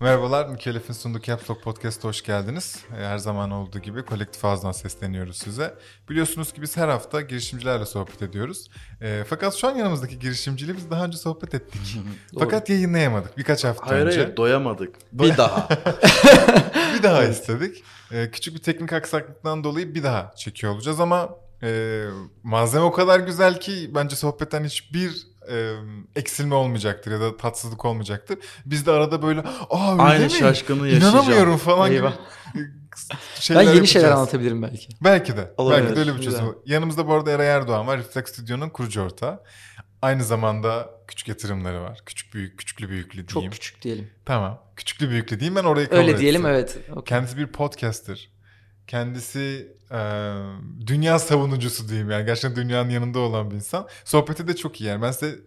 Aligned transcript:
Merhabalar, 0.00 0.48
Mükellef'in 0.48 0.92
sunduğu 0.92 1.20
Caps 1.20 1.50
Lock 1.50 1.62
Podcast'a 1.62 2.08
hoş 2.08 2.22
geldiniz. 2.22 2.78
Ee, 2.92 3.04
Her 3.04 3.18
zaman 3.18 3.50
olduğu 3.50 3.78
gibi 3.78 4.02
kolektif 4.04 4.44
ağızdan 4.44 4.72
sesleniyoruz 4.72 5.36
size. 5.38 5.74
Biliyorsunuz 6.10 6.52
ki 6.52 6.62
biz 6.62 6.76
her 6.76 6.88
hafta 6.88 7.20
girişimcilerle 7.20 7.86
sohbet 7.86 8.22
ediyoruz. 8.22 8.70
Ee, 9.02 9.24
fakat 9.28 9.54
şu 9.54 9.68
an 9.68 9.74
yanımızdaki 9.76 10.18
girişimciyle 10.18 10.76
biz 10.76 10.90
daha 10.90 11.04
önce 11.04 11.16
sohbet 11.18 11.54
ettik. 11.54 11.80
fakat 12.38 12.68
yayınlayamadık 12.70 13.38
birkaç 13.38 13.64
hafta 13.64 13.86
Hayır 13.86 14.06
önce. 14.06 14.20
hayır 14.22 14.36
doyamadık. 14.36 14.94
Doy- 15.18 15.30
Bir 15.32 15.36
daha. 15.36 15.68
bir 16.98 17.02
daha 17.02 17.24
istedik. 17.24 17.84
Ee, 18.12 18.30
küçük 18.30 18.54
bir 18.54 18.62
teknik 18.62 18.92
aksaklıktan 18.92 19.64
dolayı 19.64 19.94
bir 19.94 20.02
daha 20.02 20.32
çekiyor 20.36 20.72
olacağız 20.74 21.00
ama 21.00 21.28
e, 21.66 22.04
malzeme 22.42 22.84
o 22.84 22.92
kadar 22.92 23.20
güzel 23.20 23.60
ki 23.60 23.90
bence 23.94 24.16
sohbetten 24.16 24.64
hiçbir 24.64 25.26
e, 25.50 25.72
eksilme 26.16 26.54
olmayacaktır 26.54 27.10
ya 27.12 27.20
da 27.20 27.36
tatsızlık 27.36 27.84
olmayacaktır. 27.84 28.38
Biz 28.66 28.86
de 28.86 28.90
arada 28.90 29.22
böyle 29.22 29.40
aa 29.70 29.92
öyle 29.92 30.02
Aynı 30.02 30.24
mi? 30.24 30.30
şaşkını 30.30 30.88
yaşayacağım. 30.88 31.14
İnanamıyorum 31.14 31.56
falan 31.56 31.92
Eyvah. 31.92 32.12
gibi 32.54 32.64
Ben 33.10 33.16
şeyler 33.40 33.60
yeni 33.60 33.68
yapacağız. 33.68 33.90
şeyler 33.90 34.10
anlatabilirim 34.10 34.62
belki. 34.62 34.88
Belki 35.04 35.36
de. 35.36 35.54
Olabilir. 35.56 35.82
Belki 35.84 35.96
de 35.96 36.00
öyle 36.00 36.12
bir 36.16 36.22
çözüm. 36.22 36.40
Güzel. 36.40 36.54
Yanımızda 36.66 37.06
bu 37.08 37.14
arada 37.14 37.30
Eray 37.30 37.48
Erdoğan 37.48 37.86
var. 37.86 37.98
Reflex 37.98 38.26
Stüdyo'nun 38.28 38.68
kurucu 38.68 39.00
ortağı. 39.02 39.42
Aynı 40.02 40.24
zamanda 40.24 40.90
küçük 41.08 41.28
yatırımları 41.28 41.82
var. 41.82 42.00
Küçük 42.06 42.34
büyük, 42.34 42.58
küçüklü 42.58 42.88
büyüklü 42.88 43.26
Çok 43.26 43.34
diyeyim. 43.34 43.52
küçük 43.52 43.82
diyelim. 43.82 44.10
Tamam. 44.24 44.62
Küçüklü 44.76 45.10
büyüklü 45.10 45.40
diyeyim 45.40 45.56
ben 45.56 45.64
orayı 45.64 45.86
kabul 45.88 45.98
Öyle 45.98 46.18
diyelim 46.18 46.46
ettim. 46.46 46.54
evet. 46.54 46.78
Okey. 46.90 47.04
Kendisi 47.04 47.36
bir 47.38 47.46
podcaster. 47.46 48.30
Kendisi 48.86 49.75
e, 49.90 49.98
dünya 50.86 51.18
savunucusu 51.18 51.88
diyeyim 51.88 52.10
yani. 52.10 52.26
Gerçekten 52.26 52.56
dünyanın 52.62 52.90
yanında 52.90 53.18
olan 53.18 53.50
bir 53.50 53.56
insan. 53.56 53.88
Sohbeti 54.04 54.48
de 54.48 54.56
çok 54.56 54.80
iyi 54.80 54.84
yani. 54.84 55.02
Ben 55.02 55.10
size 55.10 55.38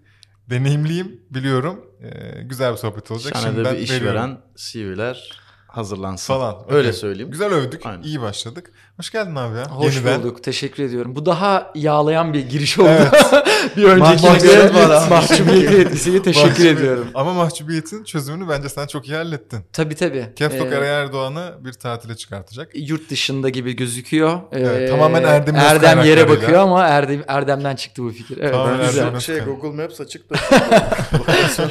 deneyimliyim, 0.49 1.21
biliyorum. 1.31 1.85
E, 2.01 2.41
güzel 2.43 2.71
bir 2.71 2.77
sohbet 2.77 3.11
olacak. 3.11 3.33
Şahane'de 3.33 3.55
Şimdiden 3.55 3.75
bir 3.75 3.79
iş 3.79 3.91
veriyorum. 3.91 4.15
veren 4.17 4.37
CV'ler 4.55 5.39
hazırlansın. 5.71 6.33
falan. 6.33 6.55
Öyle 6.69 6.87
Okey. 6.87 6.99
söyleyeyim. 6.99 7.31
Güzel 7.31 7.53
övdük. 7.53 7.85
Aynen. 7.85 8.01
iyi 8.03 8.21
başladık. 8.21 8.71
Hoş 8.97 9.09
geldin 9.11 9.35
abi 9.35 9.57
ya. 9.57 9.65
Hoş 9.65 9.95
Yeniden. 9.95 10.23
bulduk. 10.23 10.43
Teşekkür 10.43 10.83
ediyorum. 10.83 11.15
Bu 11.15 11.25
daha 11.25 11.71
yağlayan 11.75 12.33
bir 12.33 12.49
giriş 12.49 12.79
oldu. 12.79 12.89
Evet. 12.89 13.47
bir 13.77 13.83
öncekine 13.83 14.29
Mahcubiyet 14.31 14.75
var 14.75 14.89
abi. 14.89 15.09
mahcubiyetin 15.09 15.79
etkisiyle 15.81 16.21
teşekkür 16.21 16.47
Mahcubiyet. 16.49 16.77
ediyorum. 16.77 17.07
Ama 17.13 17.33
mahcubiyetin 17.33 18.03
çözümünü 18.03 18.49
bence 18.49 18.69
sen 18.69 18.87
çok 18.87 19.07
iyi 19.07 19.15
hallettin. 19.15 19.59
Tabii 19.73 19.95
tabii. 19.95 20.33
Capstock 20.35 20.73
Ee, 20.73 20.75
Erdoğan'ı 20.75 21.53
bir 21.59 21.73
tatile 21.73 22.15
çıkartacak. 22.15 22.71
yurt 22.75 23.09
dışında 23.09 23.49
gibi 23.49 23.75
gözüküyor. 23.75 24.39
Evet, 24.51 24.81
Ee, 24.81 24.91
tamamen 24.91 25.23
Erdem'in 25.23 25.59
öz 25.59 25.65
Erdem 25.65 26.03
yere 26.03 26.29
bakıyor 26.29 26.59
ama 26.61 26.87
Erdem 26.87 27.23
Erdem'den 27.27 27.75
çıktı 27.75 28.03
bu 28.03 28.09
fikir. 28.11 28.37
Evet, 28.37 28.51
Tamamen 28.51 28.87
güzel. 28.87 29.05
Erdem. 29.07 29.21
Şey? 29.21 29.39
Google 29.39 29.83
Maps 29.83 30.01
açık 30.01 30.29
da. 30.29 30.35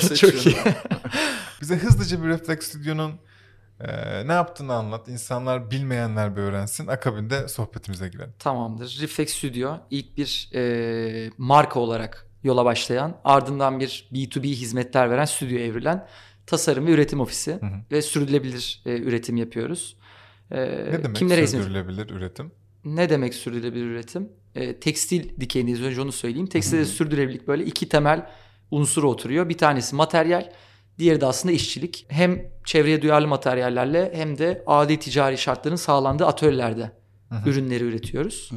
Çok 0.16 0.46
iyi. 0.46 0.56
Bize 1.60 1.76
hızlıca 1.76 2.22
bir 2.22 2.28
Reflex 2.28 2.58
Stüdyo'nun 2.62 3.12
e, 3.81 4.29
ne 4.29 4.33
yaptığını 4.33 4.73
anlat. 4.75 5.09
İnsanlar 5.09 5.71
bilmeyenler 5.71 6.37
bir 6.37 6.41
öğrensin. 6.41 6.87
Akabinde 6.87 7.48
sohbetimize 7.48 8.09
girelim. 8.09 8.34
Tamamdır. 8.39 8.98
Reflex 9.01 9.34
Studio 9.34 9.77
ilk 9.91 10.17
bir 10.17 10.51
e, 10.55 11.31
marka 11.39 11.81
olarak 11.81 12.27
yola 12.43 12.65
başlayan, 12.65 13.21
ardından 13.25 13.81
bir 13.81 14.09
B2B 14.12 14.45
hizmetler 14.47 15.11
veren, 15.11 15.25
stüdyo 15.25 15.59
evrilen 15.59 16.06
tasarım 16.47 16.87
ve 16.87 16.91
üretim 16.91 17.21
ofisi 17.21 17.53
hı. 17.53 17.67
ve 17.93 18.03
sürdürülebilir 18.03 18.83
e, 18.87 18.99
üretim 18.99 19.37
yapıyoruz. 19.37 19.97
E, 20.51 20.56
Ne 20.61 21.03
demek 21.03 21.17
kimlere 21.17 21.43
hizmet- 21.43 21.62
sürdürülebilir 21.62 22.11
üretim? 22.11 22.53
Ne 22.84 23.09
demek 23.11 23.34
sürdürülebilir 23.34 23.84
üretim? 23.84 24.29
E, 24.55 24.81
tekstil 24.81 25.41
dikeyindeyiz 25.41 25.83
önce 25.83 26.01
onu 26.01 26.12
söyleyeyim. 26.12 26.47
Tekstilde 26.47 26.84
sürdürülebilirlik 26.84 27.49
böyle 27.49 27.65
iki 27.65 27.89
temel 27.89 28.27
unsuru 28.71 29.11
oturuyor. 29.11 29.49
Bir 29.49 29.59
tanesi 29.59 29.97
materyal, 29.97 30.53
diğeri 30.98 31.20
de 31.20 31.26
aslında 31.26 31.54
işçilik. 31.54 32.06
Hem 32.09 32.50
çevreye 32.64 33.03
duyarlı 33.03 33.28
materyallerle 33.28 34.12
hem 34.14 34.38
de 34.38 34.62
adi 34.66 34.98
ticari 34.98 35.38
şartların 35.38 35.76
sağlandığı 35.76 36.26
atölyelerde 36.26 36.92
Hı 37.28 37.34
hı. 37.34 37.50
ürünleri 37.50 37.84
üretiyoruz. 37.84 38.50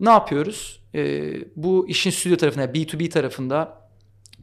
Ne 0.00 0.10
yapıyoruz? 0.10 0.80
E, 0.94 1.32
bu 1.56 1.88
işin 1.88 2.10
stüdyo 2.10 2.36
tarafında, 2.36 2.64
B2B 2.64 3.08
tarafında 3.08 3.88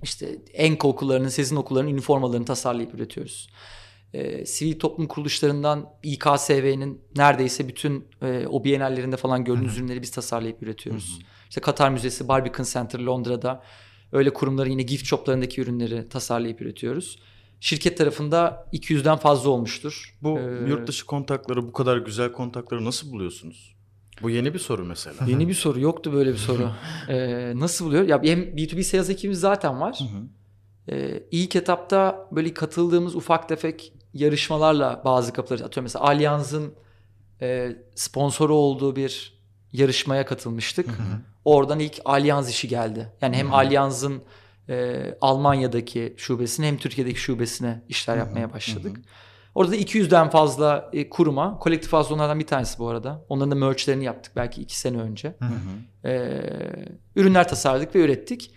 işte 0.04 0.38
Enka 0.54 0.88
okullarının, 0.88 1.28
Sezin 1.28 1.56
okullarının 1.56 1.92
üniformalarını 1.92 2.46
tasarlayıp 2.46 2.94
üretiyoruz. 2.94 3.50
E, 4.14 4.46
sivil 4.46 4.80
toplum 4.80 5.08
kuruluşlarından 5.08 5.90
İKSV'nin 6.04 7.02
neredeyse 7.16 7.68
bütün 7.68 8.08
e, 8.22 8.48
o 8.48 8.64
bienallerinde 8.64 9.18
falan 9.18 9.44
gördüğünüz 9.44 9.78
ürünleri 9.78 10.02
biz 10.02 10.12
tasarlayıp 10.12 10.64
üretiyoruz. 10.64 11.20
İşte 11.50 11.62
Katar 11.62 11.90
Müzesi, 11.90 12.28
Barbican 12.28 12.64
Center 12.64 13.00
Londra'da 13.00 13.64
öyle 14.12 14.34
kurumların 14.34 14.70
yine 14.70 14.82
gift 14.82 15.06
shoplarındaki 15.06 15.62
ürünleri 15.62 16.10
tasarlayıp 16.10 16.62
üretiyoruz. 16.62 17.20
Şirket 17.60 17.98
tarafında 17.98 18.68
200'den 18.74 19.18
fazla 19.18 19.50
olmuştur. 19.50 20.18
Bu 20.22 20.40
Ee, 20.40 20.70
yurt 20.70 20.88
dışı 20.88 21.06
kontakları 21.06 21.68
bu 21.68 21.72
kadar 21.72 21.98
güzel 21.98 22.32
kontakları 22.32 22.86
nasıl 22.86 23.12
buluyorsunuz? 23.12 23.76
Bu 24.22 24.30
yeni 24.30 24.54
bir 24.54 24.60
soru 24.60 24.86
mesela. 24.86 25.16
Yeni 25.28 25.48
bir 25.48 25.54
soru 25.54 25.80
yoktu 25.80 26.14
böyle 26.14 26.32
bir 26.32 26.38
soru. 26.38 26.72
Ee, 27.10 27.54
nasıl 27.56 27.86
buluyor? 27.86 28.08
Ya 28.08 28.24
hem 28.24 28.40
B2B 28.40 28.84
sales 28.84 29.10
ekibimiz 29.10 29.40
zaten 29.40 29.82
var. 29.82 30.00
Ee, 30.92 31.24
ilk 31.32 31.56
etapta 31.56 32.30
böyle 32.32 32.54
katıldığımız 32.54 33.16
ufak 33.16 33.50
tefek 33.50 33.94
yarışmalarla 34.14 35.02
bazı 35.06 35.34
kapıları 35.34 35.64
atıyorum 35.64 35.84
mesela 35.84 36.06
Allianz'ın 36.06 36.74
e, 37.42 37.76
sponsoru 37.96 38.56
olduğu 38.56 38.96
bir 38.96 39.35
yarışmaya 39.74 40.26
katılmıştık. 40.26 40.90
Oradan 41.46 41.80
ilk 41.80 42.02
Allianz 42.06 42.50
işi 42.50 42.68
geldi. 42.68 43.12
Yani 43.22 43.36
hem 43.38 43.54
Allianz'ın 43.54 44.24
e, 44.70 45.18
Almanya'daki 45.22 46.14
şubesine 46.18 46.68
hem 46.68 46.78
Türkiye'deki 46.78 47.20
şubesine 47.20 47.84
işler 47.90 48.18
yapmaya 48.18 48.54
başladık. 48.54 48.98
Orada 49.56 49.72
da 49.72 49.76
200'den 49.76 50.30
fazla 50.30 50.90
e, 50.94 51.10
kuruma, 51.10 51.60
kolektif 51.60 51.92
fazla 51.92 52.16
onlardan 52.16 52.40
bir 52.40 52.48
tanesi 52.48 52.80
bu 52.80 52.90
arada. 52.90 53.26
Onların 53.30 53.52
da 53.52 53.56
merchlerini 53.56 54.04
yaptık 54.04 54.34
belki 54.36 54.62
iki 54.62 54.80
sene 54.80 54.98
önce. 54.98 55.36
Ee, 56.06 56.42
ürünler 57.16 57.48
tasarladık 57.48 57.96
ve 57.96 58.00
ürettik. 58.00 58.52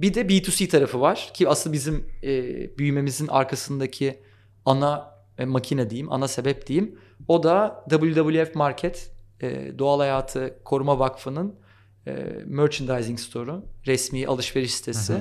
Bir 0.00 0.14
de 0.14 0.20
B2C 0.20 0.68
tarafı 0.68 1.00
var 1.00 1.30
ki 1.34 1.48
asıl 1.48 1.72
bizim 1.72 2.06
e, 2.22 2.32
büyümemizin 2.78 3.28
arkasındaki 3.28 4.20
ana 4.64 5.14
e, 5.38 5.44
makine 5.44 5.90
diyeyim, 5.90 6.12
ana 6.12 6.28
sebep 6.28 6.66
diyeyim. 6.66 6.98
O 7.28 7.42
da 7.42 7.84
WWF 7.90 8.54
Market, 8.54 9.10
e, 9.40 9.78
Doğal 9.78 9.98
Hayatı 9.98 10.58
Koruma 10.64 10.98
Vakfı'nın 10.98 11.54
e, 12.06 12.12
merchandising 12.46 13.18
store'u, 13.20 13.64
resmi 13.86 14.26
alışveriş 14.26 14.74
sitesi. 14.74 15.12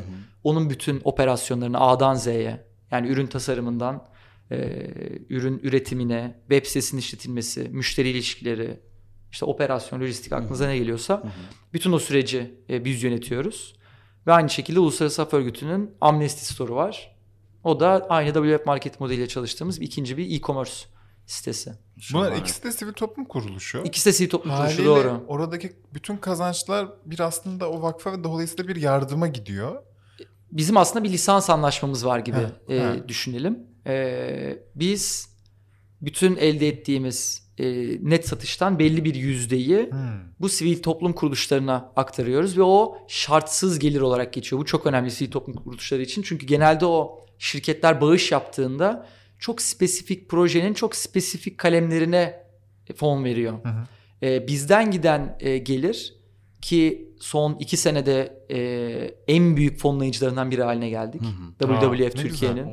Onun 0.44 0.70
bütün 0.70 1.02
operasyonlarını 1.04 1.80
A'dan 1.80 2.16
Z'ye 2.16 2.66
yani 2.92 3.08
ürün 3.08 3.28
tasarımından 3.28 4.08
e, 4.52 4.88
ürün 5.30 5.60
üretimine, 5.64 6.40
web 6.50 6.66
sitesinin 6.66 7.02
işletilmesi, 7.02 7.70
müşteri 7.70 8.10
ilişkileri, 8.10 8.80
işte 9.32 9.46
operasyon, 9.46 10.02
lojistik 10.02 10.34
aklınıza 10.34 10.68
ne 10.68 10.78
geliyorsa 10.78 11.24
bütün 11.74 11.92
o 11.92 12.00
süreci 12.00 12.56
e, 12.70 12.86
biz 12.86 13.04
yönetiyoruz. 13.04 13.76
Ve 14.28 14.34
aynı 14.34 14.50
şekilde 14.50 14.80
Uluslararası 14.80 15.22
Af 15.22 15.34
Örgütü'nün 15.34 15.92
Amnesty 16.02 16.54
Store'u 16.54 16.76
var. 16.76 17.16
O 17.64 17.80
da 17.80 18.06
aynı 18.10 18.34
WF 18.34 18.66
Market 18.66 19.00
modeliyle 19.00 19.28
çalıştığımız 19.28 19.82
ikinci 19.82 20.18
bir 20.18 20.36
e-commerce 20.36 20.74
sitesi. 21.26 21.74
Bunlar 22.14 22.26
Şahane. 22.26 22.40
ikisi 22.40 22.64
de 22.64 22.72
sivil 22.72 22.94
toplum 22.94 23.26
kuruluşu. 23.26 23.82
İkisi 23.86 24.06
de 24.10 24.14
sivil 24.14 24.30
toplum 24.30 24.52
kuruluşu 24.56 24.74
Haliyle 24.74 24.86
doğru. 24.86 25.24
oradaki 25.28 25.74
bütün 25.94 26.18
kazançlar 26.18 26.88
bir 27.06 27.20
aslında 27.20 27.70
o 27.72 27.82
vakfa 27.82 28.14
ve 28.14 28.24
dolayısıyla 28.24 28.68
bir 28.68 28.76
yardıma 28.76 29.28
gidiyor. 29.28 29.84
Bizim 30.52 30.78
aslında 30.78 31.04
bir 31.06 31.10
lisans 31.10 31.50
anlaşmamız 31.50 32.06
var 32.06 32.20
gibi 32.20 32.38
Heh, 32.38 32.76
e, 32.76 32.80
heh. 32.80 33.08
düşünelim. 33.08 33.60
E, 33.88 34.58
biz 34.76 35.30
bütün 36.02 36.36
elde 36.36 36.68
ettiğimiz 36.68 37.46
e, 37.58 37.66
net 38.10 38.28
satıştan 38.28 38.80
belli 38.80 39.06
bir 39.06 39.16
yüzdeyi 39.16 39.90
Hmm. 39.92 40.00
bu 40.40 40.50
sivil 40.50 40.82
toplum 40.82 41.14
kuruluşlarına 41.14 41.92
aktarıyoruz 41.96 42.58
ve 42.58 42.64
o 42.64 42.98
şartsız 43.08 43.80
gelir 43.80 44.02
olarak 44.02 44.34
geçiyor. 44.34 44.60
Bu 44.62 44.66
çok 44.66 44.86
önemli 44.86 45.12
sivil 45.12 45.32
toplum 45.32 45.56
kuruluşları 45.56 46.02
için. 46.02 46.22
Çünkü 46.22 46.46
genelde 46.46 46.86
o 46.86 47.26
şirketler 47.40 48.02
bağış 48.02 48.32
yaptığında 48.32 49.08
çok 49.40 49.62
spesifik 49.62 50.30
projenin 50.30 50.74
çok 50.74 50.96
spesifik 50.96 51.58
kalemlerine 51.58 52.46
fon 52.96 53.24
veriyor. 53.24 53.64
Hı 53.64 53.70
hı. 53.70 53.84
Ee, 54.24 54.48
bizden 54.48 54.92
giden 54.92 55.38
e, 55.40 55.58
gelir 55.58 56.14
ki 56.62 57.10
son 57.20 57.58
iki 57.60 57.78
senede 57.78 58.46
e, 58.52 58.58
en 59.28 59.58
büyük 59.58 59.80
fonlayıcılarından 59.80 60.52
biri 60.52 60.64
haline 60.64 60.90
geldik. 60.90 61.22
Aa, 61.22 61.80
WWF 61.80 62.16
ne 62.16 62.22
Türkiye'nin. 62.22 62.68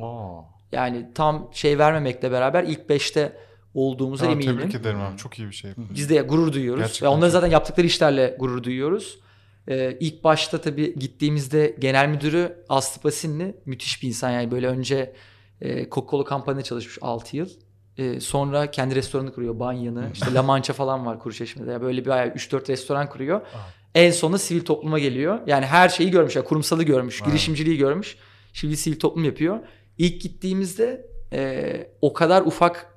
Yani 0.71 1.09
tam 1.15 1.49
şey 1.53 1.77
vermemekle 1.79 2.31
beraber 2.31 2.63
ilk 2.63 2.89
beşte 2.89 3.37
olduğumuza 3.73 4.27
Aa, 4.27 4.31
eminim. 4.31 4.57
tebrik 4.57 4.75
ederim 4.75 5.01
abi. 5.01 5.17
Çok 5.17 5.39
iyi 5.39 5.47
bir 5.47 5.53
şey. 5.53 5.71
Biz 5.77 6.09
de 6.09 6.21
gurur 6.21 6.53
duyuyoruz. 6.53 6.81
Gerçekten 6.81 7.05
Ve 7.05 7.09
onların 7.09 7.27
çok. 7.27 7.31
zaten 7.31 7.47
yaptıkları 7.51 7.87
işlerle 7.87 8.35
gurur 8.39 8.63
duyuyoruz. 8.63 9.19
Ee, 9.67 9.97
ilk 9.99 10.23
başta 10.23 10.61
tabii 10.61 10.99
gittiğimizde 10.99 11.75
genel 11.79 12.09
müdürü 12.09 12.65
Aslı 12.69 13.01
Pasinli 13.01 13.55
müthiş 13.65 14.03
bir 14.03 14.07
insan. 14.07 14.31
Yani 14.31 14.51
böyle 14.51 14.67
önce 14.67 15.13
e, 15.61 15.83
Coca-Cola 15.89 16.23
kampanyada 16.23 16.63
çalışmış 16.63 16.97
6 17.01 17.37
yıl. 17.37 17.49
E, 17.97 18.19
sonra 18.19 18.71
kendi 18.71 18.95
restoranı 18.95 19.33
kuruyor. 19.33 19.59
Banyanı. 19.59 20.09
işte 20.13 20.33
La 20.33 20.43
Mancha 20.43 20.73
falan 20.73 21.05
var 21.05 21.19
Kuruçeşme'de. 21.19 21.71
Yani 21.71 21.81
böyle 21.81 22.05
bir 22.05 22.11
3-4 22.11 22.67
restoran 22.67 23.09
kuruyor. 23.09 23.41
En 23.95 24.11
sonunda 24.11 24.37
sivil 24.37 24.65
topluma 24.65 24.99
geliyor. 24.99 25.39
Yani 25.47 25.65
her 25.65 25.89
şeyi 25.89 26.11
görmüş. 26.11 26.35
Yani 26.35 26.45
kurumsalı 26.45 26.83
görmüş. 26.83 27.21
Aynen. 27.21 27.31
Girişimciliği 27.31 27.77
görmüş. 27.77 28.17
Şimdi 28.53 28.77
sivil 28.77 28.99
toplum 28.99 29.23
yapıyor. 29.23 29.59
İlk 29.97 30.21
gittiğimizde 30.21 31.05
e, 31.33 31.87
o 32.01 32.13
kadar 32.13 32.41
ufak 32.41 32.93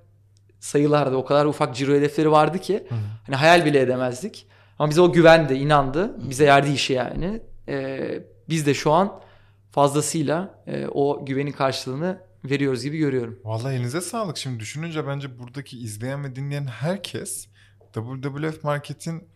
sayılarda, 0.61 1.17
o 1.17 1.25
kadar 1.25 1.47
ufak 1.47 1.75
ciro 1.77 1.93
hedefleri 1.93 2.31
vardı 2.31 2.59
ki 2.59 2.87
hani 3.27 3.37
hayal 3.37 3.65
bile 3.65 3.81
edemezdik. 3.81 4.47
Ama 4.79 4.91
bize 4.91 5.01
o 5.01 5.13
güvendi, 5.13 5.55
inandı. 5.55 6.17
Bize 6.31 6.45
yerdi 6.45 6.73
işi 6.73 6.93
yani. 6.93 7.41
E, 7.69 7.99
biz 8.49 8.67
de 8.67 8.75
şu 8.75 8.93
an 8.93 9.21
fazlasıyla 9.71 10.63
e, 10.67 10.87
o 10.87 11.27
güvenin 11.27 11.53
karşılığını 11.53 12.19
veriyoruz 12.51 12.83
gibi 12.83 12.99
görüyorum. 12.99 13.39
Vallahi 13.45 13.75
elinize 13.75 14.01
sağlık. 14.01 14.37
Şimdi 14.37 14.61
düşününce 14.61 15.07
bence 15.07 15.39
buradaki 15.39 15.79
izleyen 15.79 16.25
ve 16.25 16.37
dinleyen 16.37 16.67
herkes 16.67 17.49
WWF 17.95 18.65
Market'in 18.65 19.29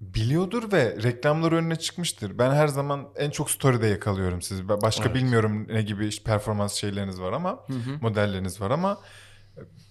biliyordur 0.00 0.72
ve 0.72 0.96
reklamlar 1.02 1.52
önüne 1.52 1.76
çıkmıştır. 1.76 2.38
Ben 2.38 2.50
her 2.50 2.68
zaman 2.68 3.08
en 3.16 3.30
çok 3.30 3.50
story'de 3.50 3.86
yakalıyorum 3.86 4.42
sizi. 4.42 4.68
Başka 4.68 5.04
Evet. 5.04 5.14
bilmiyorum 5.14 5.66
ne 5.68 5.82
gibi 5.82 6.10
performans 6.24 6.74
şeyleriniz 6.74 7.20
var 7.20 7.32
ama 7.32 7.50
Hı 7.50 7.72
hı. 7.72 7.98
modelleriniz 8.00 8.60
var 8.60 8.70
ama 8.70 8.98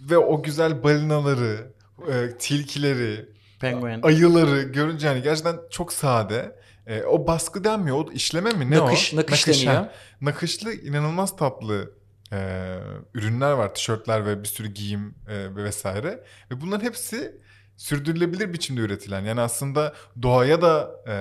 ve 0.01 0.17
o 0.17 0.43
güzel 0.43 0.83
balinaları, 0.83 1.73
e, 2.11 2.37
tilkileri, 2.39 3.29
Penguin. 3.59 4.01
ayıları 4.01 4.61
görünce 4.61 5.07
yani 5.07 5.21
gerçekten 5.21 5.55
çok 5.71 5.93
sade. 5.93 6.55
E, 6.87 7.03
o 7.03 7.27
baskı 7.27 7.63
denmiyor. 7.63 7.97
O 7.97 8.11
işleme 8.11 8.51
mi? 8.51 8.71
Ne 8.71 8.77
nakış, 8.77 9.13
o? 9.13 9.17
nakış, 9.17 9.47
Nakış, 9.47 9.65
deniyor. 9.65 9.85
Nakışlı 10.21 10.73
inanılmaz 10.73 11.35
tatlı 11.35 11.93
e, 12.31 12.77
ürünler 13.13 13.51
var. 13.51 13.73
Tişörtler 13.75 14.25
ve 14.25 14.43
bir 14.43 14.47
sürü 14.47 14.67
giyim 14.67 15.15
e, 15.27 15.55
ve 15.55 15.63
vesaire. 15.63 16.23
Ve 16.51 16.61
bunların 16.61 16.85
hepsi 16.85 17.41
sürdürülebilir 17.77 18.53
biçimde 18.53 18.81
üretilen. 18.81 19.21
Yani 19.21 19.41
aslında 19.41 19.93
doğaya 20.21 20.61
da 20.61 20.91
e, 21.07 21.15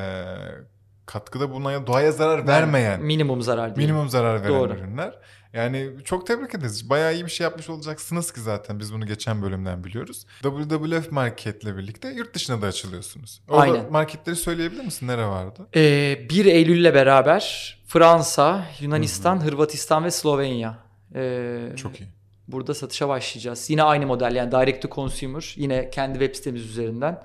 katkıda 1.06 1.50
bulunan, 1.50 1.86
doğaya 1.86 2.12
zarar 2.12 2.46
vermeyen, 2.46 3.02
Minimum 3.02 3.42
zarar 3.42 3.76
değil. 3.76 3.88
minimum 3.88 4.08
zarar 4.08 4.42
veren 4.42 4.48
Doğru. 4.48 4.72
ürünler. 4.72 5.18
Yani 5.52 5.90
çok 6.04 6.26
tebrik 6.26 6.54
ederiz. 6.54 6.90
Bayağı 6.90 7.14
iyi 7.14 7.24
bir 7.24 7.30
şey 7.30 7.44
yapmış 7.44 7.70
olacaksınız 7.70 8.32
ki 8.32 8.40
zaten 8.40 8.78
biz 8.78 8.92
bunu 8.94 9.06
geçen 9.06 9.42
bölümden 9.42 9.84
biliyoruz. 9.84 10.26
WWF 10.42 11.12
Market'le 11.12 11.66
birlikte 11.76 12.08
yurt 12.08 12.34
dışına 12.34 12.62
da 12.62 12.66
açılıyorsunuz. 12.66 13.42
Orada 13.48 13.62
Aynen. 13.62 13.92
marketleri 13.92 14.36
söyleyebilir 14.36 14.84
misin? 14.84 15.08
Nere 15.08 15.26
vardı? 15.26 15.66
Ee, 15.76 16.26
1 16.30 16.44
Eylül'le 16.46 16.94
beraber 16.94 17.76
Fransa, 17.86 18.64
Yunanistan, 18.80 19.44
Hırvatistan 19.44 20.04
ve 20.04 20.10
Slovenya. 20.10 20.89
Ee, 21.14 21.72
Çok 21.76 22.00
iyi. 22.00 22.08
Burada 22.48 22.74
satışa 22.74 23.08
başlayacağız. 23.08 23.70
Yine 23.70 23.82
aynı 23.82 24.06
model 24.06 24.34
yani 24.34 24.52
direct 24.52 24.82
to 24.82 24.88
consumer. 24.94 25.54
Yine 25.56 25.90
kendi 25.90 26.18
web 26.18 26.34
sitemiz 26.34 26.62
üzerinden. 26.70 27.22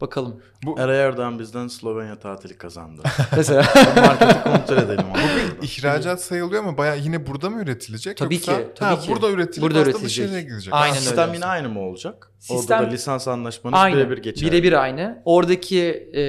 Bakalım. 0.00 0.42
Bu 0.64 0.80
Eray 0.80 1.00
Erdoğan 1.00 1.38
bizden 1.38 1.68
Slovenya 1.68 2.18
tatili 2.18 2.58
kazandı. 2.58 3.02
Mesela 3.36 3.62
Marketi 3.96 4.42
kontrol 4.42 4.76
edelim. 4.76 5.04
onu 5.04 5.22
orada. 5.22 5.66
ihracat 5.66 6.22
sayılıyor 6.22 6.62
ama 6.64 6.78
bayağı 6.78 6.98
yine 6.98 7.26
burada 7.26 7.50
mı 7.50 7.62
üretilecek? 7.62 8.16
Tabii 8.16 8.34
Yoksa, 8.34 8.56
ki, 8.58 8.66
tabii 8.74 8.94
ha, 8.94 9.00
ki. 9.00 9.12
Burada 9.12 9.30
üretilip 9.30 9.62
Burada 9.62 9.78
üretilecek. 9.78 10.08
dışarıya 10.08 10.40
gidecek. 10.40 10.74
Aynen 10.74 10.96
öyle. 10.96 11.00
Sistem 11.06 11.34
yine 11.34 11.44
aynı 11.46 11.68
mı 11.68 11.80
olacak? 11.80 12.30
Sistem- 12.38 12.78
Orada 12.78 12.86
da 12.90 12.92
lisans 12.92 13.28
anlaşmanız 13.28 13.94
birebir 13.94 14.18
geçer. 14.18 14.50
Birebir 14.50 14.72
aynı. 14.82 15.22
Oradaki 15.24 15.80
e, 16.14 16.22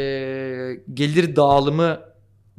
gelir 0.93 1.35
dağılımı 1.35 1.99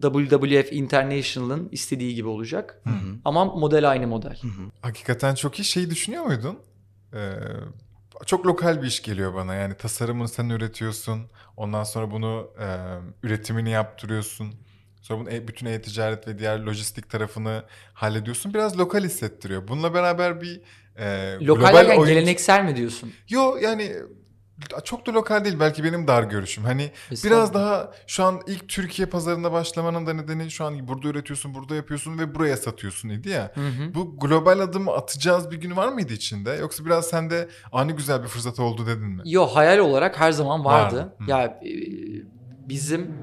WWF 0.02 0.72
International'ın 0.72 1.68
istediği 1.72 2.14
gibi 2.14 2.28
olacak. 2.28 2.80
Hı 2.84 2.90
hı. 2.90 3.16
Ama 3.24 3.44
model 3.44 3.90
aynı 3.90 4.06
model. 4.06 4.40
Hakikaten 4.82 5.34
çok 5.34 5.58
iyi. 5.60 5.64
Şeyi 5.64 5.90
düşünüyor 5.90 6.24
muydun? 6.24 6.58
Ee, 7.14 7.32
çok 8.26 8.46
lokal 8.46 8.82
bir 8.82 8.86
iş 8.86 9.02
geliyor 9.02 9.34
bana. 9.34 9.54
Yani 9.54 9.74
tasarımını 9.74 10.28
sen 10.28 10.48
üretiyorsun. 10.48 11.20
Ondan 11.56 11.84
sonra 11.84 12.10
bunu 12.10 12.50
e, 12.60 12.66
üretimini 13.26 13.70
yaptırıyorsun. 13.70 14.54
Sonra 15.02 15.20
bunu 15.20 15.30
e- 15.30 15.48
bütün 15.48 15.66
e-ticaret 15.66 16.28
ve 16.28 16.38
diğer 16.38 16.58
lojistik 16.60 17.10
tarafını 17.10 17.64
hallediyorsun. 17.92 18.54
Biraz 18.54 18.78
lokal 18.78 19.04
hissettiriyor. 19.04 19.68
Bununla 19.68 19.94
beraber 19.94 20.40
bir 20.40 20.60
e, 20.96 21.36
Lokal 21.40 21.60
global 21.60 21.74
derken 21.74 22.00
oyun- 22.00 22.14
geleneksel 22.14 22.64
mi 22.64 22.76
diyorsun? 22.76 23.12
Yo 23.28 23.56
yani 23.62 23.92
çok 24.84 25.06
da 25.06 25.14
lokal 25.14 25.44
değil 25.44 25.60
belki 25.60 25.84
benim 25.84 26.06
dar 26.06 26.22
görüşüm. 26.22 26.64
Hani 26.64 26.90
İstanbul. 27.10 27.36
biraz 27.36 27.54
daha 27.54 27.92
şu 28.06 28.24
an 28.24 28.40
ilk 28.46 28.68
Türkiye 28.68 29.06
pazarında 29.06 29.52
başlamanın 29.52 30.06
da 30.06 30.14
nedeni 30.14 30.50
şu 30.50 30.64
an 30.64 30.88
burada 30.88 31.08
üretiyorsun, 31.08 31.54
burada 31.54 31.74
yapıyorsun 31.74 32.18
ve 32.18 32.34
buraya 32.34 32.56
satıyorsun 32.56 33.08
idi 33.08 33.28
ya. 33.28 33.50
Hı 33.54 33.60
hı. 33.60 33.94
Bu 33.94 34.16
global 34.18 34.58
adımı 34.60 34.92
atacağız 34.92 35.50
bir 35.50 35.56
gün 35.56 35.76
var 35.76 35.88
mıydı 35.88 36.12
içinde? 36.12 36.50
Yoksa 36.50 36.84
biraz 36.84 37.06
sende 37.06 37.48
ani 37.72 37.92
güzel 37.92 38.22
bir 38.22 38.28
fırsat 38.28 38.60
oldu 38.60 38.86
dedin 38.86 39.08
mi? 39.08 39.22
Yo 39.24 39.46
hayal 39.46 39.78
olarak 39.78 40.20
her 40.20 40.32
zaman 40.32 40.64
vardı. 40.64 40.96
vardı. 40.96 41.30
Ya 41.30 41.44
e, 41.44 41.70
bizim 42.68 43.14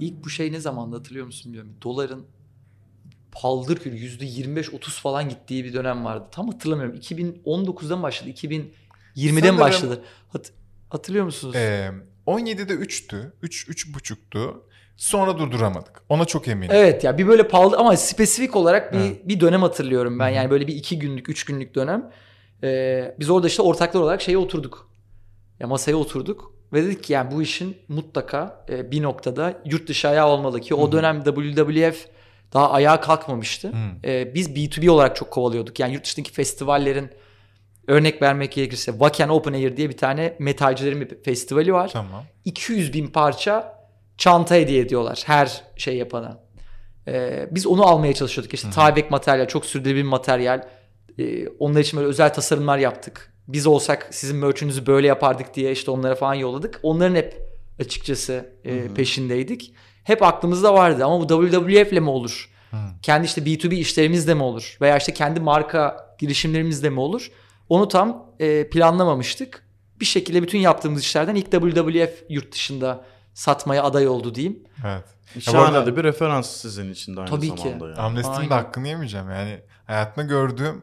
ilk 0.00 0.24
bu 0.24 0.30
şey 0.30 0.52
ne 0.52 0.60
zaman 0.60 0.92
hatırlıyor 0.92 1.26
musun 1.26 1.52
bilmiyorum. 1.52 1.76
Doların 1.82 2.26
paldır 3.32 3.76
küldür 3.76 4.20
%25-30 4.20 5.00
falan 5.00 5.28
gittiği 5.28 5.64
bir 5.64 5.74
dönem 5.74 6.04
vardı. 6.04 6.24
Tam 6.32 6.48
hatırlamıyorum. 6.48 6.96
2019'dan 6.96 8.02
başladı. 8.02 8.30
2000 8.30 8.74
20'de 9.18 9.40
Sanırım, 9.40 9.54
mi 9.54 9.60
başladı? 9.60 10.04
Hat, 10.28 10.52
hatırlıyor 10.88 11.24
musunuz? 11.24 11.56
E, 11.56 11.90
17'de 12.26 12.72
3'tü. 12.72 13.32
3 13.42 13.68
3.5'tu. 13.68 14.64
Sonra 14.96 15.38
durduramadık. 15.38 16.02
Ona 16.08 16.24
çok 16.24 16.48
eminim. 16.48 16.70
Evet 16.74 17.04
ya 17.04 17.18
bir 17.18 17.28
böyle 17.28 17.48
pahalı 17.48 17.76
ama 17.76 17.96
spesifik 17.96 18.56
olarak 18.56 18.92
bir 18.92 18.98
evet. 18.98 19.28
bir 19.28 19.40
dönem 19.40 19.62
hatırlıyorum 19.62 20.18
ben. 20.18 20.30
Hı. 20.30 20.34
Yani 20.34 20.50
böyle 20.50 20.66
bir 20.66 20.74
iki 20.74 20.98
günlük, 20.98 21.28
üç 21.28 21.44
günlük 21.44 21.74
dönem. 21.74 22.10
Ee, 22.62 23.14
biz 23.18 23.30
orada 23.30 23.46
işte 23.46 23.62
ortaklar 23.62 24.00
olarak 24.00 24.22
şeye 24.22 24.38
oturduk. 24.38 24.90
Ya 25.60 25.66
masaya 25.66 25.96
oturduk 25.96 26.52
ve 26.72 26.84
dedik 26.84 27.04
ki 27.04 27.12
yani 27.12 27.30
bu 27.30 27.42
işin 27.42 27.76
mutlaka 27.88 28.64
e, 28.68 28.90
bir 28.90 29.02
noktada 29.02 29.62
yurt 29.64 29.88
dışı 29.88 30.08
ayağı 30.08 30.26
olmalı 30.26 30.60
ki 30.60 30.74
o 30.74 30.82
Hı-hı. 30.82 30.92
dönem 30.92 31.24
WWF 31.24 32.06
daha 32.52 32.70
ayağa 32.70 33.00
kalkmamıştı. 33.00 33.72
Ee, 34.04 34.34
biz 34.34 34.50
B2B 34.50 34.90
olarak 34.90 35.16
çok 35.16 35.30
kovalıyorduk. 35.30 35.80
Yani 35.80 35.94
yurt 35.94 36.04
dışındaki 36.04 36.32
festivallerin 36.32 37.10
örnek 37.88 38.22
vermek 38.22 38.52
gerekirse 38.52 38.92
Wacken 38.92 39.28
Open 39.28 39.52
Air 39.52 39.76
diye 39.76 39.88
bir 39.88 39.96
tane 39.96 40.36
metalcilerin 40.38 41.00
bir 41.00 41.22
festivali 41.22 41.72
var. 41.72 41.90
Tamam. 41.92 42.24
200 42.44 42.92
bin 42.92 43.06
parça 43.06 43.78
çanta 44.18 44.54
hediye 44.54 44.80
ediyorlar 44.80 45.22
her 45.26 45.62
şey 45.76 45.96
yapana. 45.96 46.40
Ee, 47.08 47.48
biz 47.50 47.66
onu 47.66 47.86
almaya 47.86 48.14
çalışıyorduk. 48.14 48.54
İşte. 48.54 48.70
Tyvek 48.70 49.10
materyal, 49.10 49.48
çok 49.48 49.66
sürdürülebilir 49.66 50.04
materyal. 50.04 50.62
Ee, 51.18 51.48
onlar 51.48 51.80
için 51.80 51.96
böyle 51.96 52.08
özel 52.08 52.34
tasarımlar 52.34 52.78
yaptık. 52.78 53.32
Biz 53.48 53.66
olsak 53.66 54.08
sizin 54.10 54.36
merch'ünüzü 54.36 54.86
böyle 54.86 55.06
yapardık 55.06 55.54
diye 55.54 55.72
işte 55.72 55.90
onlara 55.90 56.14
falan 56.14 56.34
yolladık. 56.34 56.80
Onların 56.82 57.14
hep 57.14 57.48
açıkçası 57.80 58.52
e, 58.64 58.94
peşindeydik. 58.94 59.74
Hep 60.04 60.22
aklımızda 60.22 60.74
vardı 60.74 61.04
ama 61.04 61.20
bu 61.20 61.50
WWF'le 61.50 62.00
mi 62.00 62.10
olur? 62.10 62.50
Hı. 62.70 62.76
Kendi 63.02 63.26
işte 63.26 63.40
B2B 63.40 63.74
işlerimizde 63.74 64.34
mi 64.34 64.42
olur? 64.42 64.76
Veya 64.80 64.96
işte 64.96 65.14
kendi 65.14 65.40
marka 65.40 65.96
girişimlerimizde 66.18 66.90
mi 66.90 67.00
olur? 67.00 67.30
Onu 67.68 67.88
tam 67.88 68.26
e, 68.40 68.70
planlamamıştık. 68.70 69.68
Bir 70.00 70.04
şekilde 70.04 70.42
bütün 70.42 70.58
yaptığımız 70.58 71.02
işlerden 71.02 71.34
ilk 71.34 71.50
WWF 71.52 72.24
yurt 72.28 72.52
dışında 72.52 73.04
satmaya 73.34 73.82
aday 73.84 74.08
oldu 74.08 74.34
diyeyim. 74.34 74.62
Evet. 74.86 75.04
Şahane 75.44 75.76
arada- 75.76 75.86
de 75.86 75.96
bir 75.96 76.04
referans 76.04 76.50
sizin 76.50 76.92
için 76.92 77.16
de 77.16 77.20
aynı 77.20 77.30
Tabii 77.30 77.54
ki. 77.54 77.62
zamanda. 77.62 77.86
Yani. 77.88 77.96
Amnesti'nin 77.96 78.36
Aynen. 78.36 78.50
de 78.50 78.54
hakkını 78.54 78.88
yemeyeceğim. 78.88 79.30
Yani 79.30 79.60
hayatımda 79.86 80.26
gördüğüm 80.26 80.82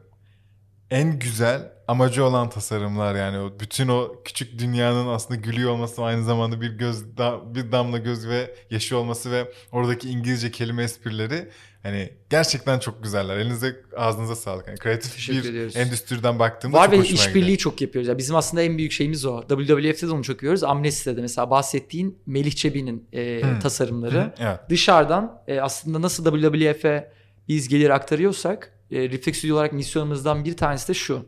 en 0.95 1.19
güzel 1.19 1.71
amacı 1.87 2.25
olan 2.25 2.49
tasarımlar 2.49 3.15
yani 3.15 3.39
o 3.39 3.59
bütün 3.59 3.87
o 3.87 4.15
küçük 4.25 4.59
dünyanın 4.59 5.07
aslında 5.07 5.39
gülüyor 5.39 5.71
olması 5.71 6.03
aynı 6.03 6.23
zamanda 6.23 6.61
bir 6.61 6.69
göz 6.69 7.17
da- 7.17 7.55
bir 7.55 7.71
damla 7.71 7.97
göz 7.97 8.27
ve 8.27 8.55
yaşı 8.69 8.97
olması 8.97 9.31
ve 9.31 9.51
oradaki 9.71 10.09
İngilizce 10.09 10.51
kelime 10.51 10.83
esprileri 10.83 11.49
hani 11.83 12.13
gerçekten 12.29 12.79
çok 12.79 13.03
güzeller. 13.03 13.37
Elinize 13.37 13.75
ağzınıza 13.97 14.35
sağlık. 14.35 14.67
Yani 14.67 14.77
kreatif 14.77 15.13
Teşekkür 15.15 15.43
bir 15.43 15.49
ediyoruz. 15.49 15.75
endüstriden 15.75 16.39
baktığımda 16.39 16.77
Var 16.77 16.91
ve 16.91 16.97
işbirliği 16.97 17.57
çok 17.57 17.81
yapıyoruz. 17.81 18.07
Yani 18.07 18.17
bizim 18.17 18.35
aslında 18.35 18.63
en 18.63 18.77
büyük 18.77 18.91
şeyimiz 18.91 19.25
o. 19.25 19.41
WWF'de 19.49 20.07
de 20.07 20.11
onu 20.11 20.23
çok 20.23 20.35
yapıyoruz. 20.35 20.63
Amnesti'de 20.63 21.17
de 21.17 21.21
mesela 21.21 21.49
bahsettiğin 21.49 22.19
Melih 22.25 22.51
Çebi'nin 22.51 23.07
e, 23.13 23.41
Hı. 23.43 23.59
tasarımları. 23.59 24.19
Hı, 24.21 24.33
Evet. 24.39 24.59
Dışarıdan 24.69 25.41
e, 25.47 25.59
aslında 25.61 26.01
nasıl 26.01 26.25
WWF'e 26.41 27.11
biz 27.47 27.67
gelir 27.67 27.89
aktarıyorsak 27.89 28.71
e, 28.95 29.09
Reflex 29.09 29.37
Studio 29.37 29.55
olarak 29.55 29.73
misyonumuzdan 29.73 30.45
bir 30.45 30.57
tanesi 30.57 30.87
de 30.87 30.93
şu. 30.93 31.25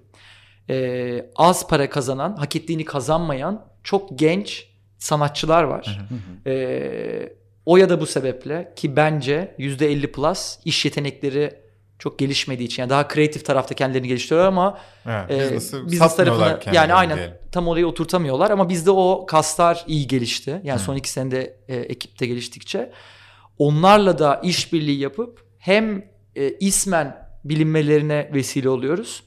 E, 0.70 1.30
az 1.36 1.68
para 1.68 1.90
kazanan, 1.90 2.36
hak 2.36 2.56
ettiğini 2.56 2.86
kazanmayan 2.86 3.66
çok 3.84 4.20
genç 4.20 4.68
sanatçılar 4.98 5.64
var. 5.64 6.00
E, 6.46 7.34
o 7.66 7.78
ya 7.78 7.90
da 7.90 8.02
bu 8.02 8.06
sebeple 8.06 8.74
ki 8.76 8.96
bence 8.96 9.56
%50 9.60 10.12
plus 10.12 10.58
iş 10.66 10.86
yetenekleri 10.86 11.68
çok 12.00 12.20
gelişmediği 12.20 12.68
için 12.68 12.84
yani 12.84 12.90
daha 12.90 13.08
kreatif 13.08 13.46
tarafta 13.46 13.76
kendilerini 13.76 14.08
geliştiriyorlar 14.08 14.48
ama 14.48 14.78
Evet. 15.06 15.32
e, 15.74 15.86
business 15.86 16.16
tarafını 16.16 16.60
yani 16.74 16.94
aynen 16.94 17.18
diyelim. 17.18 17.36
tam 17.52 17.68
orayı 17.68 17.88
oturtamıyorlar 17.88 18.52
ama 18.52 18.70
bizde 18.70 18.92
o 18.92 19.26
kaslar 19.26 19.84
iyi 19.88 20.08
gelişti. 20.08 20.62
Yani 20.64 20.80
Hı. 20.80 20.84
son 20.84 20.96
iki 20.96 21.10
senede 21.10 21.58
e, 21.68 21.76
ekipte 21.76 22.28
geliştikçe 22.28 22.92
onlarla 23.58 24.20
da 24.20 24.42
işbirliği 24.44 25.00
yapıp 25.00 25.46
hem 25.58 26.06
e, 26.36 26.50
ismen 26.50 27.27
bilinmelerine 27.50 28.30
vesile 28.34 28.70
oluyoruz 28.70 29.24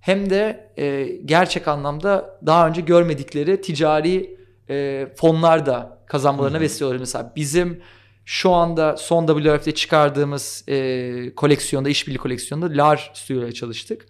hem 0.00 0.30
de 0.30 0.70
e, 0.78 1.04
gerçek 1.24 1.68
anlamda 1.68 2.40
daha 2.46 2.68
önce 2.68 2.80
görmedikleri 2.80 3.60
ticari 3.60 4.38
e, 4.70 5.06
fonlar 5.16 5.66
da 5.66 5.98
kazanmalarına 6.06 6.60
vesile 6.60 6.86
oluyor. 6.86 7.00
Mesela 7.00 7.32
bizim 7.36 7.82
şu 8.24 8.50
anda 8.50 8.96
son 8.96 9.26
WRF'de 9.26 9.74
çıkardığımız 9.74 10.64
e, 10.68 11.34
koleksiyonda, 11.34 11.88
işbirliği 11.88 12.18
koleksiyonunda 12.18 12.82
LAR 12.82 13.10
stüdyoyla 13.14 13.52
çalıştık. 13.52 14.06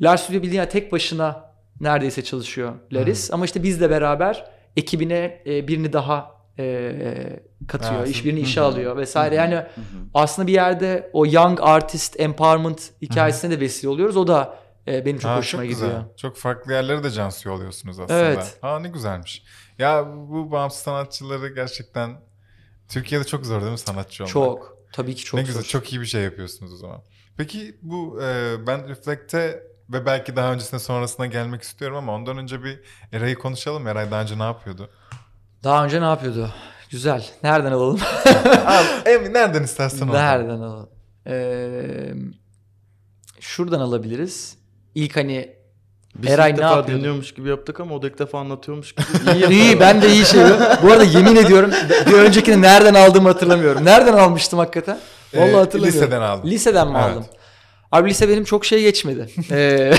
LAR 0.00 0.16
stüdyo 0.16 0.42
bildiğin 0.42 0.66
tek 0.66 0.92
başına 0.92 1.52
neredeyse 1.80 2.24
çalışıyor 2.24 2.72
Laris. 2.92 3.32
Ama 3.32 3.44
işte 3.44 3.62
bizle 3.62 3.90
beraber 3.90 4.44
ekibine 4.76 5.42
e, 5.46 5.68
birini 5.68 5.92
daha 5.92 6.41
e, 6.58 7.40
katıyor. 7.68 8.06
İşbirini 8.06 8.40
işe 8.40 8.60
alıyor 8.60 8.96
vesaire. 8.96 9.34
Yani 9.34 9.62
aslında 10.14 10.48
bir 10.48 10.52
yerde 10.52 11.10
o 11.12 11.26
young 11.26 11.58
artist 11.62 12.20
empowerment 12.20 12.90
hikayesine 13.02 13.50
de 13.50 13.60
vesile 13.60 13.88
oluyoruz. 13.90 14.16
O 14.16 14.26
da 14.26 14.58
e, 14.88 15.04
benim 15.06 15.18
çok 15.18 15.30
Ha, 15.30 15.36
hoşuma 15.38 15.62
çok 15.62 15.70
gidiyor. 15.72 15.88
güzel. 15.90 16.16
Çok 16.16 16.36
farklı 16.36 16.72
yerlere 16.72 17.04
de 17.04 17.10
can 17.10 17.30
suyu 17.30 17.54
oluyorsunuz 17.54 18.00
aslında. 18.00 18.18
Evet. 18.20 18.58
Ha 18.60 18.78
ne 18.78 18.88
güzelmiş. 18.88 19.42
Ya 19.78 20.06
bu 20.28 20.50
bağımsız 20.52 20.80
sanatçıları 20.80 21.48
gerçekten 21.48 22.20
Türkiye'de 22.88 23.24
çok 23.24 23.46
zor 23.46 23.60
değil 23.60 23.72
mi 23.72 23.78
sanatçı 23.78 24.22
olmak? 24.24 24.32
Çok. 24.32 24.76
Tabii 24.92 25.14
ki 25.14 25.24
çok 25.24 25.40
ne 25.40 25.46
güzel, 25.46 25.62
zor. 25.62 25.68
çok 25.68 25.92
iyi 25.92 26.00
bir 26.00 26.06
şey 26.06 26.22
yapıyorsunuz 26.22 26.72
o 26.72 26.76
zaman. 26.76 27.02
Peki 27.36 27.76
bu 27.82 28.22
e, 28.22 28.54
ben 28.66 28.88
Reflect'e 28.88 29.62
ve 29.92 30.06
belki 30.06 30.36
daha 30.36 30.52
öncesine 30.52 30.80
sonrasına 30.80 31.26
gelmek 31.26 31.62
istiyorum 31.62 31.96
ama 31.96 32.14
ondan 32.14 32.38
önce 32.38 32.64
bir 32.64 32.80
Eray'ı 33.12 33.34
konuşalım. 33.38 33.86
Eray 33.86 34.10
daha 34.10 34.22
önce 34.22 34.38
ne 34.38 34.42
yapıyordu? 34.42 34.90
Daha 35.64 35.84
önce 35.84 36.00
ne 36.00 36.04
yapıyordu? 36.04 36.50
Güzel. 36.90 37.24
Nereden 37.42 37.72
alalım? 37.72 38.00
Abi, 38.66 39.32
nereden 39.34 39.62
istersen 39.62 40.08
oradan. 40.08 40.24
Nereden 40.24 40.60
alalım? 40.60 40.88
Ee, 41.26 42.12
şuradan 43.40 43.80
alabiliriz. 43.80 44.56
İlk 44.94 45.16
hani 45.16 45.52
Biz 46.16 46.30
Eray 46.30 46.50
ilk 46.50 46.58
ne 46.58 46.64
defa 46.64 46.76
yapıyordu? 46.76 46.98
dinliyormuş 47.00 47.34
gibi 47.34 47.48
yaptık 47.48 47.80
ama 47.80 47.94
o 47.94 48.02
da 48.02 48.06
ilk 48.06 48.18
defa 48.18 48.38
anlatıyormuş 48.40 48.92
gibi. 48.92 49.06
iyi, 49.34 49.48
iyi 49.48 49.80
ben 49.80 50.02
de 50.02 50.08
iyi 50.12 50.24
şey. 50.26 50.40
Bu 50.82 50.92
arada 50.92 51.04
yemin 51.04 51.36
ediyorum 51.36 51.70
bir 52.06 52.12
öncekini 52.12 52.62
nereden 52.62 52.94
aldığımı 52.94 53.28
hatırlamıyorum. 53.28 53.84
Nereden 53.84 54.12
almıştım 54.12 54.58
hakikaten? 54.58 54.98
Vallahi 55.34 55.50
Ee, 55.50 55.54
hatırlamıyorum. 55.56 56.00
liseden 56.00 56.20
aldım. 56.22 56.50
Liseden 56.50 56.88
mi 56.88 56.98
Evet. 57.04 57.10
aldım? 57.10 57.24
Abi 57.92 58.10
lise 58.10 58.28
benim 58.28 58.44
çok 58.44 58.64
şey 58.64 58.82
geçmedi. 58.82 59.26
Ee, 59.50 59.92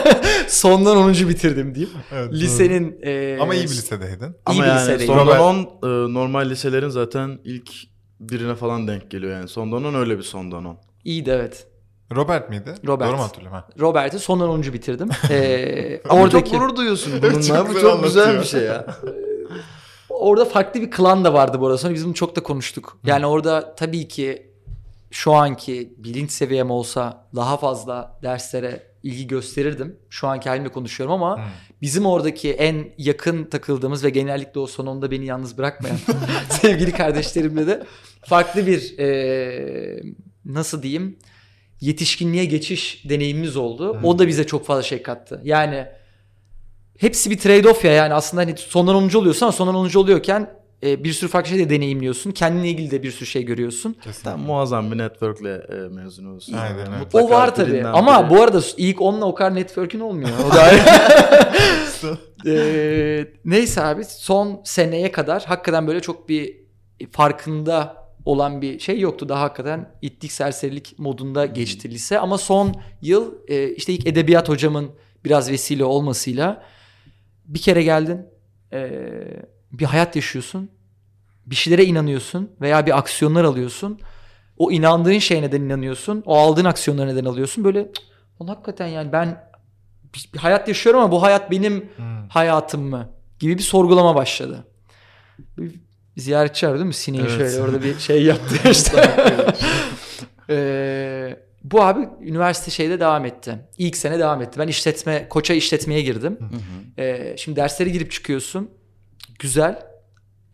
sondan 0.48 0.96
10. 0.96 1.12
bitirdim 1.12 1.74
diyeyim. 1.74 1.96
Evet, 2.12 2.32
Lisenin... 2.32 2.98
e. 3.02 3.38
Ama 3.40 3.54
iyi 3.54 3.64
bir 3.64 3.68
lisedeydin. 3.68 4.24
iyi 4.26 4.34
ama 4.46 4.62
bir 4.62 4.68
yani 4.68 4.80
lisedeydim. 4.80 5.06
sondan 5.06 5.26
Robert- 5.26 5.40
10 5.82 6.10
e, 6.10 6.14
normal 6.14 6.50
liselerin 6.50 6.88
zaten 6.88 7.38
ilk 7.44 7.70
birine 8.20 8.54
falan 8.54 8.88
denk 8.88 9.10
geliyor 9.10 9.32
yani. 9.32 9.48
Sondan 9.48 9.84
10 9.84 9.94
öyle 9.94 10.18
bir 10.18 10.22
sondan 10.22 10.64
10. 10.64 10.78
İyiydi 11.04 11.30
evet. 11.30 11.66
Robert 12.16 12.50
miydi? 12.50 12.74
Robert. 12.86 13.08
Doğru 13.08 13.16
mu 13.16 13.22
hatırlıyorum? 13.22 13.58
Ha. 13.58 13.68
Robert'i 13.80 14.18
sondan 14.18 14.48
10. 14.48 14.62
bitirdim. 14.62 15.08
Ee, 15.30 16.00
oradaki... 16.08 16.50
çok 16.50 16.60
gurur 16.60 16.76
duyuyorsun 16.76 17.10
Evet, 17.12 17.22
bununla. 17.22 17.42
çok 17.42 17.68
bu 17.68 17.72
güzel 17.74 17.90
çok 17.90 18.04
güzel 18.04 18.22
anlatıyor. 18.22 18.42
bir 18.42 18.48
şey 18.48 18.62
ya. 18.62 18.86
Orada 20.08 20.44
farklı 20.44 20.80
bir 20.80 20.90
klan 20.90 21.24
da 21.24 21.34
vardı 21.34 21.60
bu 21.60 21.66
arada. 21.66 21.78
Sonra 21.78 21.94
biz 21.94 22.06
bunu 22.06 22.14
çok 22.14 22.36
da 22.36 22.42
konuştuk. 22.42 22.98
Yani 23.04 23.26
orada 23.26 23.74
tabii 23.74 24.08
ki 24.08 24.49
şu 25.10 25.32
anki 25.32 25.94
bilinç 25.96 26.30
seviyem 26.30 26.70
olsa 26.70 27.26
daha 27.36 27.56
fazla 27.56 28.18
derslere 28.22 28.82
ilgi 29.02 29.26
gösterirdim. 29.26 29.96
Şu 30.10 30.28
anki 30.28 30.48
halimle 30.48 30.68
konuşuyorum 30.68 31.14
ama 31.14 31.38
Hı. 31.38 31.42
bizim 31.82 32.06
oradaki 32.06 32.52
en 32.52 32.88
yakın 32.98 33.44
takıldığımız 33.44 34.04
ve 34.04 34.10
genellikle 34.10 34.60
o 34.60 34.66
sonunda 34.66 35.10
beni 35.10 35.26
yalnız 35.26 35.58
bırakmayan 35.58 35.98
sevgili 36.50 36.92
kardeşlerimle 36.92 37.66
de 37.66 37.86
farklı 38.24 38.66
bir 38.66 38.98
eee, 38.98 40.02
nasıl 40.44 40.82
diyeyim 40.82 41.18
yetişkinliğe 41.80 42.44
geçiş 42.44 43.04
deneyimimiz 43.08 43.56
oldu. 43.56 44.00
O 44.02 44.18
da 44.18 44.28
bize 44.28 44.46
çok 44.46 44.66
fazla 44.66 44.82
şey 44.82 45.02
kattı. 45.02 45.40
Yani 45.44 45.86
hepsi 46.98 47.30
bir 47.30 47.38
trade-off 47.38 47.86
ya 47.86 47.92
yani 47.92 48.14
aslında 48.14 48.42
hani 48.42 48.54
sondan 48.56 48.94
10. 48.94 49.08
oluyorsun 49.18 49.46
ama 49.46 49.52
sondan 49.52 49.74
10. 49.74 49.94
oluyorken 49.94 50.50
e, 50.82 51.04
bir 51.04 51.12
sürü 51.12 51.30
farklı 51.30 51.50
şey 51.50 51.58
de 51.58 51.70
deneyimliyorsun. 51.70 52.30
Kendine 52.30 52.68
ilgili 52.68 52.90
de 52.90 53.02
bir 53.02 53.10
sürü 53.10 53.26
şey 53.26 53.44
görüyorsun. 53.44 53.92
Kesinlikle. 53.92 54.22
Tam 54.30 54.40
muazzam 54.40 54.92
bir 54.92 54.98
networkle 54.98 55.54
e, 55.54 55.74
mezun 55.74 56.24
olsun. 56.36 56.52
Aynen. 56.52 56.90
Mutlaka 56.98 57.26
o 57.26 57.30
var 57.30 57.54
tabii. 57.54 57.84
Ama 57.86 58.12
biri- 58.12 58.30
bu 58.30 58.42
arada 58.42 58.60
ilk 58.76 58.98
10'la 58.98 59.24
o 59.24 59.34
kadar 59.34 59.54
network'ün 59.54 60.00
olmuyor. 60.00 60.28
O 60.50 60.50
da. 60.54 60.70
Ee, 62.46 63.26
neyse 63.44 63.82
abi 63.82 64.04
son 64.04 64.60
seneye 64.64 65.12
kadar 65.12 65.44
hakikaten 65.44 65.86
böyle 65.86 66.00
çok 66.00 66.28
bir 66.28 66.56
farkında 67.10 68.00
olan 68.24 68.62
bir 68.62 68.78
şey 68.78 69.00
yoktu. 69.00 69.28
Daha 69.28 69.40
hakikaten 69.42 69.94
itlik 70.02 70.32
serserilik 70.32 70.94
modunda 70.98 71.46
geçti 71.46 71.90
lise. 71.90 72.18
Ama 72.18 72.38
son 72.38 72.74
yıl 73.02 73.34
e, 73.48 73.68
işte 73.70 73.92
ilk 73.92 74.06
edebiyat 74.06 74.48
hocamın 74.48 74.90
biraz 75.24 75.50
vesile 75.50 75.84
olmasıyla 75.84 76.62
bir 77.44 77.58
kere 77.58 77.82
geldin. 77.82 78.26
e, 78.72 78.90
bir 79.72 79.84
hayat 79.84 80.16
yaşıyorsun. 80.16 80.70
Bir 81.46 81.54
şeylere 81.54 81.84
inanıyorsun 81.84 82.50
veya 82.60 82.86
bir 82.86 82.98
aksiyonlar 82.98 83.44
alıyorsun. 83.44 84.00
O 84.58 84.70
inandığın 84.70 85.18
şeye 85.18 85.42
neden 85.42 85.60
inanıyorsun? 85.60 86.22
O 86.26 86.36
aldığın 86.38 86.64
aksiyonlara 86.64 87.06
neden 87.12 87.24
alıyorsun? 87.24 87.64
Böyle 87.64 87.82
"Cık, 87.84 88.04
"Ulan 88.38 88.48
hakikaten 88.54 88.86
yani 88.86 89.12
ben 89.12 89.44
bir, 90.14 90.30
bir 90.34 90.38
hayat 90.38 90.68
yaşıyorum 90.68 91.00
ama 91.00 91.12
bu 91.12 91.22
hayat 91.22 91.50
benim 91.50 91.88
Hmm. 91.96 92.28
hayatım 92.28 92.82
mı? 92.82 93.08
Gibi 93.38 93.58
bir 93.58 93.62
sorgulama 93.62 94.14
başladı. 94.14 94.64
Bir 95.58 95.74
ziyaretçi 96.16 96.66
var 96.68 96.74
değil 96.74 96.86
mi? 96.86 96.94
Sineği 96.94 97.22
Evet. 97.22 97.36
şöyle 97.36 97.60
orada 97.62 97.82
bir 97.82 97.98
şey 97.98 98.22
yaptı 98.22 98.70
işte. 98.70 99.10
Ee, 100.50 101.36
bu 101.64 101.82
abi 101.82 102.08
üniversite 102.22 102.70
şeyde 102.70 103.00
devam 103.00 103.24
etti. 103.24 103.58
İlk 103.78 103.96
sene 103.96 104.18
devam 104.18 104.42
etti. 104.42 104.58
Ben 104.60 104.68
işletme, 104.68 105.26
koça 105.28 105.54
işletmeye 105.54 106.02
girdim. 106.02 106.36
Hı 106.40 106.44
hı. 106.44 107.02
Ee, 107.02 107.34
şimdi 107.38 107.56
derslere 107.56 107.90
girip 107.90 108.12
çıkıyorsun. 108.12 108.70
Güzel. 109.40 109.86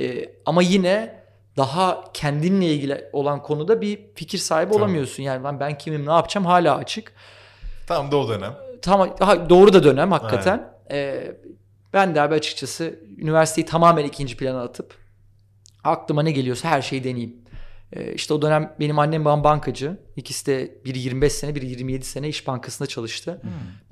Ee, 0.00 0.28
ama 0.47 0.62
yine 0.62 1.23
daha 1.57 2.05
kendinle 2.12 2.66
ilgili 2.66 3.11
olan 3.12 3.43
konuda 3.43 3.81
bir 3.81 4.00
fikir 4.14 4.38
sahibi 4.38 4.71
Tabii. 4.71 4.78
olamıyorsun. 4.78 5.23
Yani 5.23 5.45
ben, 5.45 5.61
ben 5.61 5.78
kimim 5.78 6.07
ne 6.07 6.12
yapacağım 6.12 6.47
hala 6.47 6.76
açık. 6.76 7.12
Tam 7.87 8.11
da 8.12 8.16
o 8.16 8.28
dönem. 8.28 8.55
Tamam 8.83 9.16
ha, 9.21 9.50
doğru 9.50 9.73
da 9.73 9.85
dönem 9.85 10.12
hakikaten. 10.12 10.73
Ee, 10.90 11.33
ben 11.93 12.14
de 12.14 12.21
abi 12.21 12.35
açıkçası 12.35 13.00
üniversiteyi 13.19 13.66
tamamen 13.66 14.05
ikinci 14.05 14.37
plana 14.37 14.62
atıp 14.62 14.95
aklıma 15.85 16.23
ne 16.23 16.31
geliyorsa 16.31 16.69
her 16.69 16.83
şeyi 16.83 17.05
deneyeyim. 17.05 17.37
Ee, 17.93 18.12
işte 18.12 18.35
o 18.35 18.43
dönem 18.43 18.75
benim 18.81 18.99
annem 18.99 19.25
babam 19.25 19.45
bankacı. 19.45 19.97
İkisi 20.16 20.47
de 20.47 20.85
biri 20.85 20.99
25 20.99 21.33
sene 21.33 21.55
biri 21.55 21.66
27 21.66 22.05
sene 22.05 22.28
İş 22.28 22.47
Bankası'nda 22.47 22.88
çalıştı. 22.88 23.43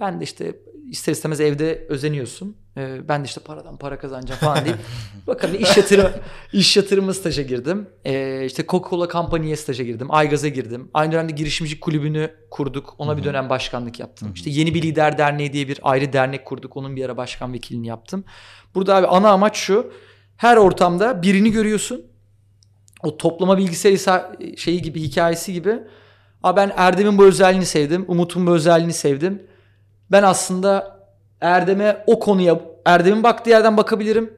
Ben 0.01 0.21
de 0.21 0.25
işte 0.25 0.57
ister 0.91 1.13
istemez 1.13 1.41
evde 1.41 1.87
özeniyorsun. 1.89 2.57
Ee, 2.77 3.09
ben 3.09 3.21
de 3.21 3.25
işte 3.25 3.41
paradan 3.41 3.77
para 3.77 3.99
kazanacağım 3.99 4.41
falan 4.41 4.65
deyip 4.65 4.77
bakalım 5.27 5.55
iş 5.61 5.77
yatırım 5.77 6.11
iş 6.53 6.77
yatırımı 6.77 7.15
staja 7.15 7.43
girdim. 7.43 7.89
Ee, 8.05 8.45
işte 8.47 8.63
Coca-Cola 8.63 9.13
Company'ye 9.13 9.57
staja 9.57 9.85
girdim. 9.85 10.07
Aygaz'a 10.11 10.49
girdim. 10.49 10.91
Aynı 10.95 11.13
dönemde 11.13 11.33
girişimci 11.33 11.81
kulübünü 11.81 12.31
kurduk. 12.51 12.95
Ona 12.99 13.17
bir 13.17 13.25
dönem 13.25 13.49
başkanlık 13.49 14.01
yaptım. 14.01 14.33
İşte 14.35 14.51
Yeni 14.51 14.75
Bir 14.75 14.83
Lider 14.83 15.19
Derneği 15.19 15.53
diye 15.53 15.69
bir 15.69 15.81
ayrı 15.83 16.13
dernek 16.13 16.45
kurduk. 16.45 16.77
Onun 16.77 16.97
bir 16.97 17.05
ara 17.05 17.17
başkan 17.17 17.53
vekilini 17.53 17.87
yaptım. 17.87 18.25
Burada 18.75 18.97
abi 18.97 19.07
ana 19.07 19.29
amaç 19.31 19.57
şu. 19.57 19.93
Her 20.37 20.57
ortamda 20.57 21.23
birini 21.23 21.51
görüyorsun. 21.53 22.03
O 23.03 23.17
toplama 23.17 23.59
bilgisayar 23.59 23.93
isa- 23.93 24.33
şeyi 24.57 24.83
gibi 24.83 25.01
hikayesi 25.03 25.53
gibi. 25.53 25.79
Aa 26.43 26.57
ben 26.57 26.73
Erdem'in 26.77 27.19
bu 27.19 27.25
özelliğini 27.25 27.67
sevdim. 27.67 28.05
Umut'un 28.09 28.47
bu 28.47 28.51
özelliğini 28.55 28.93
sevdim. 28.93 29.43
Ben 30.15 30.23
aslında 30.23 31.01
Erdem'e 31.41 32.05
o 32.07 32.19
konuya 32.19 32.61
Erdem'in 32.85 33.23
baktığı 33.23 33.51
yerden 33.51 33.77
bakabilirim. 33.77 34.35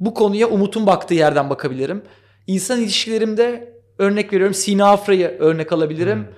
Bu 0.00 0.14
konuya 0.14 0.48
Umut'un 0.48 0.86
baktığı 0.86 1.14
yerden 1.14 1.50
bakabilirim. 1.50 2.02
İnsan 2.46 2.80
ilişkilerimde 2.80 3.72
örnek 3.98 4.32
veriyorum 4.32 4.54
Sina 4.54 4.90
Afra'yı 4.90 5.36
örnek 5.38 5.72
alabilirim. 5.72 6.28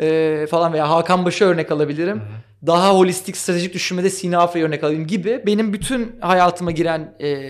Ee, 0.00 0.46
falan 0.50 0.72
veya 0.72 0.90
Hakan 0.90 1.24
Baş'ı 1.24 1.44
örnek 1.44 1.72
alabilirim. 1.72 2.22
Daha 2.66 2.90
holistik 2.90 3.36
stratejik 3.36 3.74
düşünmede 3.74 4.10
Sina 4.10 4.38
Afra'yı 4.38 4.66
örnek 4.66 4.84
alayım 4.84 5.06
gibi. 5.06 5.42
Benim 5.46 5.72
bütün 5.72 6.20
hayatıma 6.20 6.70
giren 6.70 7.14
e, 7.20 7.40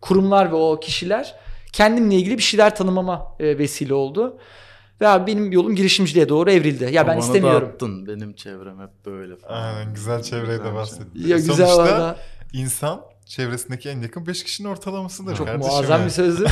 kurumlar 0.00 0.52
ve 0.52 0.56
o 0.56 0.80
kişiler 0.80 1.34
kendimle 1.72 2.14
ilgili 2.14 2.38
bir 2.38 2.42
şeyler 2.42 2.76
tanımama 2.76 3.36
e, 3.40 3.58
vesile 3.58 3.94
oldu. 3.94 4.38
Ve 5.04 5.08
abi 5.08 5.26
benim 5.32 5.52
yolum 5.52 5.74
girişimciliğe 5.76 6.28
doğru 6.28 6.50
evrildi. 6.50 6.84
Ya 6.92 7.06
ben 7.06 7.16
Bana 7.16 7.24
istemiyorum. 7.24 7.68
dağıttın. 7.68 8.06
Benim 8.06 8.34
çevrem 8.34 8.80
hep 8.80 9.06
böyle 9.06 9.36
falan. 9.36 9.62
Aynen 9.62 9.94
güzel 9.94 10.22
çevreye 10.22 10.46
de 10.46 10.56
Güzelmiş 10.56 10.74
bahsettin. 10.74 11.28
Ya 11.28 11.36
güzel 11.36 11.54
Sonuçta 11.66 11.76
valla. 11.76 12.16
insan 12.52 13.00
çevresindeki 13.26 13.88
en 13.88 14.00
yakın 14.00 14.26
5 14.26 14.44
kişinin 14.44 14.68
ortalamasıdır. 14.68 15.36
Çok 15.36 15.46
kardeşim 15.46 15.72
muazzam 15.72 15.98
yani. 16.00 16.06
bir 16.06 16.10
sözdür. 16.10 16.50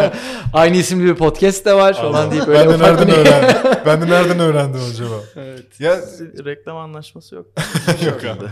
Aynı 0.52 0.76
isimli 0.76 1.04
bir 1.04 1.14
podcast 1.14 1.66
de 1.66 1.74
var 1.74 1.94
falan 1.94 2.30
deyip 2.30 2.46
ben 2.46 2.50
öyle 2.56 2.64
de 2.70 2.74
ufak 2.74 2.80
nereden 2.80 3.10
öğrendim? 3.10 3.56
ben 3.86 4.00
de 4.02 4.06
nereden 4.10 4.38
öğrendim 4.38 4.80
acaba? 4.92 5.14
Evet. 5.36 5.80
Ya 5.80 5.96
Reklam 6.44 6.76
anlaşması 6.76 7.34
yok. 7.34 7.46
yok 8.06 8.24
abi. 8.24 8.44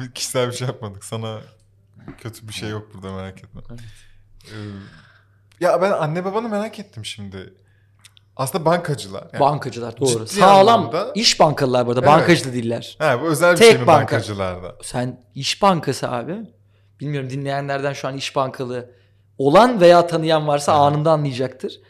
Bir 0.00 0.12
Kişisel 0.12 0.48
bir 0.48 0.54
şey 0.54 0.66
yapmadık. 0.66 1.04
Sana 1.04 1.38
kötü 2.18 2.48
bir 2.48 2.52
şey 2.52 2.68
yok 2.68 2.88
burada 2.94 3.12
merak 3.12 3.38
etme. 3.38 3.60
Ee, 3.70 4.54
ya 5.60 5.82
ben 5.82 5.90
anne 5.90 6.24
babanı 6.24 6.48
merak 6.48 6.78
ettim 6.78 7.04
şimdi. 7.04 7.54
Aslında 8.36 8.64
bankacılar. 8.64 9.24
Yani, 9.32 9.40
Bankacılar 9.40 10.00
doğru. 10.00 10.26
Ciddi 10.26 10.40
Sağlam 10.40 10.80
anlamda- 10.86 11.12
iş 11.14 11.40
bankalılar 11.40 11.86
burada. 11.86 12.00
Evet. 12.00 12.10
Bankacı 12.10 12.48
da 12.48 12.52
değiller. 12.52 12.96
Ha, 12.98 13.18
bu 13.22 13.26
özel 13.26 13.52
bir 13.52 13.58
Tek 13.58 13.70
şey 13.70 13.80
mi 13.80 13.86
banka. 13.86 14.00
bankacılarda? 14.00 14.76
Sen 14.82 15.20
iş 15.34 15.62
bankası 15.62 16.10
abi. 16.10 16.36
Bilmiyorum 17.00 17.30
dinleyenlerden 17.30 17.92
şu 17.92 18.08
an 18.08 18.16
iş 18.16 18.36
bankalı 18.36 18.90
olan 19.38 19.80
veya 19.80 20.06
tanıyan 20.06 20.48
varsa 20.48 20.72
anında 20.72 21.10
anlayacaktır. 21.10 21.80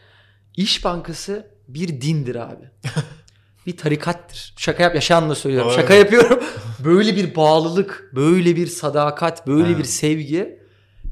İş 0.56 0.84
Bankası 0.84 1.46
bir 1.68 2.00
dindir 2.00 2.36
abi. 2.36 2.70
bir 3.66 3.76
tarikattır. 3.76 4.54
Şaka 4.56 4.82
yap 4.82 4.94
yaşanla 4.94 5.34
söylüyorum. 5.34 5.68
Olabilir. 5.68 5.82
Şaka 5.82 5.94
yapıyorum. 5.94 6.44
böyle 6.84 7.16
bir 7.16 7.34
bağlılık, 7.36 8.10
böyle 8.14 8.56
bir 8.56 8.66
sadakat, 8.66 9.46
böyle 9.46 9.66
Evet. 9.68 9.78
bir 9.78 9.84
sevgi 9.84 10.60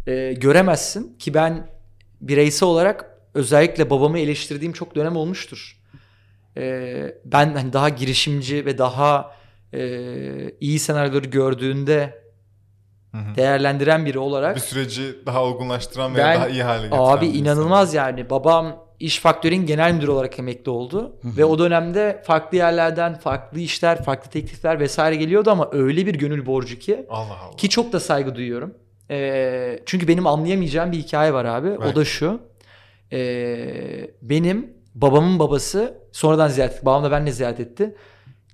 e, 0.06 0.32
göremezsin 0.32 1.18
ki 1.18 1.34
ben 1.34 1.70
bireysel 2.20 2.68
olarak 2.68 3.10
özellikle 3.34 3.90
babamı 3.90 4.18
eleştirdiğim 4.18 4.72
çok 4.72 4.94
dönem 4.94 5.16
olmuştur. 5.16 5.76
E, 6.56 7.14
ben 7.25 7.54
hani 7.54 7.72
daha 7.72 7.88
girişimci 7.88 8.66
ve 8.66 8.78
daha 8.78 9.32
e, 9.75 9.80
iyi 10.60 10.78
senaryoları 10.78 11.26
gördüğünde 11.26 12.20
Hı 13.12 13.18
hı. 13.18 13.34
değerlendiren 13.37 14.06
biri 14.06 14.18
olarak 14.18 14.56
Bir 14.56 14.60
süreci 14.60 15.02
daha 15.26 15.42
olgunlaştıran 15.44 16.14
ve 16.14 16.18
Ben- 16.18 16.37
daha 16.37 16.49
iyi 16.49 16.62
hale 16.62 16.82
getiren 16.82 16.99
Abi 17.02 17.20
bir 17.26 17.30
insan. 17.34 17.40
inanılmaz 17.44 17.94
yani. 17.94 18.30
Babam 18.30 18.84
İş 19.00 19.18
Faktör'ün 19.18 19.66
genel 19.66 19.92
müdürü 19.94 20.10
olarak 20.10 20.38
emekli 20.38 20.70
oldu. 20.70 21.16
Ve 21.25 21.44
o 21.44 21.58
dönemde 21.58 22.22
farklı 22.26 22.56
yerlerden 22.56 23.14
farklı 23.18 23.60
işler, 23.60 24.04
farklı 24.04 24.30
teklifler 24.30 24.80
vesaire 24.80 25.16
geliyordu 25.16 25.50
ama 25.50 25.68
öyle 25.72 26.06
bir 26.06 26.14
gönül 26.14 26.46
borcu 26.46 26.78
ki. 26.78 27.06
Allah 27.10 27.38
Allah. 27.44 27.56
Ki 27.56 27.68
çok 27.68 27.92
da 27.92 28.00
saygı 28.00 28.34
duyuyorum. 28.34 28.75
Ee, 29.10 29.80
çünkü 29.87 30.08
benim 30.08 30.26
anlayamayacağım 30.26 30.92
bir 30.92 30.99
hikaye 30.99 31.32
var 31.32 31.44
abi. 31.44 31.68
O 31.70 31.80
Belki. 31.80 31.96
da 31.96 32.04
şu. 32.04 32.40
Ee, 33.12 34.11
benim 34.23 34.73
babamın 34.95 35.38
babası 35.38 35.99
sonradan 36.12 36.49
ziyaret 36.49 36.75
etti. 36.75 36.87
Babam 36.87 37.05
da 37.05 37.11
benimle 37.11 37.33
ziyaret 37.33 37.61
etti. 37.61 37.95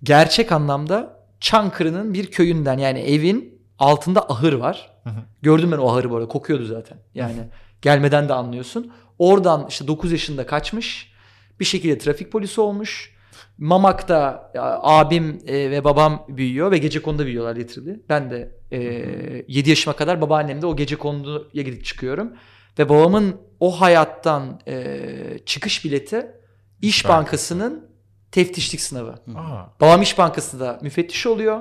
Gerçek 0.02 0.52
anlamda 0.52 1.26
Çankırı'nın 1.40 2.14
bir 2.14 2.26
köyünden 2.26 2.78
yani 2.78 2.98
evin 2.98 3.62
altında 3.78 4.30
ahır 4.30 4.52
var. 4.52 4.90
Hı 5.04 5.10
hı. 5.10 5.20
Gördüm 5.42 5.72
ben 5.72 5.78
o 5.78 5.88
ahırı 5.88 6.10
bu 6.10 6.16
arada. 6.16 6.28
Kokuyordu 6.28 6.64
zaten. 6.64 6.98
Yani 7.14 7.36
gelmeden 7.82 8.28
de 8.28 8.32
anlıyorsun. 8.32 8.92
Oradan 9.18 9.66
işte 9.68 9.86
9 9.86 10.12
yaşında 10.12 10.46
kaçmış. 10.46 11.12
Bir 11.60 11.64
şekilde 11.64 11.98
trafik 11.98 12.32
polisi 12.32 12.60
olmuş. 12.60 13.16
Mamak'ta 13.58 14.50
ya, 14.54 14.78
abim 14.82 15.38
e, 15.46 15.70
ve 15.70 15.84
babam 15.84 16.26
büyüyor 16.28 16.70
ve 16.70 16.78
gece 16.78 17.02
konuda 17.02 17.26
büyüyorlar 17.26 17.56
literally. 17.56 18.00
Ben 18.08 18.30
de 18.30 18.56
e, 18.72 18.78
7 19.48 19.70
yaşıma 19.70 19.96
kadar 19.96 20.20
babaannemde 20.20 20.66
o 20.66 20.76
gece 20.76 20.96
konuya 20.96 21.62
gidip 21.62 21.84
çıkıyorum. 21.84 22.32
Ve 22.78 22.88
babamın 22.88 23.36
o 23.60 23.80
hayattan 23.80 24.60
e, 24.68 24.98
çıkış 25.46 25.84
bileti 25.84 26.26
İş 26.82 27.04
Bankası. 27.04 27.18
Bankası'nın 27.18 27.88
teftişlik 28.32 28.80
sınavı. 28.80 29.10
Aa, 29.36 29.80
Babam 29.80 30.02
İş 30.02 30.18
Bankası'nda 30.18 30.78
müfettiş 30.82 31.26
oluyor. 31.26 31.60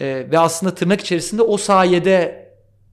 Ee, 0.00 0.26
ve 0.30 0.38
aslında 0.38 0.74
tırnak 0.74 1.00
içerisinde 1.00 1.42
o 1.42 1.56
sayede 1.56 2.48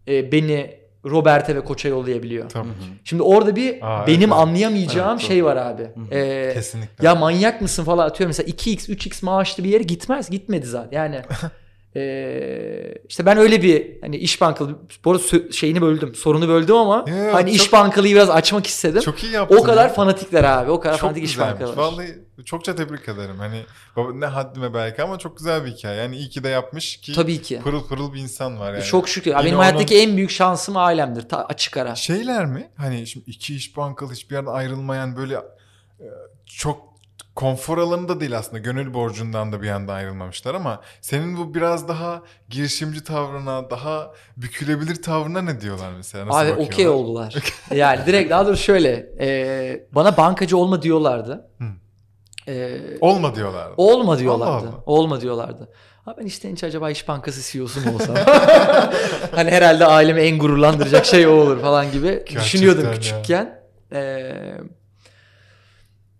e, 0.07 0.31
beni 0.31 0.79
Robert'e 1.05 1.55
ve 1.55 1.61
Koç'a 1.63 1.89
yollayabiliyor. 1.89 2.49
tabii. 2.49 2.67
Şimdi 3.03 3.23
orada 3.23 3.55
bir 3.55 3.79
Aa, 3.81 4.07
benim 4.07 4.21
evet. 4.21 4.33
anlayamayacağım 4.41 5.17
Evet, 5.19 5.27
şey 5.27 5.45
var 5.45 5.55
abi. 5.57 5.87
Ee, 6.11 6.51
Kesinlikle. 6.53 7.05
ya 7.07 7.15
manyak 7.15 7.61
mısın 7.61 7.83
falan 7.83 8.05
atıyorum 8.07 8.29
mesela 8.29 8.49
2x 8.49 8.91
3x 8.95 9.25
maaşlı 9.25 9.63
bir 9.63 9.69
yere 9.69 9.83
gitmez. 9.83 10.29
Gitmedi 10.29 10.65
zaten. 10.65 10.97
Yani 10.97 11.21
ee, 11.95 12.93
işte 13.09 13.25
ben 13.25 13.37
öyle 13.37 13.61
bir 13.61 14.01
hani 14.01 14.17
iş 14.17 14.41
bankalı 14.41 14.79
bu 15.05 15.11
arada 15.11 15.51
şeyini 15.51 15.81
böldüm. 15.81 16.15
Sorunu 16.15 16.47
böldüm 16.47 16.75
ama 16.75 17.05
yo, 17.07 17.33
hani 17.33 17.51
iş 17.51 17.63
çok- 17.63 17.73
bankalıyı 17.73 18.15
biraz 18.15 18.29
açmak 18.29 18.67
istedim. 18.67 19.01
Çok 19.01 19.23
iyi 19.23 19.31
yaptın. 19.33 19.57
o 19.57 19.63
kadar 19.63 19.87
ya. 19.87 19.93
fanatikler 19.93 20.43
abi. 20.43 20.71
O 20.71 20.79
kadar 20.79 20.93
Çok 20.93 21.01
fanatik 21.01 21.23
iş 21.23 21.31
güzelmiş. 21.31 21.61
bankalar. 21.61 21.77
Vallahi 21.77 22.15
çokça 22.45 22.75
tebrik 22.75 23.09
ederim. 23.09 23.35
Hani 23.37 23.61
ne 24.19 24.25
haddime 24.25 24.73
belki 24.73 25.03
ama 25.03 25.17
çok 25.19 25.37
güzel 25.37 25.65
bir 25.65 25.71
hikaye. 25.71 25.97
Yani 26.01 26.15
iyi 26.15 26.29
ki 26.29 26.43
de 26.43 26.49
yapmış 26.49 26.97
ki 26.97 27.13
Tabii 27.13 27.41
ki. 27.41 27.59
pırıl 27.63 27.87
pırıl 27.87 28.13
bir 28.13 28.19
insan 28.19 28.59
var 28.59 28.73
yani. 28.73 28.83
Çok 28.83 29.09
şükür. 29.09 29.31
Yine 29.31 29.39
benim 29.43 29.53
onun- 29.55 29.59
hayattaki 29.63 29.97
en 29.99 30.17
büyük 30.17 30.31
şansım 30.31 30.77
ailemdir. 30.77 31.29
Ta- 31.29 31.45
açık 31.45 31.77
ara. 31.77 31.95
Şeyler 31.95 32.45
mi? 32.45 32.69
Hani 32.77 33.07
şimdi 33.07 33.29
iki 33.29 33.55
iş 33.55 33.77
bankalı 33.77 34.11
hiçbir 34.13 34.35
yerden 34.35 34.51
ayrılmayan 34.51 35.15
böyle 35.15 35.33
e, 35.99 36.05
çok 36.45 36.92
konfor 37.35 37.77
alanında 37.77 38.19
değil 38.19 38.37
aslında. 38.37 38.57
Gönül 38.57 38.93
borcundan 38.93 39.51
da 39.51 39.61
bir 39.61 39.69
anda 39.69 39.93
ayrılmamışlar 39.93 40.55
ama 40.55 40.81
senin 41.01 41.37
bu 41.37 41.53
biraz 41.53 41.87
daha 41.87 42.21
girişimci 42.49 43.03
tavrına, 43.03 43.69
daha 43.69 44.11
bükülebilir 44.37 45.01
tavrına 45.01 45.41
ne 45.41 45.61
diyorlar 45.61 45.91
mesela? 45.97 46.27
Nasıl 46.27 46.39
Abi 46.39 46.51
okey 46.61 46.87
oldular. 46.87 47.35
yani 47.75 48.05
direkt 48.05 48.31
daha 48.31 48.45
doğrusu 48.45 48.63
şöyle. 48.63 49.09
e, 49.19 49.87
bana 49.91 50.17
bankacı 50.17 50.57
olma 50.57 50.81
diyorlardı. 50.81 51.49
Hı. 51.57 51.63
E, 52.51 52.79
Olma 53.01 53.35
diyorlar. 53.35 53.71
olma 53.77 54.19
diyorlardı. 54.19 54.51
Allah 54.51 54.69
Allah. 54.69 54.83
Olma 54.85 55.21
diyorlardı. 55.21 55.69
Ha 56.05 56.15
ben 56.17 56.25
işte 56.25 56.51
hiç 56.51 56.63
acaba 56.63 56.89
İş 56.89 57.07
Bankası 57.07 57.51
CEO'su 57.51 57.79
mu 57.81 57.95
olsam? 57.95 58.15
hani 59.35 59.51
herhalde 59.51 59.85
ailemi 59.85 60.21
en 60.21 60.39
gururlandıracak 60.39 61.05
şey 61.05 61.27
o 61.27 61.31
olur 61.31 61.61
falan 61.61 61.91
gibi 61.91 62.07
Gerçekten 62.07 62.43
düşünüyordum 62.43 62.83
ya. 62.85 62.91
küçükken. 62.91 63.59
E, 63.93 64.31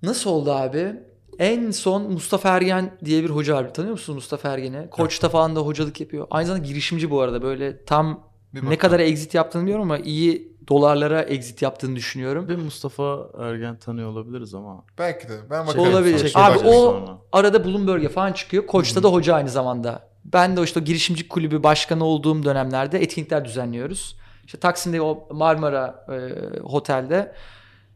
nasıl 0.03 0.29
oldu 0.29 0.51
abi? 0.51 0.95
En 1.39 1.71
son 1.71 2.11
Mustafa 2.11 2.49
Ergen 2.49 2.91
diye 3.05 3.23
bir 3.23 3.29
hoca 3.29 3.55
var. 3.55 3.73
Tanıyor 3.73 3.91
musunuz 3.91 4.15
Mustafa 4.15 4.49
Ergen'i? 4.49 4.89
Koç'ta 4.89 5.29
falan 5.29 5.55
da 5.55 5.59
hocalık 5.59 6.01
yapıyor. 6.01 6.27
Aynı 6.31 6.47
zamanda 6.47 6.65
girişimci 6.67 7.11
bu 7.11 7.21
arada. 7.21 7.41
Böyle 7.41 7.85
tam 7.85 8.27
ne 8.53 8.77
kadar 8.77 8.99
exit 8.99 9.33
yaptığını 9.33 9.61
bilmiyorum 9.61 9.91
ama 9.91 9.97
iyi 9.97 10.53
dolarlara 10.67 11.21
exit 11.21 11.61
yaptığını 11.61 11.95
düşünüyorum. 11.95 12.49
Bir 12.49 12.55
Mustafa 12.55 13.19
Ergen 13.39 13.79
tanıyor 13.79 14.09
olabiliriz 14.09 14.55
ama. 14.55 14.83
Belki 14.97 15.29
de. 15.29 15.33
Ben 15.49 15.67
bakarım. 15.67 15.81
Olabilir. 15.87 16.17
sonra. 16.17 16.27
Çekil 16.27 16.47
Abi 16.47 16.67
o 16.67 16.71
sonra. 16.73 17.17
arada 17.31 17.65
Bloomberg'e 17.65 18.09
falan 18.09 18.33
çıkıyor. 18.33 18.67
Koç'ta 18.67 19.03
da 19.03 19.07
hoca 19.09 19.35
aynı 19.35 19.49
zamanda. 19.49 20.09
Ben 20.25 20.57
de 20.57 20.63
işte 20.63 20.79
o 20.79 20.83
girişimci 20.83 21.27
kulübü 21.27 21.63
başkanı 21.63 22.05
olduğum 22.05 22.43
dönemlerde 22.43 23.01
etkinlikler 23.01 23.45
düzenliyoruz. 23.45 24.17
İşte 24.45 24.59
Taksim'de 24.59 25.01
o 25.01 25.27
Marmara 25.31 26.05
e, 26.09 26.59
Hotel'de 26.59 27.33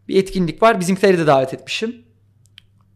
bir 0.07 0.15
etkinlik 0.19 0.61
var. 0.61 0.79
Bizimkileri 0.79 1.17
de 1.17 1.27
davet 1.27 1.53
etmişim. 1.53 1.95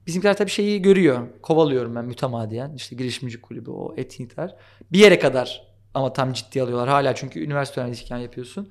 Bizimkiler 0.07 0.37
tabii 0.37 0.49
şeyi 0.49 0.81
görüyor. 0.81 1.27
Kovalıyorum 1.41 1.95
ben 1.95 2.05
mütemadiyen. 2.05 2.73
İşte 2.75 2.95
girişimci 2.95 3.41
kulübü 3.41 3.69
o 3.71 3.93
etkinlikler. 3.97 4.55
Bir 4.91 4.99
yere 4.99 5.19
kadar 5.19 5.67
ama 5.93 6.13
tam 6.13 6.33
ciddi 6.33 6.61
alıyorlar. 6.61 6.89
Hala 6.89 7.15
çünkü 7.15 7.43
üniversite 7.43 7.81
öğrencisiyken 7.81 8.17
yapıyorsun. 8.17 8.69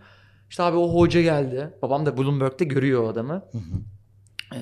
İşte 0.51 0.63
abi 0.63 0.77
o 0.77 0.95
hoca 0.95 1.21
geldi. 1.23 1.71
Babam 1.83 2.07
da 2.07 2.17
Bloomberg'de 2.19 2.65
görüyor 2.65 3.05
o 3.05 3.09
adamı. 3.09 3.45
Ee, 4.55 4.59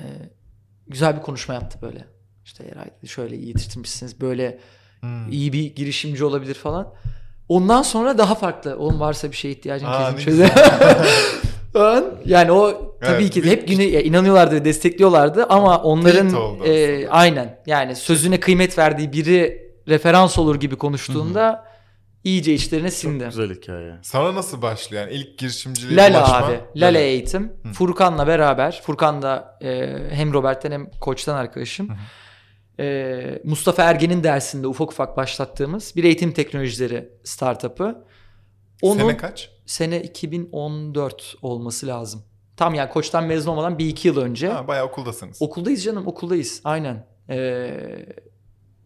güzel 0.87 1.17
bir 1.17 1.21
konuşma 1.21 1.53
yaptı 1.53 1.79
böyle. 1.81 2.05
İşte 2.45 2.63
Eray 2.63 2.89
şöyle 3.07 3.37
iyi 3.37 3.47
yetiştirmişsiniz. 3.47 4.21
Böyle 4.21 4.59
Hmm. 4.99 5.31
iyi 5.31 5.53
bir 5.53 5.75
girişimci 5.75 6.25
olabilir 6.25 6.53
falan. 6.53 6.93
Ondan 7.49 7.81
sonra 7.81 8.17
daha 8.17 8.35
farklı. 8.35 8.77
Oğlum 8.77 8.99
varsa 8.99 9.31
bir 9.31 9.35
şeye 9.35 9.51
ihtiyacın 9.53 9.87
kesin 9.87 10.17
çöze. 10.17 10.49
Yani 12.25 12.51
o 12.51 12.95
tabii 13.01 13.21
Evet, 13.23 13.33
ki 13.33 13.43
bir- 13.43 13.49
hep 13.49 13.67
güne 13.67 13.85
inanıyorlardı 13.85 14.55
ve 14.55 14.65
destekliyorlardı 14.65 15.45
ama 15.49 15.77
onların 15.83 16.35
e, 16.65 17.07
aynen 17.09 17.59
yani 17.65 17.95
sözüne 17.95 18.39
kıymet 18.39 18.77
verdiği 18.77 19.13
biri 19.13 19.69
referans 19.87 20.37
olur 20.37 20.55
gibi 20.59 20.75
konuştuğunda 20.75 21.65
iyice 22.23 22.53
içlerine 22.53 22.91
sindi. 22.91 23.23
Çok 23.23 23.31
güzel 23.31 23.55
hikaye. 23.55 23.93
Sana 24.01 24.35
nasıl 24.35 24.61
başlıyor? 24.61 25.03
Yani 25.03 25.13
ilk 25.13 25.37
girişimciliğe 25.39 25.97
Lala 25.97 26.19
ulaşma. 26.19 26.35
abi. 26.47 26.59
Lala 26.75 26.99
eğitim. 26.99 27.53
Furkan'la 27.73 28.27
beraber. 28.27 28.81
Furkan 28.85 29.21
da 29.21 29.57
e, 29.61 29.97
hem 30.11 30.33
Robert'ten 30.33 30.71
hem 30.71 30.89
Koç'tan 31.01 31.35
arkadaşım. 31.35 31.89
E, 32.79 33.41
Mustafa 33.43 33.83
Ergen'in 33.83 34.23
dersinde 34.23 34.67
ufak 34.67 34.91
ufak 34.91 35.17
başlattığımız 35.17 35.93
bir 35.95 36.03
eğitim 36.03 36.31
teknolojileri 36.31 37.09
startup'ı. 37.23 38.05
Onun 38.81 38.97
Sene 38.99 39.17
kaç? 39.17 39.49
Sene 39.69 40.01
2014 40.01 41.35
olması 41.41 41.87
lazım. 41.87 42.23
Tam 42.57 42.73
yani 42.73 42.89
Koç'tan 42.89 43.23
mezun 43.23 43.51
olmadan 43.51 43.77
bir 43.77 43.87
iki 43.87 44.07
yıl 44.07 44.17
önce. 44.17 44.49
Ha, 44.49 44.67
bayağı 44.67 44.85
okuldasınız. 44.85 45.41
Okuldayız 45.41 45.83
canım 45.83 46.07
okuldayız 46.07 46.61
aynen. 46.63 47.07
Ee, 47.29 48.05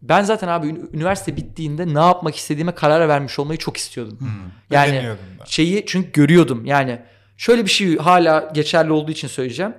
ben 0.02 0.22
zaten 0.22 0.48
abi 0.48 0.66
ün- 0.66 0.90
üniversite 0.92 1.36
bittiğinde 1.36 1.94
ne 1.94 1.98
yapmak 1.98 2.36
istediğime 2.36 2.74
karar 2.74 3.08
vermiş 3.08 3.38
olmayı 3.38 3.58
çok 3.58 3.76
istiyordum. 3.76 4.20
Hmm. 4.20 4.28
Yani-. 4.70 5.16
Şeyi 5.44 5.84
çünkü 5.86 6.12
görüyordum 6.12 6.66
yani 6.66 7.02
şöyle 7.36 7.64
bir 7.64 7.70
şey 7.70 7.96
hala 7.96 8.50
geçerli 8.54 8.92
olduğu 8.92 9.10
için 9.10 9.28
söyleyeceğim. 9.28 9.74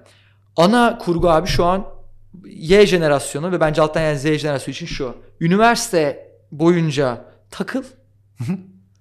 Ana 0.58 0.98
kurgu 0.98 1.30
abi 1.30 1.48
şu 1.48 1.66
an 1.66 1.88
Y 2.46 2.86
jenerasyonu 2.86 3.52
ve 3.52 3.60
bence 3.60 3.82
alttan 3.82 4.02
yani 4.02 4.20
Z 4.20 4.24
jenerasyonu 4.24 4.74
için 4.74 4.86
şu. 4.86 5.16
Üniversite 5.40 6.32
boyunca 6.52 7.26
takıl, 7.52 7.84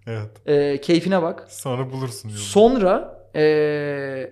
Evet. 0.07 0.31
e, 0.47 0.81
keyfine 0.81 1.23
bak. 1.23 1.47
Sonra 1.49 1.91
bulursun 1.91 2.29
yolu. 2.29 2.39
Sonra 2.39 3.19
e, 3.37 4.31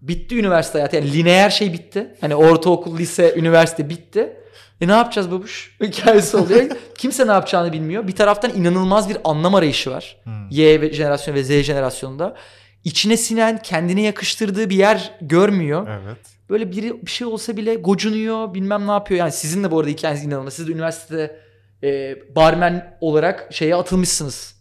bitti 0.00 0.38
üniversite 0.38 0.78
hayatı. 0.78 0.96
Yani 0.96 1.12
lineer 1.12 1.50
şey 1.50 1.72
bitti. 1.72 2.14
Hani 2.20 2.34
ortaokul, 2.34 2.98
lise, 2.98 3.34
üniversite 3.36 3.88
bitti. 3.88 4.36
E 4.80 4.88
ne 4.88 4.92
yapacağız 4.92 5.30
babuş? 5.30 5.76
Hikayesi 5.82 6.36
oluyor. 6.36 6.70
Kimse 6.98 7.26
ne 7.26 7.32
yapacağını 7.32 7.72
bilmiyor. 7.72 8.06
Bir 8.06 8.16
taraftan 8.16 8.54
inanılmaz 8.54 9.08
bir 9.08 9.16
anlam 9.24 9.54
arayışı 9.54 9.90
var. 9.90 10.16
Hmm. 10.24 10.48
Y 10.50 10.80
ve- 10.80 10.92
jenerasyonu 10.92 11.36
ve 11.38 11.44
Z 11.44 11.48
jenerasyonunda. 11.62 12.36
İçine 12.84 13.16
sinen, 13.16 13.62
kendine 13.62 14.02
yakıştırdığı 14.02 14.70
bir 14.70 14.76
yer 14.76 15.12
görmüyor. 15.20 15.88
Evet. 16.02 16.18
Böyle 16.50 16.72
biri 16.72 17.06
bir 17.06 17.10
şey 17.10 17.26
olsa 17.26 17.56
bile 17.56 17.74
gocunuyor, 17.74 18.54
bilmem 18.54 18.86
ne 18.86 18.90
yapıyor. 18.90 19.18
Yani 19.20 19.32
sizin 19.32 19.64
de 19.64 19.70
bu 19.70 19.78
arada 19.78 19.90
hikayeniz 19.90 20.24
inanılmaz. 20.24 20.54
Siz 20.54 20.68
de 20.68 20.72
üniversitede 20.72 21.40
e, 21.82 22.16
barmen 22.36 22.98
olarak 23.00 23.48
şeye 23.50 23.74
atılmışsınız. 23.76 24.59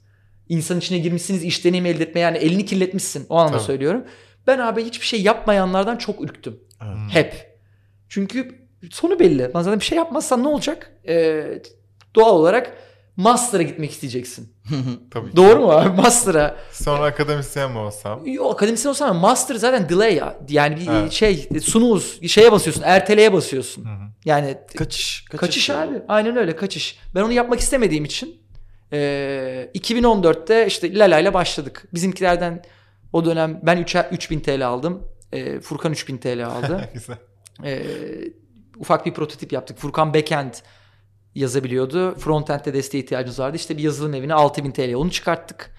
İnsan 0.50 0.78
içine 0.80 0.98
girmişsiniz 0.98 1.44
iş 1.44 1.66
deneyimi 1.66 1.90
elde 1.90 2.04
etmeye 2.04 2.20
yani 2.22 2.38
elini 2.38 2.66
kirletmişsin 2.66 3.26
o 3.30 3.36
anlamda 3.38 3.58
Tabii. 3.58 3.66
söylüyorum. 3.66 4.04
Ben 4.48 4.60
abi 4.60 4.86
hiçbir 4.86 5.06
şey 5.06 5.22
yapmayanlardan 5.22 5.98
çok 5.98 6.22
ürktüm. 6.24 6.60
Evet. 6.84 6.98
Hep. 7.12 7.60
Çünkü 8.10 8.68
sonu 8.92 9.20
belli. 9.20 9.52
Lan 9.56 9.62
zaten 9.62 9.80
bir 9.80 9.86
şey 9.86 9.98
yapmazsan 9.98 10.44
ne 10.44 10.48
olacak? 10.48 10.92
Ee, 11.08 11.62
doğal 12.16 12.36
olarak 12.36 12.78
master'a 13.16 13.62
gitmek 13.64 13.92
isteyeceksin. 13.92 14.54
Tabii 15.12 15.30
ki. 15.32 15.36
Doğru 15.38 15.60
mu 15.60 15.72
abi? 15.72 16.02
Master'a. 16.02 16.56
Sonra 16.72 17.04
akademisyen 17.06 17.72
mi 17.72 17.78
olsam? 17.78 18.26
Yo, 18.26 18.50
akademisyen 18.50 18.90
olsam 18.90 19.18
master 19.18 19.56
zaten 19.56 19.90
delay 19.90 20.16
ya. 20.16 20.38
Yani 20.50 20.78
bir 20.78 20.88
Evet. 20.88 21.12
şey 21.12 21.50
sunuz 21.62 22.20
şeye 22.28 22.52
basıyorsun 22.52 22.82
erteleye 22.86 23.34
basıyorsun. 23.34 23.86
Hı 23.86 23.90
hı. 23.90 24.10
Yani 24.26 24.58
Kaçış. 24.78 25.26
kaçış, 25.26 25.70
abi. 25.70 26.02
Aynen 26.08 26.38
öyle 26.38 26.56
kaçış. 26.56 26.98
Ben 27.16 27.22
onu 27.22 27.32
yapmak 27.34 27.60
istemediğim 27.60 28.06
için 28.06 28.42
e, 28.94 29.72
2014'te 29.76 30.68
işte 30.68 30.96
Lala 31.00 31.20
ile 31.20 31.34
başladık. 31.34 31.88
Bizimkilerden 31.94 32.64
o 33.14 33.26
dönem 33.26 33.60
ben 33.64 33.78
3 33.78 33.96
3000 34.12 34.40
TL 34.40 34.68
aldım. 34.68 35.08
E, 35.32 35.60
Furkan 35.60 35.92
3000 35.92 36.18
TL 36.18 36.46
aldı. 36.46 36.90
Güzel. 36.94 37.18
e, 37.66 37.84
ufak 38.78 39.06
bir 39.06 39.14
prototip 39.14 39.54
yaptık. 39.54 39.78
Furkan 39.78 40.14
backend 40.14 40.54
yazabiliyordu. 41.36 42.16
Frontend'de 42.16 42.74
desteğe 42.74 43.00
ihtiyacımız 43.04 43.40
vardı. 43.40 43.56
İşte 43.56 43.78
bir 43.78 43.84
yazılım 43.84 44.14
evine 44.14 44.34
6000 44.34 44.72
TL 44.72 44.94
onu 44.94 45.12
çıkarttık. 45.12 45.72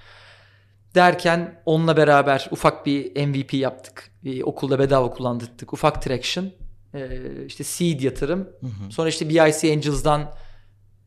Derken 0.94 1.62
onunla 1.66 1.96
beraber 1.96 2.49
ufak 2.51 2.87
bir 2.87 3.27
MVP 3.27 3.55
yaptık. 3.55 4.11
Bir 4.25 4.42
okulda 4.42 4.79
bedava 4.79 5.11
kullandırdık. 5.11 5.73
Ufak 5.73 6.03
traction. 6.03 6.51
E, 6.94 7.09
işte 7.46 7.64
seed 7.64 8.01
yatırım. 8.01 8.49
Sonra 8.90 9.09
işte 9.09 9.29
BIC 9.29 9.73
Angels'dan 9.73 10.35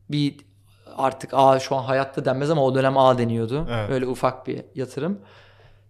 bir 0.10 0.38
artık 0.98 1.30
A 1.34 1.60
şu 1.60 1.76
an 1.76 1.84
hayatta 1.84 2.26
denmez 2.26 2.50
ama 2.52 2.64
o 2.66 2.76
dönem 2.76 2.98
A 2.98 3.18
deniyordu. 3.18 3.68
Evet. 3.72 3.90
Öyle 3.90 4.08
ufak 4.08 4.48
bir 4.48 4.62
yatırım. 4.76 5.20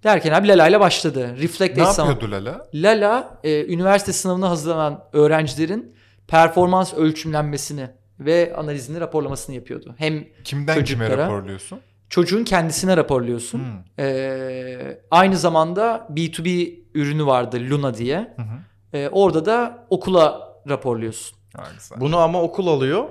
Derken 0.03 0.33
abi 0.33 0.47
Lala 0.47 0.67
ile 0.67 0.79
başladı. 0.79 1.35
Reflect 1.37 1.77
Ne 1.77 1.83
yapıyordu 1.83 2.31
Lala? 2.31 2.67
Lala 2.73 3.39
e, 3.43 3.73
üniversite 3.73 4.13
sınavına 4.13 4.49
hazırlanan 4.49 5.03
öğrencilerin 5.13 5.95
performans 6.27 6.93
ölçümlenmesini 6.93 7.89
ve 8.19 8.53
analizini 8.57 8.99
raporlamasını 8.99 9.55
yapıyordu. 9.55 9.95
Hem 9.97 10.23
Kimden 10.43 10.73
kime 10.73 10.85
Çocuklara. 10.85 11.17
raporluyorsun? 11.17 11.79
çocuğun 12.09 12.43
kendisine 12.43 12.97
raporluyorsun. 12.97 13.59
Hmm. 13.59 14.05
E, 14.05 15.01
aynı 15.11 15.37
zamanda 15.37 16.07
B2B 16.13 16.79
ürünü 16.93 17.25
vardı 17.25 17.57
Luna 17.69 17.93
diye. 17.97 18.17
Hı 18.35 18.41
hı. 18.41 18.97
E, 18.97 19.09
orada 19.09 19.45
da 19.45 19.85
okula 19.89 20.53
raporluyorsun. 20.69 21.37
Güzel. 21.77 21.99
Bunu 21.99 22.17
ama 22.17 22.41
okul 22.41 22.67
alıyor. 22.67 23.05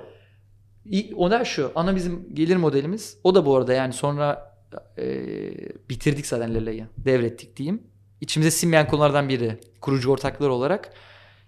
İ- 0.90 1.14
O 1.16 1.30
da 1.30 1.44
şu 1.44 1.72
ana 1.74 1.96
bizim 1.96 2.34
gelir 2.34 2.56
modelimiz. 2.56 3.18
O 3.24 3.34
da 3.34 3.46
bu 3.46 3.56
arada 3.56 3.72
yani 3.72 3.92
sonra 3.92 4.56
e, 4.98 5.04
bitirdik 5.90 6.26
zaten 6.26 6.54
Lela'yı. 6.54 6.86
Devrettik 6.98 7.56
diyeyim. 7.56 7.82
İçimize 8.20 8.50
sinmeyen 8.50 8.88
konulardan 8.88 9.28
biri 9.28 9.58
kurucu 9.80 10.10
ortaklar 10.10 10.48
olarak 10.48 10.92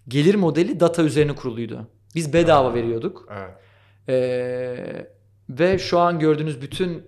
gelir 0.08 0.34
modeli 0.34 0.80
data 0.80 1.02
üzerine 1.02 1.34
kuruluydu. 1.34 1.88
Biz 2.14 2.32
bedava 2.32 2.74
veriyorduk. 2.74 3.28
Evet. 3.32 3.50
Ee, 4.08 5.06
ve 5.50 5.78
şu 5.78 5.98
an 5.98 6.18
gördüğünüz 6.18 6.62
bütün 6.62 7.02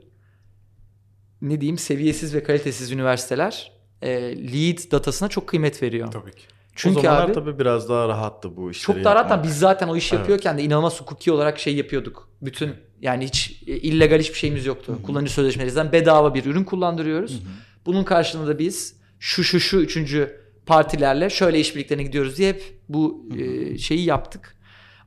ne 1.43 1.61
diyeyim 1.61 1.79
seviyesiz 1.79 2.35
ve 2.35 2.43
kalitesiz 2.43 2.93
üniversiteler 2.93 3.73
e, 4.03 4.37
lead 4.53 4.91
datasına 4.93 5.29
çok 5.29 5.47
kıymet 5.49 5.83
veriyor. 5.83 6.13
Tabii 6.13 6.33
ki. 6.33 6.45
Çünkü 6.77 6.99
o 6.99 7.03
zamanlar 7.03 7.25
abi 7.25 7.33
tabii 7.33 7.59
biraz 7.59 7.89
daha 7.89 8.09
rahattı 8.09 8.57
bu 8.57 8.71
işleri 8.71 8.97
çok 8.97 9.05
da 9.05 9.15
rahat 9.15 9.31
yapmak. 9.31 9.45
biz 9.45 9.59
zaten 9.59 9.89
o 9.89 9.97
iş 9.97 10.13
Evet. 10.13 10.21
yapıyorken 10.21 10.59
de 10.59 10.63
inanılmaz 10.63 11.01
hukuki 11.01 11.33
olarak 11.33 11.59
şey 11.59 11.77
yapıyorduk. 11.77 12.29
Bütün 12.43 12.71
yani 13.01 13.25
hiç 13.25 13.63
illegal 13.67 14.19
hiçbir 14.19 14.39
şeyimiz 14.39 14.67
yoktu. 14.67 14.99
Kullanıcı 15.03 15.33
sözleşmelerinden 15.33 15.93
bedava 15.93 16.35
bir 16.35 16.45
ürün 16.45 16.65
kullandırıyoruz. 16.65 17.43
Bunun 17.87 18.05
karşılığında 18.05 18.49
da 18.49 18.59
biz 18.59 18.97
şu 19.19 19.45
şu 19.45 19.61
şu 19.61 19.77
üçüncü 19.77 20.41
partilerle 20.67 21.31
şöyle 21.31 21.61
işbirliklerine 21.61 22.03
gidiyoruz 22.03 22.37
diye 22.39 22.49
hep 22.49 22.81
bu 22.89 23.29
e, 23.39 23.79
şeyi 23.79 24.05
yaptık. 24.05 24.57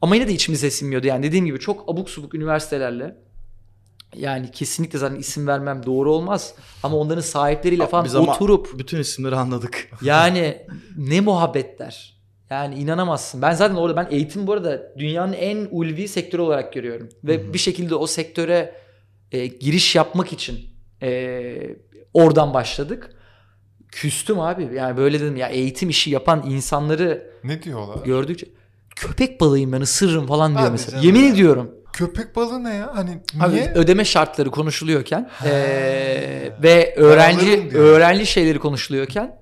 Ama 0.01 0.15
yine 0.15 0.27
de 0.27 0.33
içimize 0.33 0.71
sinmiyordu. 0.71 1.07
Yani 1.07 1.23
dediğim 1.23 1.45
gibi 1.45 1.59
çok 1.59 1.89
abuk 1.89 2.09
subuk 2.09 2.33
üniversitelerle 2.35 3.15
yani 4.15 4.51
kesinlikle 4.51 4.99
zaten 4.99 5.15
isim 5.15 5.47
vermem 5.47 5.85
doğru 5.85 6.11
olmaz. 6.11 6.53
Ama 6.83 6.97
onların 6.97 7.21
sahipleriyle 7.21 7.87
falan 7.87 8.05
Biz 8.05 8.15
ama 8.15 8.33
oturup 8.33 8.79
bütün 8.79 8.99
isimleri 8.99 9.35
anladık. 9.35 9.89
yani 10.01 10.57
ne 10.97 11.21
muhabbetler. 11.21 12.19
Yani 12.49 12.75
inanamazsın. 12.75 13.41
Ben 13.41 13.51
zaten 13.51 13.75
orada 13.75 13.95
ben 13.95 14.07
eğitim 14.11 14.47
bu 14.47 14.53
arada 14.53 14.93
dünyanın 14.97 15.33
en 15.33 15.67
ulvi 15.71 16.07
sektörü 16.07 16.41
olarak 16.41 16.73
görüyorum. 16.73 17.09
Ve 17.23 17.53
bir 17.53 17.59
şekilde 17.59 17.95
o 17.95 18.07
sektöre 18.07 18.75
e, 19.31 19.47
giriş 19.47 19.95
yapmak 19.95 20.33
için 20.33 20.59
e, 21.01 21.75
oradan 22.13 22.53
başladık. 22.53 23.09
Küstüm 23.91 24.39
abi. 24.39 24.69
Yani 24.75 24.97
böyle 24.97 25.19
dedim 25.19 25.35
ya 25.35 25.47
eğitim 25.47 25.89
işi 25.89 26.09
yapan 26.09 26.43
insanları 26.49 27.31
Ne 27.43 27.63
diyorlar? 27.63 28.05
gördükçe 28.05 28.47
köpek 28.95 29.41
balığıyım 29.41 29.71
ben 29.71 29.81
ısırırım 29.81 30.27
falan 30.27 30.51
diyor 30.51 30.61
Hadi 30.61 30.71
mesela. 30.71 30.91
canım 30.91 31.05
Yemin 31.05 31.27
ya. 31.27 31.33
ediyorum. 31.33 31.71
Köpek 31.93 32.35
balığı 32.35 32.63
ne 32.63 32.73
ya? 32.73 32.91
Hani 32.95 33.21
Abi 33.39 33.53
niye? 33.55 33.71
ödeme 33.75 34.05
şartları 34.05 34.51
konuşuluyorken 34.51 35.29
He. 35.39 35.49
eee, 35.49 36.53
ve 36.63 36.93
öğrenci 36.97 37.69
öğrenci 37.77 38.25
şeyleri 38.25 38.59
konuşuluyorken 38.59 39.39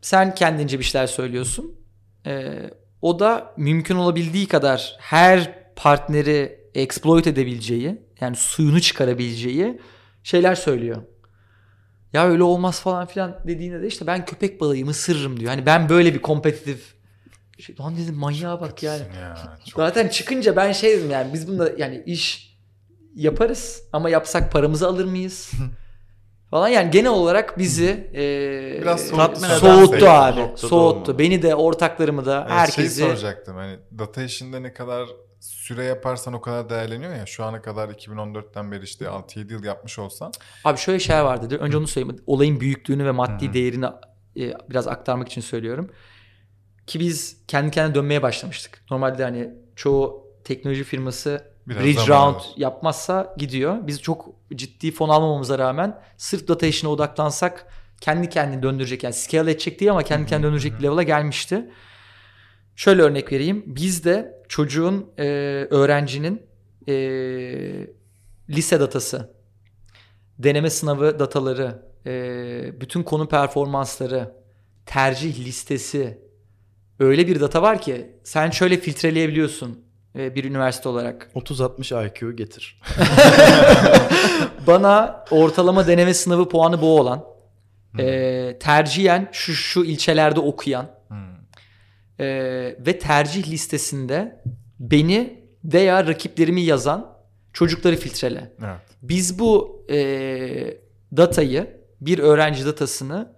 sen 0.00 0.34
kendince 0.34 0.78
bir 0.78 0.84
şeyler 0.84 1.06
söylüyorsun. 1.06 1.74
Eee, 2.26 2.70
o 3.02 3.18
da 3.18 3.54
mümkün 3.56 3.96
olabildiği 3.96 4.48
kadar 4.48 4.96
her 5.00 5.64
partneri 5.76 6.60
exploit 6.74 7.26
edebileceği 7.26 8.02
yani 8.20 8.36
suyunu 8.36 8.80
çıkarabileceği 8.80 9.80
şeyler 10.22 10.54
söylüyor. 10.54 11.02
Ya 12.12 12.26
öyle 12.26 12.42
olmaz 12.42 12.80
falan 12.80 13.06
filan 13.06 13.38
dediğinde 13.46 13.82
de 13.82 13.86
işte 13.86 14.06
ben 14.06 14.24
köpek 14.24 14.60
balığıyım 14.60 14.88
ısırırım 14.88 15.40
diyor. 15.40 15.50
Hani 15.50 15.66
ben 15.66 15.88
böyle 15.88 16.14
bir 16.14 16.22
kompetitif 16.22 16.94
şey, 17.58 17.76
lan 17.80 17.96
dedim 17.96 18.14
manyağa 18.14 18.60
bak 18.60 18.82
yani. 18.82 19.02
Ya, 19.20 19.58
çok 19.70 19.76
Zaten 19.76 20.08
çıkınca 20.08 20.56
ben 20.56 20.72
şey 20.72 20.96
dedim 20.98 21.10
yani 21.10 21.32
biz 21.32 21.48
bunda 21.48 21.72
yani 21.76 22.02
iş 22.06 22.54
yaparız 23.14 23.82
ama 23.92 24.10
yapsak 24.10 24.52
paramızı 24.52 24.88
alır 24.88 25.04
mıyız? 25.04 25.50
falan 26.50 26.68
yani 26.68 26.90
genel 26.90 27.10
olarak 27.10 27.58
bizi 27.58 28.10
e, 28.14 28.82
Biraz 28.82 29.08
eden 29.08 29.34
soğuttu 29.34 30.06
abi. 30.06 30.40
Soğuttu. 30.56 30.76
olmalı. 30.76 31.18
Beni 31.18 31.42
de 31.42 31.54
ortaklarımı 31.54 32.26
da 32.26 32.40
Evet, 32.40 32.50
herkesi. 32.50 32.96
Şeyi 32.96 33.08
soracaktım 33.08 33.56
hani 33.56 33.78
data 33.98 34.22
işinde 34.22 34.62
ne 34.62 34.72
kadar 34.72 35.08
süre 35.40 35.84
yaparsan 35.84 36.34
o 36.34 36.40
kadar 36.40 36.70
değerleniyor 36.70 37.14
ya. 37.14 37.26
Şu 37.26 37.44
ana 37.44 37.62
kadar 37.62 37.88
2014'ten 37.88 38.72
beri 38.72 38.84
işte 38.84 39.04
6-7 39.04 39.52
yıl 39.52 39.64
yapmış 39.64 39.98
olsan. 39.98 40.32
Abi 40.64 40.78
şöyle 40.78 40.98
şeyler 40.98 41.22
vardı. 41.22 41.56
Önce 41.56 41.76
onu 41.76 41.86
söyleyeyim. 41.86 42.22
Olayın 42.26 42.60
büyüklüğünü 42.60 43.04
ve 43.04 43.10
maddi 43.10 43.52
değerini 43.52 43.86
e, 44.36 44.52
biraz 44.70 44.88
aktarmak 44.88 45.28
için 45.28 45.40
söylüyorum. 45.40 45.90
Ki 46.86 47.00
biz 47.00 47.36
kendi 47.48 47.70
kendine 47.70 47.94
dönmeye 47.94 48.22
başlamıştık. 48.22 48.84
Normalde 48.90 49.22
hani 49.24 49.50
çoğu 49.76 50.24
teknoloji 50.44 50.84
firması 50.84 51.54
Biraz 51.66 51.84
bridge 51.84 52.06
round 52.08 52.34
alır. 52.34 52.44
yapmazsa 52.56 53.34
gidiyor. 53.38 53.76
Biz 53.86 54.02
çok 54.02 54.28
ciddi 54.54 54.90
fon 54.92 55.08
almamamıza 55.08 55.58
rağmen 55.58 56.00
sırf 56.16 56.48
data 56.48 56.66
işine 56.66 56.90
odaklansak 56.90 57.66
kendi 58.00 58.28
kendini 58.28 58.62
döndürecek 58.62 59.02
yani 59.04 59.14
scale 59.14 59.50
edecek 59.50 59.80
değil 59.80 59.90
ama 59.90 60.02
kendi 60.02 60.26
kendini 60.26 60.46
döndürecek 60.46 60.78
bir 60.78 60.82
level'a 60.82 61.02
gelmişti. 61.02 61.70
Şöyle 62.76 63.02
örnek 63.02 63.32
vereyim. 63.32 63.62
Biz 63.66 64.04
de 64.04 64.42
çocuğun 64.48 65.10
e, 65.18 65.24
öğrencinin 65.70 66.42
e, 66.88 66.94
lise 68.50 68.80
datası, 68.80 69.34
deneme 70.38 70.70
sınavı 70.70 71.18
dataları, 71.18 71.82
e, 72.06 72.80
bütün 72.80 73.02
konu 73.02 73.28
performansları, 73.28 74.34
tercih 74.86 75.38
listesi 75.38 76.18
öyle 76.98 77.26
bir 77.26 77.40
data 77.40 77.62
var 77.62 77.80
ki 77.80 78.10
sen 78.24 78.50
şöyle 78.50 78.76
filtreleyebiliyorsun 78.76 79.84
e, 80.18 80.34
bir 80.34 80.44
üniversite 80.44 80.88
olarak. 80.88 81.30
30-60 81.34 82.06
IQ 82.06 82.36
getir. 82.36 82.80
Bana 84.66 85.24
ortalama 85.30 85.86
deneme 85.86 86.14
sınavı 86.14 86.48
puanı 86.48 86.80
bu 86.80 87.00
olan, 87.00 87.24
e, 87.98 88.56
tercihen 88.60 89.28
şu 89.32 89.54
şu 89.54 89.84
ilçelerde 89.84 90.40
okuyan 90.40 90.94
Hmm. 91.08 91.16
e, 92.20 92.26
ve 92.86 92.98
tercih 92.98 93.50
listesinde 93.50 94.42
beni 94.80 95.44
veya 95.64 96.06
rakiplerimi 96.06 96.60
yazan 96.62 97.16
çocukları 97.52 97.96
filtrele. 97.96 98.52
Evet. 98.58 98.80
Biz 99.02 99.38
bu 99.38 99.84
e, 99.90 99.98
datayı, 101.16 101.80
bir 102.00 102.18
öğrenci 102.18 102.66
datasını 102.66 103.32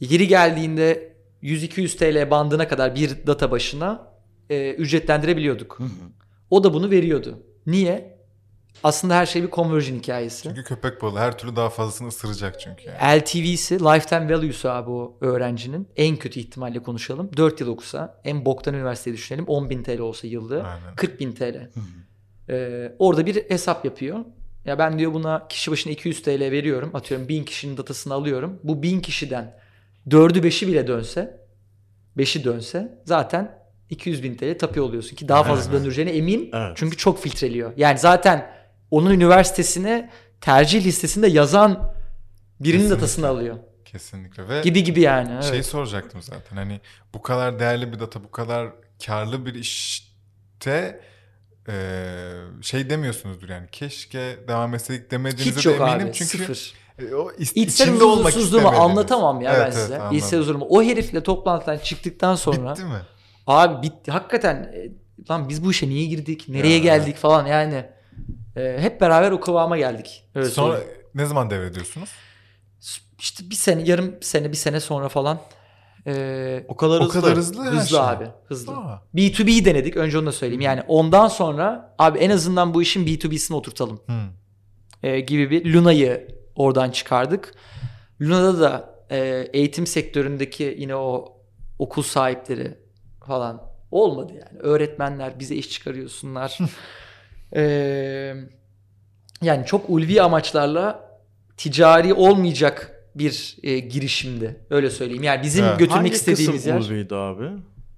yeri 0.00 0.28
geldiğinde 0.28 1.11
100-200 1.42 1.96
TL 1.96 2.30
bandına 2.30 2.68
kadar 2.68 2.94
bir 2.94 3.26
data 3.26 3.50
başına 3.50 4.12
e, 4.50 4.72
ücretlendirebiliyorduk. 4.72 5.78
O 6.50 6.64
da 6.64 6.74
bunu 6.74 6.90
veriyordu. 6.90 7.42
Niye? 7.66 8.12
Aslında 8.84 9.16
her 9.16 9.26
şey 9.26 9.42
bir 9.42 9.50
conversion 9.50 9.98
hikayesi. 9.98 10.42
Çünkü 10.42 10.64
köpek 10.64 11.02
balığı 11.02 11.18
her 11.18 11.38
türlü 11.38 11.56
daha 11.56 11.70
fazlasını 11.70 12.08
ısıracak 12.08 12.60
çünkü. 12.60 12.84
Yani. 12.88 13.20
LTV'si, 13.20 13.80
lifetime 13.80 14.34
value'su 14.34 14.68
abi 14.70 14.90
o 14.90 15.18
öğrencinin. 15.20 15.88
En 15.96 16.16
kötü 16.16 16.40
ihtimalle 16.40 16.82
konuşalım. 16.82 17.30
4 17.36 17.60
yıl 17.60 17.68
okusa, 17.68 18.20
en 18.24 18.44
boktan 18.44 18.74
üniversiteyi 18.74 19.16
düşünelim. 19.16 19.44
10 19.46 19.70
bin 19.70 19.82
TL 19.82 19.98
olsa 19.98 20.26
yıllığı. 20.26 20.62
Aynen. 20.62 20.96
40 20.96 21.20
bin 21.20 21.32
TL. 21.32 21.70
Ee, 22.48 22.92
orada 22.98 23.26
bir 23.26 23.50
hesap 23.50 23.84
yapıyor. 23.84 24.18
Ya 24.64 24.78
ben 24.78 24.98
diyor 24.98 25.14
buna 25.14 25.48
kişi 25.48 25.70
başına 25.70 25.92
200 25.92 26.22
TL 26.22 26.40
veriyorum. 26.40 26.90
Atıyorum 26.94 27.28
1000 27.28 27.44
kişinin 27.44 27.76
datasını 27.76 28.14
alıyorum. 28.14 28.60
Bu 28.64 28.82
1000 28.82 29.00
kişiden 29.00 29.61
4'ü 30.08 30.40
5'i 30.40 30.68
bile 30.68 30.86
dönse 30.86 31.40
5'i 32.16 32.44
dönse 32.44 32.98
zaten 33.04 33.58
200 33.90 34.22
bin 34.22 34.34
TL 34.36 34.58
tapıyor 34.58 34.86
oluyorsun 34.86 35.16
ki 35.16 35.28
daha 35.28 35.44
fazla 35.44 35.72
döndüreceğine 35.72 36.10
emin. 36.10 36.50
Evet. 36.54 36.72
Çünkü 36.76 36.96
çok 36.96 37.22
filtreliyor. 37.22 37.72
Yani 37.76 37.98
zaten 37.98 38.54
onun 38.90 39.10
üniversitesine 39.10 40.10
tercih 40.40 40.84
listesinde 40.84 41.26
yazan 41.28 41.94
birinin 42.60 42.78
Kesinlikle. 42.78 42.96
datasını 42.96 43.26
alıyor. 43.28 43.56
Kesinlikle 43.84 44.48
ve 44.48 44.60
Gibi 44.62 44.84
gibi 44.84 45.00
yani. 45.00 45.30
Evet. 45.34 45.44
Şeyi 45.44 45.62
soracaktım 45.64 46.22
zaten 46.22 46.56
hani 46.56 46.80
bu 47.14 47.22
kadar 47.22 47.58
değerli 47.60 47.92
bir 47.92 47.98
data 48.00 48.24
bu 48.24 48.30
kadar 48.30 48.68
karlı 49.06 49.46
bir 49.46 49.54
işte 49.54 51.00
eee, 51.68 51.74
şey 52.62 52.90
demiyorsunuzdur 52.90 53.48
yani 53.48 53.66
keşke 53.72 54.36
devam 54.48 54.74
etseydik 54.74 55.10
demediğinize 55.10 55.58
Hiç 55.60 55.66
de 55.66 55.74
eminim 55.74 56.06
abi. 56.06 56.12
çünkü 56.12 56.38
Sıfır. 56.38 56.72
E, 56.98 57.14
o 57.14 57.30
is- 57.30 57.52
İçsel 57.54 57.86
içinde 57.88 58.04
olmak 58.04 58.26
huzursuzluğumu 58.26 58.68
anlatamam 58.68 59.40
ya 59.40 59.50
ben 59.52 59.56
Evet, 59.56 59.72
evet, 59.72 59.74
size. 59.82 59.98
anladım. 60.00 60.16
İçsel 60.18 60.40
huzurumu. 60.40 60.66
O 60.68 60.82
herifle 60.82 61.22
toplantıdan 61.22 61.78
çıktıktan 61.78 62.34
sonra 62.34 62.70
Bitti 62.70 62.84
mi? 62.84 63.00
abi 63.46 63.82
bitti. 63.86 64.10
Hakikaten 64.10 64.54
e, 64.56 64.90
lan 65.30 65.48
biz 65.48 65.64
bu 65.64 65.70
işe 65.70 65.88
niye 65.88 66.06
girdik? 66.06 66.44
Nereye 66.48 66.72
Ya, 66.72 66.78
geldik 66.78 67.16
falan 67.16 67.46
yani. 67.46 67.84
E, 68.56 68.76
hep 68.80 69.00
beraber 69.00 69.30
o 69.32 69.40
kıvama 69.40 69.78
geldik. 69.78 70.24
Öyle 70.34 70.48
Sonra 70.48 70.76
söyleyeyim. 70.76 70.98
ne 71.14 71.26
zaman 71.26 71.50
devrediyorsunuz? 71.50 72.08
işte 73.18 73.50
bir 73.50 73.54
sene, 73.54 73.82
yarım 73.82 74.14
sene, 74.20 74.52
bir 74.52 74.56
sene 74.56 74.80
sonra 74.80 75.08
falan 75.08 75.38
e, 76.06 76.64
O 76.68 76.76
kadar 76.76 77.00
O 77.00 77.04
hızlı. 77.04 77.20
kadar 77.20 77.36
hızlı 77.36 77.64
hızlı 77.64 77.88
şey. 77.88 77.98
abi. 78.00 78.26
Hızlı. 78.48 78.72
Aa. 78.76 79.02
B2B 79.14 79.64
denedik. 79.64 79.96
Önce 79.96 80.18
onu 80.18 80.26
da 80.26 80.32
söyleyeyim. 80.32 80.60
Yani 80.60 80.82
ondan 80.88 81.28
sonra 81.28 81.94
abi 81.98 82.18
en 82.18 82.30
azından 82.30 82.74
bu 82.74 82.82
işin 82.82 83.06
B2B'sini 83.06 83.54
oturtalım. 83.56 84.00
Hı. 84.06 84.12
e, 85.08 85.20
gibi 85.20 85.50
bir 85.50 85.74
Luna'yı 85.74 86.28
oradan 86.62 86.90
çıkardık. 86.90 87.54
Luna'da 88.20 88.60
da 88.60 88.94
e, 89.10 89.18
eğitim 89.52 89.86
sektöründeki 89.86 90.76
yine 90.78 90.96
o 90.96 91.36
okul 91.78 92.02
sahipleri 92.02 92.74
falan 93.26 93.62
olmadı 93.90 94.32
yani. 94.32 94.58
Öğretmenler 94.60 95.38
bize 95.38 95.54
iş 95.54 95.70
çıkarıyorsunlar. 95.70 96.58
E, 97.56 97.62
yani 99.42 99.66
çok 99.66 99.90
ulvi 99.90 100.22
amaçlarla 100.22 101.10
ticari 101.56 102.14
olmayacak 102.14 103.04
bir 103.14 103.56
e, 103.62 103.78
girişimdi. 103.78 104.56
Öyle 104.70 104.90
söyleyeyim. 104.90 105.22
Yani 105.22 105.42
bizim 105.42 105.64
Evet. 105.64 105.78
götürmek 105.78 106.00
Hangi 106.00 106.14
istediğimiz 106.14 106.56
kısım 106.56 106.72
yer. 106.72 106.80
ulviydi 106.80 107.14
abi? 107.14 107.44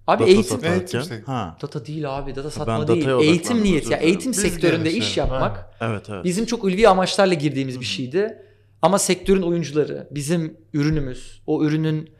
Abi 0.06 0.20
Data 0.20 0.24
eğitim. 0.24 0.44
satarken. 0.44 0.98
Eğitim. 0.98 1.22
Ha. 1.26 1.56
Data 1.62 1.86
değil 1.86 2.18
abi. 2.18 2.30
Data 2.30 2.44
Ben 2.44 2.50
satma 2.50 2.88
dataya 2.88 3.18
değil. 3.18 3.30
Eğitim 3.30 3.62
niyeti. 3.64 3.92
Ya 3.92 3.98
eğitim 3.98 4.32
Biz 4.32 4.40
sektöründe 4.40 4.92
iş 4.92 5.16
yapmak. 5.16 5.70
Evet 5.80 6.10
evet. 6.10 6.24
Bizim 6.24 6.46
çok 6.46 6.64
ulvi 6.64 6.88
amaçlarla 6.88 7.34
girdiğimiz 7.34 7.80
bir 7.80 7.84
şeydi. 7.84 8.38
Ama 8.84 8.98
sektörün 8.98 9.42
oyuncuları, 9.42 10.08
bizim 10.10 10.56
ürünümüz, 10.72 11.42
o 11.46 11.64
ürünün 11.64 12.10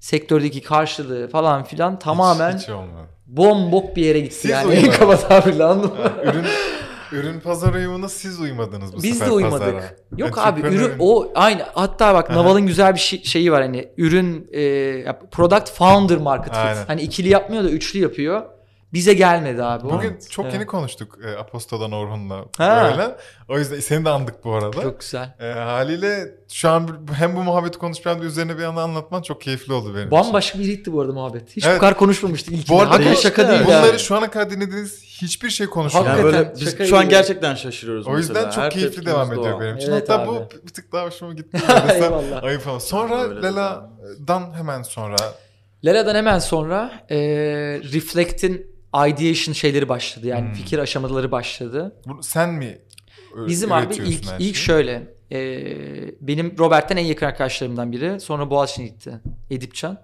sektördeki 0.00 0.62
karşılığı 0.62 1.28
falan 1.28 1.64
filan 1.64 1.98
tamamen 1.98 2.52
Hiç, 2.56 2.62
hiç 2.62 2.68
olmadı. 2.68 3.08
bombok 3.26 3.96
bir 3.96 4.04
yere 4.04 4.20
gitti 4.20 4.34
Siz 4.34 4.50
yani. 4.50 4.74
En 4.74 4.92
kaba 4.92 5.16
tabirle 5.16 5.64
anladın 5.64 5.90
mı? 5.90 5.96
Yani 6.26 6.36
ürün 6.36 6.44
ürün 7.12 7.40
pazar 7.40 7.74
uyumuna 7.74 8.08
siz 8.08 8.40
uymadınız 8.40 8.92
bu 8.96 9.02
Biz 9.02 9.12
sefer 9.18 9.28
de 9.28 9.32
uymadık. 9.32 9.58
pazara. 9.58 9.82
Yok 10.16 10.36
Yani 10.36 10.46
abi 10.46 10.60
ürün 10.60 10.92
o 10.98 11.32
aynı 11.34 11.62
hatta 11.74 12.14
bak 12.14 12.30
Aha. 12.30 12.36
Naval'ın 12.38 12.66
güzel 12.66 12.94
bir 12.94 13.00
şey- 13.00 13.22
şeyi 13.22 13.52
var 13.52 13.62
hani 13.62 13.88
ürün 13.96 14.48
e, 14.52 15.18
product 15.30 15.70
founder 15.70 16.18
market 16.18 16.52
fit. 16.54 16.88
Hani 16.88 17.02
ikili 17.02 17.28
yapmıyor 17.28 17.64
da 17.64 17.70
üçlü 17.70 17.98
yapıyor. 18.00 18.42
Bize 18.94 19.14
gelmedi 19.14 19.62
abi 19.62 19.86
o. 19.86 19.90
Bugün 19.90 20.18
çok 20.30 20.44
Evet. 20.44 20.54
yeni 20.54 20.66
konuştuk 20.66 21.18
e, 21.24 21.38
Apostol'dan 21.38 21.92
Orhun'la 21.92 22.44
böyle. 22.58 23.16
O 23.48 23.58
yüzden 23.58 23.80
seni 23.80 24.04
de 24.04 24.10
andık 24.10 24.44
bu 24.44 24.52
arada. 24.54 24.82
Çok 24.82 25.00
güzel. 25.00 25.34
E, 25.40 25.52
haliyle 25.52 26.34
şu 26.52 26.68
an 26.70 26.88
hem 27.12 27.36
bu 27.36 27.42
muhabbeti 27.42 27.78
konuşup 27.78 28.06
hem 28.06 28.22
de 28.22 28.24
üzerine 28.24 28.58
bir 28.58 28.62
anda 28.62 28.82
anlatman 28.82 29.22
çok 29.22 29.40
keyifli 29.40 29.72
oldu 29.72 29.88
benim 29.88 29.98
için. 30.08 30.10
Bambaşka 30.10 30.58
biriydi 30.58 30.92
bu 30.92 31.00
arada 31.00 31.12
muhabbet. 31.12 31.56
Hiç 31.56 31.64
Evet. 31.66 31.76
bu 31.76 31.80
kadar 31.80 31.96
konuşmamıştık 31.96 32.54
ilk. 32.54 32.68
Bu 32.68 32.80
arada 32.80 32.90
Hakikaten 32.94 33.20
şaka 33.20 33.48
değil 33.48 33.60
bunları 33.66 33.86
yani. 33.86 33.98
şu 33.98 34.16
ana 34.16 34.30
kadar 34.30 34.50
dinlediğiniz 34.50 35.02
hiçbir 35.02 35.50
şey 35.50 35.66
konuşmadık. 35.66 36.06
Yani 36.08 36.20
Hakikaten 36.20 36.44
böyle 36.46 36.60
biz 36.60 36.70
şaka 36.70 36.86
şu 36.86 36.96
an 36.96 37.08
gerçekten 37.08 37.54
şaşırıyoruz 37.54 38.06
O 38.06 38.16
yüzden 38.18 38.34
mesela. 38.34 38.50
çok 38.52 38.64
Her 38.64 38.70
keyifli 38.70 39.06
devam 39.06 39.30
doğal. 39.30 39.38
ediyor 39.40 39.60
benim 39.60 39.76
için. 39.76 39.92
Evet 39.92 40.08
Hatta 40.08 40.22
abi. 40.22 40.28
bu 40.28 40.42
bir 40.66 40.72
tık 40.72 40.92
daha 40.92 41.06
hoşuma 41.06 41.34
gitti. 41.34 41.58
Ayıp 42.42 42.66
ama. 42.68 42.80
Sonra 42.80 43.40
Lela'dan 43.42 44.52
hemen 44.54 44.82
sonra 44.82 45.16
Lela'dan 45.84 46.14
hemen 46.14 46.38
sonra 46.38 46.92
e, 47.10 47.16
Reflect'in 47.92 48.73
ideation 49.08 49.52
şeyleri 49.54 49.88
başladı. 49.88 50.26
Yani 50.26 50.46
Hmm. 50.46 50.52
fikir 50.54 50.78
aşamaları 50.78 51.30
başladı. 51.32 51.96
bunu 52.06 52.22
sen 52.22 52.54
mi 52.54 52.78
Bizim 53.46 53.72
abi 53.72 53.94
ilk 53.94 54.00
ilk 54.24 54.38
şeyi? 54.38 54.54
şöyle 54.54 55.14
e, 55.32 55.38
benim 56.20 56.58
Robert'ten 56.58 56.96
en 56.96 57.04
yakın 57.04 57.26
arkadaşlarımdan 57.26 57.92
biri. 57.92 58.20
Sonra 58.20 58.50
Boğaziçi'ne 58.50 58.86
gitti. 58.86 59.20
Edipcan. 59.50 59.98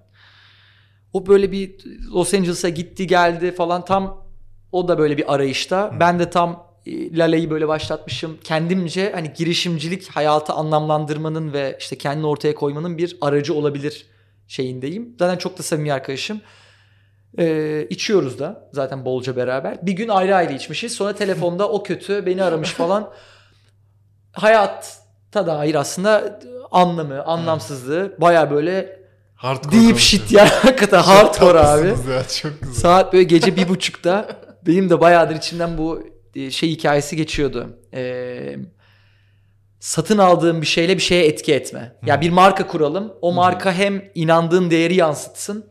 O 1.13 1.27
böyle 1.27 1.53
bir 1.53 1.75
Los 2.15 2.35
Angeles'a 2.35 2.69
gitti 2.69 3.07
geldi 3.07 3.53
falan 3.55 3.85
tam 3.85 4.27
o 4.73 4.89
da 4.89 4.99
böyle 4.99 5.19
bir 5.19 5.35
arayışta. 5.35 5.97
Ben 6.01 6.19
de 6.19 6.31
tam 6.31 6.67
e, 6.87 7.17
Lala'yı 7.19 7.51
böyle 7.51 7.69
başlatmışım. 7.69 8.39
Kendimce 8.45 9.13
hani 9.15 9.33
girişimcilik 9.37 10.09
hayatı 10.09 10.53
anlamlandırmanın 10.53 11.53
ve 11.53 11.77
işte 11.81 11.99
kendini 11.99 12.27
ortaya 12.27 12.55
koymanın 12.55 12.99
bir 12.99 13.17
aracı 13.21 13.55
olabilir 13.55 14.07
şeyindeyim. 14.49 15.17
Zaten 15.19 15.39
çok 15.39 15.59
da 15.59 15.63
samimi 15.63 15.93
arkadaşım. 15.93 16.41
Ee, 17.39 17.87
içiyoruz 17.91 18.39
da 18.39 18.69
zaten 18.73 19.05
bolca 19.05 19.37
beraber. 19.37 19.87
Bir 19.87 19.93
gün 19.93 20.09
ayrı 20.09 20.37
ayrı 20.37 20.53
içmişiz. 20.53 20.93
Sonra 20.93 21.15
telefonda 21.15 21.69
o 21.69 21.83
kötü 21.83 22.27
beni 22.27 22.43
aramış 22.43 22.71
falan. 22.71 23.11
Hayatta 24.33 25.47
dair 25.47 25.75
aslında 25.75 26.41
anlamı, 26.71 27.25
anlamsızlığı 27.25 28.17
baya 28.19 28.51
böyle 28.51 29.01
Hardcore 29.35 29.77
deep 29.77 29.99
shit 29.99 30.33
yani 30.33 30.49
hakikaten 30.63 31.03
hardcore 31.03 31.59
abi. 31.59 31.87
Ya, 31.87 32.29
çok 32.43 32.61
güzel. 32.61 32.75
Saat 32.75 33.13
böyle 33.13 33.25
gece 33.25 33.57
bir 33.57 33.69
buçukta 33.69 34.29
benim 34.67 34.91
de 34.91 35.01
bayağıdır 35.01 35.37
içimden 35.37 35.79
bu 35.79 36.03
e, 36.35 36.51
şey 36.51 36.71
hikayesi 36.71 37.17
geçiyordu. 37.17 37.79
Ee, 37.95 38.57
satın 39.81 40.19
aldığım 40.19 40.61
bir 40.61 40.67
şeyle 40.67 40.97
bir 40.97 41.03
şeye 41.03 41.27
etki 41.27 41.55
etme. 41.55 41.97
Ya 42.07 42.21
bir 42.21 42.31
marka 42.31 42.67
kuralım. 42.67 43.13
O 43.23 43.33
marka 43.33 43.73
hem 43.73 44.05
inandığın 44.15 44.71
değeri 44.71 44.95
yansıtsın 44.95 45.71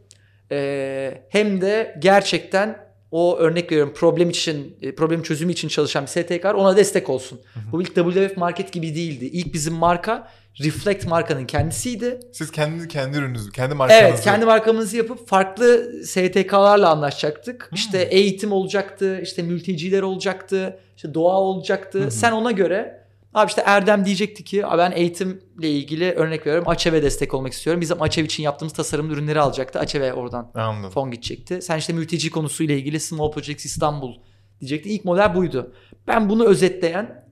e, 0.51 1.21
hem 1.29 1.61
de 1.61 1.95
gerçekten 1.99 2.89
o 3.11 3.37
örnek 3.37 3.71
veriyorum 3.71 3.93
problem 3.95 4.29
için 4.29 4.77
e, 4.81 4.95
problem 4.95 5.23
çözümü 5.23 5.51
için 5.51 5.67
çalışan 5.67 6.03
bir 6.03 6.07
STK 6.07 6.45
var, 6.45 6.53
ona 6.53 6.77
destek 6.77 7.09
olsun. 7.09 7.41
Bu 7.71 7.81
ilk 7.81 7.95
WWF 7.95 8.37
Market 8.37 8.71
gibi 8.71 8.95
değildi. 8.95 9.25
İlk 9.25 9.53
bizim 9.53 9.73
marka 9.73 10.27
Reflect 10.63 11.07
markanın 11.07 11.45
kendisiydi. 11.45 12.19
Siz 12.33 12.51
kendi 12.51 12.87
kendi 12.87 13.17
ürününüzü, 13.17 13.51
kendi 13.51 13.75
markanızı. 13.75 14.07
Evet 14.07 14.21
kendi 14.21 14.45
markamızı 14.45 14.97
yapıp 14.97 15.27
farklı 15.27 15.91
STK'larla 16.05 16.89
anlaşacaktık. 16.89 17.67
Hmm. 17.69 17.75
İşte 17.75 17.97
eğitim 18.01 18.51
olacaktı, 18.51 19.19
işte 19.23 19.41
mülteciler 19.41 20.01
olacaktı, 20.01 20.79
işte 20.95 21.13
doğa 21.13 21.35
olacaktı. 21.41 22.11
Sen 22.11 22.31
ona 22.31 22.51
göre 22.51 22.98
abi 23.33 23.49
işte 23.49 23.63
Erdem 23.65 24.05
diyecekti 24.05 24.43
ki 24.43 24.65
"Abi 24.65 24.77
ben 24.77 24.91
eğitimle 24.91 25.69
ilgili 25.69 26.11
örnek 26.11 26.47
veriyorum 26.47 26.69
Açev'e 26.69 27.03
destek 27.03 27.33
olmak 27.33 27.53
istiyorum. 27.53 27.81
Bizim 27.81 28.01
Açev 28.01 28.25
için 28.25 28.43
yaptığımız 28.43 28.73
tasarımlı 28.73 29.13
ürünleri 29.13 29.39
alacaktı. 29.41 29.79
Açev'e 29.79 30.13
oradan 30.13 30.51
Anladım. 30.55 30.89
fon 30.89 31.11
gidecekti. 31.11 31.61
Sen 31.61 31.77
işte 31.77 31.93
mülteci 31.93 32.31
konusuyla 32.31 32.75
ilgili 32.75 32.99
Small 32.99 33.31
Projects 33.31 33.65
İstanbul 33.65 34.13
diyecekti. 34.59 34.89
İlk 34.89 35.05
model 35.05 35.35
buydu. 35.35 35.73
Ben 36.07 36.29
bunu 36.29 36.45
özetleyen 36.45 37.25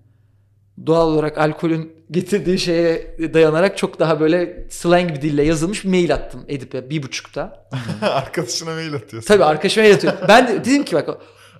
doğal 0.85 1.07
olarak 1.07 1.37
alkolün 1.37 1.93
getirdiği 2.11 2.59
şeye 2.59 3.17
dayanarak 3.33 3.77
çok 3.77 3.99
daha 3.99 4.19
böyle 4.19 4.67
slang 4.69 5.09
bir 5.15 5.21
dille 5.21 5.43
yazılmış 5.43 5.83
bir 5.83 5.89
mail 5.89 6.13
attım 6.13 6.45
Edip'e 6.47 6.89
bir 6.89 7.03
buçukta. 7.03 7.69
Arkadaşına 8.01 8.73
mail 8.73 8.93
atıyorsun. 8.93 9.27
Tabii 9.27 9.43
arkadaşıma 9.43 9.83
mail 9.83 9.95
atıyorum. 9.95 10.19
Ben 10.27 10.47
de 10.47 10.65
dedim 10.65 10.83
ki 10.85 10.95
bak 10.95 11.09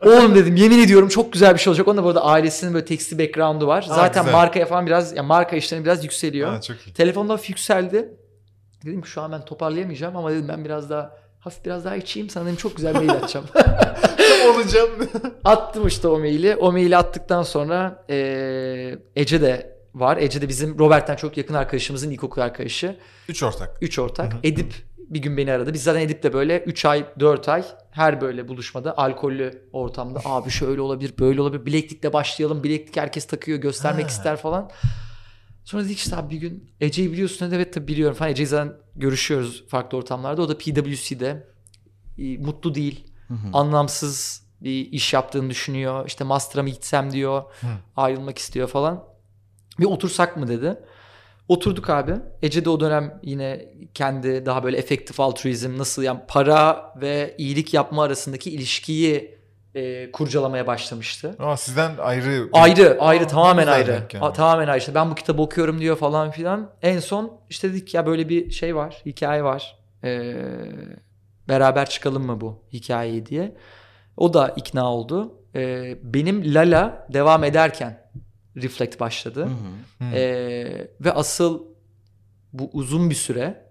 oğlum 0.06 0.36
dedim 0.36 0.56
yemin 0.56 0.80
ediyorum 0.84 1.08
çok 1.10 1.34
güzel 1.34 1.54
bir 1.54 1.60
şey 1.60 1.72
olacak. 1.72 1.88
Onun 1.88 1.98
da 1.98 2.04
bu 2.04 2.08
arada 2.08 2.24
ailesinin 2.26 2.74
böyle 2.74 2.86
tekstil 2.86 3.20
background'u 3.20 3.68
var. 3.68 3.86
Ha, 3.86 3.96
Zaten 3.96 4.24
güzel. 4.24 4.34
markaya 4.38 4.66
falan 4.66 4.86
biraz 4.86 5.16
yani 5.16 5.28
marka 5.28 5.56
işlerine 5.56 5.86
biraz 5.86 6.04
yükseliyor. 6.04 6.50
Ha, 6.50 6.62
çok 6.62 6.88
iyi. 6.88 6.94
Telefonda 6.94 7.34
hafif 7.34 7.50
yükseldi. 7.50 8.10
Dedim 8.86 9.02
ki 9.02 9.10
şu 9.10 9.22
an 9.22 9.32
ben 9.32 9.46
toparlayamayacağım 9.46 10.16
ama 10.18 10.32
dedim 10.32 10.48
ben 10.48 10.66
biraz 10.66 10.90
daha 10.90 11.18
hafif 11.40 11.66
biraz 11.66 11.86
daha 11.86 11.96
içeyim 11.96 12.30
sana 12.30 12.46
dedim 12.46 12.56
çok 12.56 12.76
güzel 12.76 12.96
mail 12.96 13.12
atacağım. 13.12 13.46
Olacağım. 14.56 14.90
Attım 15.44 15.88
işte 15.88 16.08
o 16.08 16.20
maili. 16.20 16.56
O 16.56 16.72
maili 16.72 16.98
attıktan 16.98 17.44
sonra 17.44 18.06
eee, 18.10 18.98
Ece 19.16 19.42
de 19.42 19.78
var. 19.96 20.18
Ece 20.18 20.42
de 20.42 20.48
bizim 20.50 20.80
Robert'ten 20.80 21.16
çok 21.16 21.38
yakın 21.38 21.54
arkadaşımızın 21.54 22.12
ilkokul 22.12 22.42
arkadaşı. 22.42 22.96
Üç 23.30 23.44
ortak. 23.44 23.78
Üç 23.82 24.00
ortak. 24.00 24.34
Edip 24.44 24.74
bir 25.10 25.20
gün 25.20 25.38
beni 25.38 25.52
aradı. 25.52 25.74
Biz 25.74 25.84
zaten 25.84 26.02
Edip'le 26.02 26.34
böyle 26.34 26.60
3 26.60 26.86
ay 26.86 27.06
4 27.20 27.50
ay 27.50 27.64
her 27.92 28.22
böyle 28.22 28.48
buluşmada 28.48 28.98
alkollü 28.98 29.70
ortamda 29.74 30.20
abi 30.26 30.50
şöyle 30.50 30.82
olabilir 30.82 31.14
böyle 31.20 31.42
olabilir 31.42 31.66
bileklikle 31.66 32.14
başlayalım 32.14 32.64
bileklik 32.64 32.98
herkes 32.98 33.28
takıyor 33.28 33.60
göstermek 33.60 34.06
Ha. 34.06 34.10
ister 34.10 34.38
falan. 34.38 34.72
Sonra 35.64 35.86
dedik 35.86 35.98
işte 35.98 36.16
abi 36.16 36.36
bir 36.36 36.38
gün 36.42 36.72
Ece'yi 36.82 37.12
biliyorsun 37.12 37.48
dedi 37.48 37.56
evet 37.56 37.74
tabii 37.74 37.88
biliyorum 37.88 38.16
falan. 38.16 38.32
Ece'yi 38.32 38.48
zaten 38.48 38.74
görüşüyoruz 38.96 39.68
farklı 39.68 39.98
ortamlarda. 39.98 40.42
O 40.42 40.50
da 40.50 40.58
PwC'de 40.58 41.48
e, 42.18 42.38
mutlu 42.38 42.76
değil. 42.76 43.08
Anlamsız 43.54 44.44
bir 44.62 44.92
iş 44.92 45.14
yaptığını 45.14 45.50
düşünüyor. 45.50 46.08
İşte 46.08 46.24
master'a 46.24 46.64
mı 46.64 46.70
gitsem 46.70 47.12
diyor. 47.12 47.42
Hı. 47.62 47.68
Ayrılmak 47.96 48.38
istiyor 48.38 48.68
falan. 48.68 49.04
Bir 49.80 49.86
otursak 49.86 50.38
mı 50.38 50.48
dedi. 50.48 50.78
Oturduk 51.48 51.90
abi. 51.90 52.14
Ece 52.42 52.66
de 52.66 52.70
o 52.70 52.80
dönem 52.80 53.20
yine 53.24 53.66
kendi 53.94 54.46
daha 54.46 54.64
böyle 54.64 54.78
efektif 54.78 55.20
altruizm 55.20 55.78
nasıl 55.78 56.04
yani 56.04 56.20
para 56.28 56.94
ve 57.02 57.36
iyilik 57.38 57.74
yapma 57.74 58.04
arasındaki 58.04 58.52
ilişkiyi 58.52 59.38
e, 59.76 60.12
kurcalamaya 60.12 60.68
başlamıştı. 60.68 61.36
Aa, 61.40 61.58
sizden 61.58 61.92
ayrı. 61.98 62.50
Ayrı, 62.54 62.98
ayrı 63.00 63.24
Aa, 63.24 63.28
tamamen 63.28 63.68
ayrı. 63.68 63.86
gelmiş. 64.10 64.16
A- 64.22 64.34
tamamen 64.34 64.68
ayrı. 64.68 64.80
İşte 64.80 64.96
ben 64.96 65.12
bu 65.12 65.16
kitabı 65.16 65.42
okuyorum 65.42 65.80
diyor 65.80 65.96
falan 65.98 66.32
filan. 66.32 66.70
En 66.82 67.00
son 67.00 67.40
işte 67.50 67.70
dedik 67.70 67.94
ya 67.94 68.06
böyle 68.06 68.30
bir 68.30 68.52
şey 68.52 68.76
var, 68.76 69.02
hikaye 69.06 69.44
var. 69.44 69.78
Ee, 70.04 70.36
beraber 71.50 71.90
çıkalım 71.90 72.26
mı 72.26 72.42
bu 72.42 72.64
hikayeyi 72.74 73.26
diye. 73.26 73.56
O 74.18 74.34
da 74.34 74.50
ikna 74.56 74.94
oldu. 74.94 75.34
Ee, 75.56 75.98
benim 76.04 76.54
Lala 76.54 77.08
devam 77.14 77.44
ederken 77.44 78.08
Reflect 78.58 79.00
başladı. 79.00 79.46
Hı 79.46 80.06
hı. 80.06 80.10
Hı. 80.10 80.16
Ee, 80.16 80.88
ve 81.02 81.12
asıl 81.12 81.64
bu 82.54 82.70
uzun 82.74 83.10
bir 83.10 83.16
süre 83.16 83.68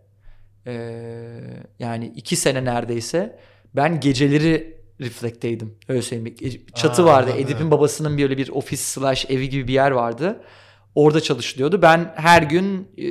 ee, 0.67 1.41
yani 1.79 2.13
iki 2.17 2.37
sene 2.37 2.65
neredeyse 2.65 3.39
ben 3.77 4.01
geceleri 4.01 4.77
Reflect'teydim. 5.01 5.79
Öyle 5.89 6.03
söyleyeyim. 6.03 6.37
Çatı 6.75 7.03
Aa, 7.03 7.07
vardı. 7.07 7.31
Edip'in 7.37 7.71
babasının 7.71 8.19
böyle 8.19 8.37
bir 8.37 8.49
ofis 8.49 8.81
slash 8.81 9.31
evi 9.31 9.49
gibi 9.49 9.69
bir 9.69 9.73
yer 9.73 9.91
vardı. 9.91 10.41
Orada 10.95 11.21
çalışılıyordu. 11.21 11.83
Ben 11.83 12.13
her 12.17 12.43
gün 12.43 12.89
e, 12.99 13.07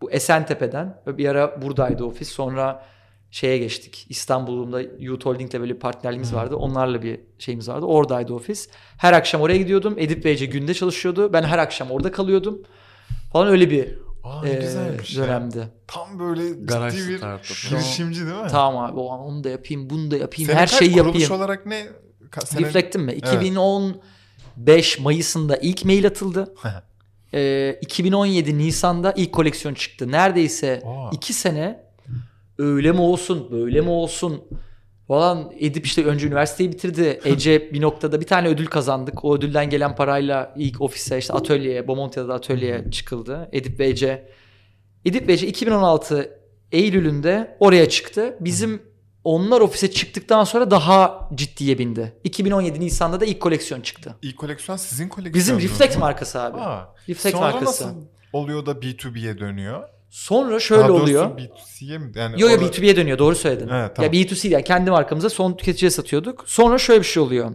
bu 0.00 0.10
Esentepe'den 0.10 1.02
bir 1.06 1.28
ara 1.28 1.62
buradaydı 1.62 2.04
ofis. 2.04 2.28
Sonra 2.28 2.84
şeye 3.30 3.58
geçtik. 3.58 4.06
İstanbul'da 4.08 4.80
Youth 4.98 5.26
Holding'le 5.26 5.52
böyle 5.60 5.74
bir 5.74 5.80
partnerliğimiz 5.80 6.34
vardı. 6.34 6.56
Onlarla 6.56 7.02
bir 7.02 7.20
şeyimiz 7.38 7.68
vardı. 7.68 7.86
Oradaydı 7.86 8.34
ofis. 8.34 8.68
Her 8.98 9.12
akşam 9.12 9.40
oraya 9.40 9.56
gidiyordum. 9.58 9.94
Edip 9.98 10.24
ve 10.24 10.30
Ece 10.30 10.46
günde 10.46 10.74
çalışıyordu. 10.74 11.32
Ben 11.32 11.42
her 11.42 11.58
akşam 11.58 11.90
orada 11.90 12.12
kalıyordum. 12.12 12.62
Falan 13.32 13.48
öyle 13.48 13.70
bir 13.70 13.98
Aa, 14.24 14.42
ne 14.42 14.50
e, 14.50 14.54
güzelmiş 14.60 15.16
ya. 15.16 15.24
dönemdi. 15.24 15.68
Tam 15.86 16.18
böyle 16.18 16.50
Garaj 16.50 16.94
ciddi 16.94 17.08
bir 17.08 17.20
girişimci 17.70 18.20
değil 18.26 18.36
mi? 18.36 18.48
Tamam 18.50 18.84
abi 18.84 19.00
o 19.00 19.10
an 19.12 19.20
onu 19.20 19.44
da 19.44 19.48
yapayım, 19.48 19.90
bunu 19.90 20.10
da 20.10 20.16
yapayım, 20.16 20.50
Sene 20.50 20.60
her 20.60 20.66
şeyi 20.66 20.92
Kuruluş 20.92 21.06
yapayım. 21.22 21.32
olarak 21.42 21.66
ne? 21.66 21.86
Ka- 22.30 22.46
sene- 22.46 22.60
Reflect'im 22.66 23.02
mi? 23.02 23.12
2015 23.12 24.98
Mayıs'ında 25.00 25.56
ilk 25.56 25.84
mail 25.84 26.06
atıldı. 26.06 26.54
Ee, 27.34 27.78
2017 27.82 28.58
Nisan'da 28.58 29.12
ilk 29.16 29.32
koleksiyon 29.32 29.74
çıktı. 29.74 30.12
Neredeyse 30.12 30.82
Aa. 30.86 31.10
iki 31.12 31.32
sene 31.32 31.87
öyle 32.58 32.92
mi 32.92 33.00
olsun, 33.00 33.48
böyle 33.50 33.80
mi 33.80 33.90
olsun 33.90 34.44
falan 35.08 35.52
edip 35.58 35.86
işte 35.86 36.04
önce 36.04 36.26
üniversiteyi 36.26 36.72
bitirdi. 36.72 37.20
Ece 37.24 37.72
bir 37.72 37.80
noktada 37.80 38.20
bir 38.20 38.26
tane 38.26 38.48
ödül 38.48 38.66
kazandık. 38.66 39.24
O 39.24 39.36
ödülden 39.36 39.70
gelen 39.70 39.96
parayla 39.96 40.54
ilk 40.56 40.80
ofise 40.80 41.18
işte 41.18 41.32
atölyeye, 41.32 41.88
Bomontia'da 41.88 42.34
atölyeye 42.34 42.90
çıkıldı. 42.90 43.48
Edip 43.52 43.80
ve 43.80 43.86
Ece. 43.86 44.28
Edip 45.04 45.28
ve 45.28 45.32
Ece 45.32 45.46
2016 45.46 46.30
Eylül'ünde 46.72 47.56
oraya 47.60 47.88
çıktı. 47.88 48.36
Bizim 48.40 48.82
onlar 49.24 49.60
ofise 49.60 49.90
çıktıktan 49.90 50.44
sonra 50.44 50.70
daha 50.70 51.28
ciddiye 51.34 51.78
bindi. 51.78 52.12
2017 52.24 52.80
Nisan'da 52.80 53.20
da 53.20 53.24
ilk 53.24 53.40
koleksiyon 53.40 53.80
çıktı. 53.80 54.14
İlk 54.22 54.38
koleksiyon 54.38 54.76
sizin 54.76 55.08
koleksiyonunuz 55.08 55.64
Bizim? 55.64 55.74
Reflect 55.74 55.98
markası 55.98 56.40
abi. 56.40 56.60
Aa. 56.60 56.94
Reflect 57.08 57.36
Sonra 57.36 57.50
markası. 57.50 57.86
nasıl 57.86 57.96
oluyor 58.32 58.66
da 58.66 58.70
B2B'ye 58.70 59.38
dönüyor? 59.38 59.88
Sonra 60.10 60.60
şöyle 60.60 60.82
Daha 60.82 60.92
oluyor. 60.92 61.38
B2C'ye 61.38 61.98
mi? 61.98 62.12
Yani 62.14 62.40
Yo 62.42 62.48
yo 62.48 62.54
orada- 62.54 62.66
B2B'ye 62.66 62.96
dönüyor 62.96 63.18
doğru 63.18 63.34
söyledin. 63.34 63.68
Evet, 63.68 63.96
tamam. 63.96 64.12
Ya 64.14 64.20
B2C 64.20 64.48
yani 64.48 64.64
kendi 64.64 64.90
markamıza 64.90 65.30
son 65.30 65.52
tüketiciye 65.56 65.90
satıyorduk. 65.90 66.44
Sonra 66.46 66.78
şöyle 66.78 67.00
bir 67.00 67.06
şey 67.06 67.22
oluyor. 67.22 67.54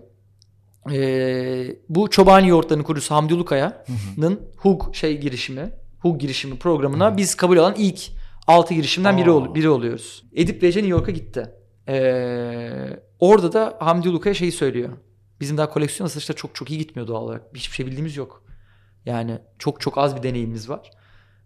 Ee, 0.91 1.75
bu 1.89 2.09
Çobani 2.09 2.49
Yoğurtları'nın 2.49 2.83
kurucusu 2.83 3.15
Hamdi 3.15 3.33
Ulukaya'nın 3.33 4.39
HUG 4.57 4.95
şey 4.95 5.17
girişimi, 5.17 5.69
HUG 5.99 6.19
girişimi 6.21 6.57
programına 6.59 7.17
biz 7.17 7.35
kabul 7.35 7.57
alan 7.57 7.75
ilk 7.77 7.99
6 8.47 8.73
girişimden 8.73 9.17
biri, 9.17 9.29
ol- 9.31 9.55
biri 9.55 9.69
oluyoruz. 9.69 10.23
Edip 10.35 10.63
ve 10.63 10.67
Ece 10.67 10.79
New 10.79 10.91
York'a 10.91 11.11
gitti. 11.11 11.49
Ee, 11.87 12.99
orada 13.19 13.53
da 13.53 13.77
Hamdi 13.79 14.09
Ulukaya 14.09 14.33
şeyi 14.35 14.51
söylüyor. 14.51 14.89
Bizim 15.39 15.57
daha 15.57 15.69
koleksiyon 15.69 16.07
satışları 16.07 16.37
çok 16.37 16.55
çok 16.55 16.69
iyi 16.71 16.77
gitmiyor 16.79 17.07
doğal 17.07 17.21
olarak. 17.23 17.41
Hiçbir 17.55 17.75
şey 17.75 17.85
bildiğimiz 17.85 18.17
yok. 18.17 18.43
Yani 19.05 19.39
çok 19.59 19.81
çok 19.81 19.97
az 19.97 20.15
bir 20.17 20.23
deneyimimiz 20.23 20.69
var. 20.69 20.91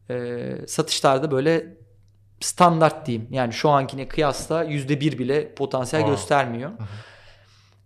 Ee, 0.10 0.56
satışlarda 0.67 1.32
böyle 1.32 1.78
standart 2.39 3.08
diyeyim. 3.08 3.28
Yani 3.32 3.54
şu 3.54 3.70
ankine 3.70 4.08
kıyasla 4.08 4.63
yüzde 4.63 5.02
bir 5.02 5.20
bile 5.20 5.56
potansiyel 5.56 6.06
Aa. 6.06 6.10
göstermiyor. 6.10 6.72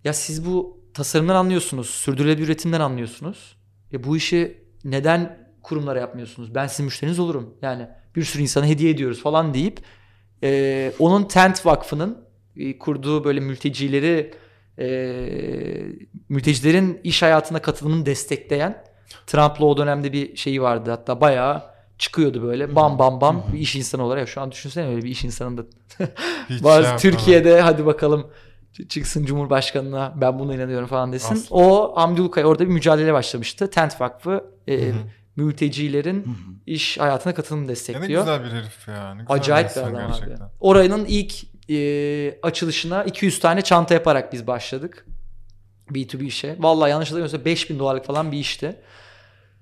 Ya 0.03 0.13
siz 0.13 0.45
bu 0.45 0.81
tasarımdan 0.93 1.35
anlıyorsunuz, 1.35 1.89
sürdürülebilir 1.89 2.47
üretimden 2.47 2.79
anlıyorsunuz. 2.79 3.57
Ya 3.91 4.03
bu 4.03 4.17
işi 4.17 4.63
neden 4.83 5.47
kurumlara 5.61 5.99
yapmıyorsunuz? 5.99 6.55
Ben 6.55 6.67
sizin 6.67 6.85
müşteriniz 6.85 7.19
olurum. 7.19 7.57
Yani 7.61 7.87
bir 8.15 8.23
sürü 8.23 8.41
insana 8.41 8.65
hediye 8.65 8.91
ediyoruz 8.91 9.21
falan 9.21 9.53
deyip 9.53 9.79
e, 10.43 10.91
onun 10.99 11.23
Tent 11.23 11.65
Vakfı'nın 11.65 12.25
e, 12.57 12.77
kurduğu 12.77 13.23
böyle 13.23 13.39
mültecileri 13.39 14.33
e, 14.79 14.87
mültecilerin 16.29 16.99
iş 17.03 17.21
hayatına 17.21 17.61
katılımını 17.61 18.05
destekleyen 18.05 18.83
Trump'la 19.27 19.65
o 19.65 19.77
dönemde 19.77 20.13
bir 20.13 20.35
şeyi 20.35 20.61
vardı. 20.61 20.91
Hatta 20.91 21.21
bayağı 21.21 21.70
çıkıyordu 22.01 22.43
böyle 22.43 22.75
bam 22.75 22.99
bam 22.99 23.21
bam 23.21 23.43
bir 23.53 23.59
iş 23.59 23.75
insanı 23.75 24.03
olarak. 24.03 24.29
Şu 24.29 24.41
an 24.41 24.51
düşünsene 24.51 24.87
öyle 24.87 25.03
bir 25.03 25.09
iş 25.09 25.23
insanında 25.23 25.61
Hiç 26.49 26.63
bazı 26.63 26.87
şey. 26.87 26.97
Türkiye'de 26.97 27.61
hadi 27.61 27.85
bakalım 27.85 28.27
çıksın 28.89 29.25
Cumhurbaşkanına 29.25 30.13
ben 30.15 30.39
buna 30.39 30.55
inanıyorum 30.55 30.87
falan 30.87 31.13
desin. 31.13 31.33
Aslında. 31.35 31.61
O 31.63 31.95
Hamdi 31.95 32.21
Ulukaya 32.21 32.47
orada 32.47 32.63
bir 32.63 32.73
mücadele 32.73 33.13
başlamıştı. 33.13 33.69
Tent 33.69 34.01
Vakfı 34.01 34.43
e, 34.69 34.91
mültecilerin 35.35 36.25
iş 36.65 36.97
hayatına 36.97 37.33
katılımını 37.33 37.65
Ya 37.65 37.69
ne 37.69 37.71
destekliyor. 37.75 38.21
güzel 38.21 38.43
bir 38.43 38.49
herif 38.49 38.87
ya. 38.87 39.15
Ne 39.15 39.21
güzel 39.21 39.35
Acayip 39.35 39.69
bir 39.75 39.81
adam 39.81 39.93
gerçekten. 40.07 40.35
abi. 40.35 40.51
Oranın 40.59 41.05
ilk 41.05 41.33
e, 41.69 42.39
açılışına 42.43 43.03
200 43.03 43.39
tane 43.39 43.61
çanta 43.61 43.93
yaparak 43.93 44.33
biz 44.33 44.47
başladık. 44.47 45.05
B2B 45.91 46.23
işe. 46.23 46.55
Vallahi 46.59 46.89
yanlış 46.89 47.07
hatırlamıyorsam 47.07 47.45
5000 47.45 47.79
dolarlık 47.79 48.05
falan 48.05 48.31
bir 48.31 48.37
işti. 48.37 48.75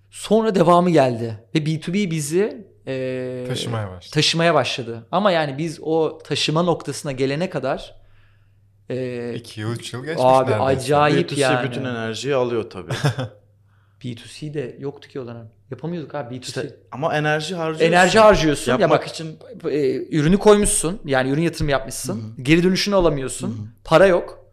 Sonra 0.10 0.56
devamı 0.56 0.90
geldi. 0.90 1.44
Ve 1.56 1.60
B2B 1.60 2.12
bizi 2.12 2.68
e, 2.88 3.46
Taşımaya 3.48 3.90
başladı. 3.92 4.14
taşımaya 4.14 4.54
başladı. 4.54 5.08
Ama 5.12 5.32
yani 5.32 5.58
biz 5.58 5.80
o 5.82 6.18
taşıma 6.24 6.64
noktasına 6.64 7.12
gelene 7.12 7.50
kadar 7.50 7.96
e, 8.90 9.34
2 9.36 9.62
yıl 9.62 9.72
3 9.72 9.94
yıl 9.94 10.06
geçmiş 10.06 10.24
Abi, 10.26 10.52
neredeyse. 10.52 10.64
acayip. 10.80 11.32
B2C 11.32 11.40
yani. 11.40 11.70
bütün 11.70 11.86
enerjiyi 11.86 12.36
alıyor 12.36 12.70
tabii. 12.70 12.92
B2C 14.04 14.54
de 14.54 14.76
yoktu 14.80 15.10
ki 15.10 15.20
o 15.20 15.28
dönem. 15.28 15.50
Yapamıyorduk 15.72 16.16
abi 16.16 16.36
B2C. 16.36 16.42
İşte 16.42 16.76
ama 16.92 17.18
enerji 17.18 17.56
harcıyorsun. 17.56 17.86
Enerji 17.96 18.20
harcıyorsun. 18.20 18.72
Yapmak 18.72 18.90
ya 18.90 18.98
bak 18.98 19.08
için 19.08 19.40
e, 19.66 19.96
ürünü 20.18 20.38
koymuşsun. 20.38 21.00
Yani 21.06 21.30
ürün 21.30 21.42
yatırımı 21.42 21.72
yapmışsın. 21.72 22.34
Geri 22.42 22.64
dönüşünü 22.64 22.96
alamıyorsun. 22.96 23.70
Para 23.84 24.06
yok. 24.08 24.46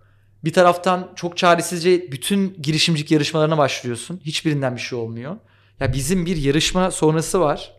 Bir 0.47 0.53
taraftan 0.53 1.13
çok 1.17 1.37
çaresizce 1.37 2.13
bütün 2.13 2.57
girişimcilik 2.63 3.11
yarışmalarına 3.11 3.59
başlıyorsun. 3.59 4.21
Hiçbirinden 4.25 4.77
bir 4.77 4.81
şey 4.81 4.99
olmuyor. 4.99 5.37
Ya 5.81 5.93
bizim 5.93 6.27
bir 6.27 6.37
yarışma 6.37 6.91
sonrası 6.91 7.41
var. 7.41 7.73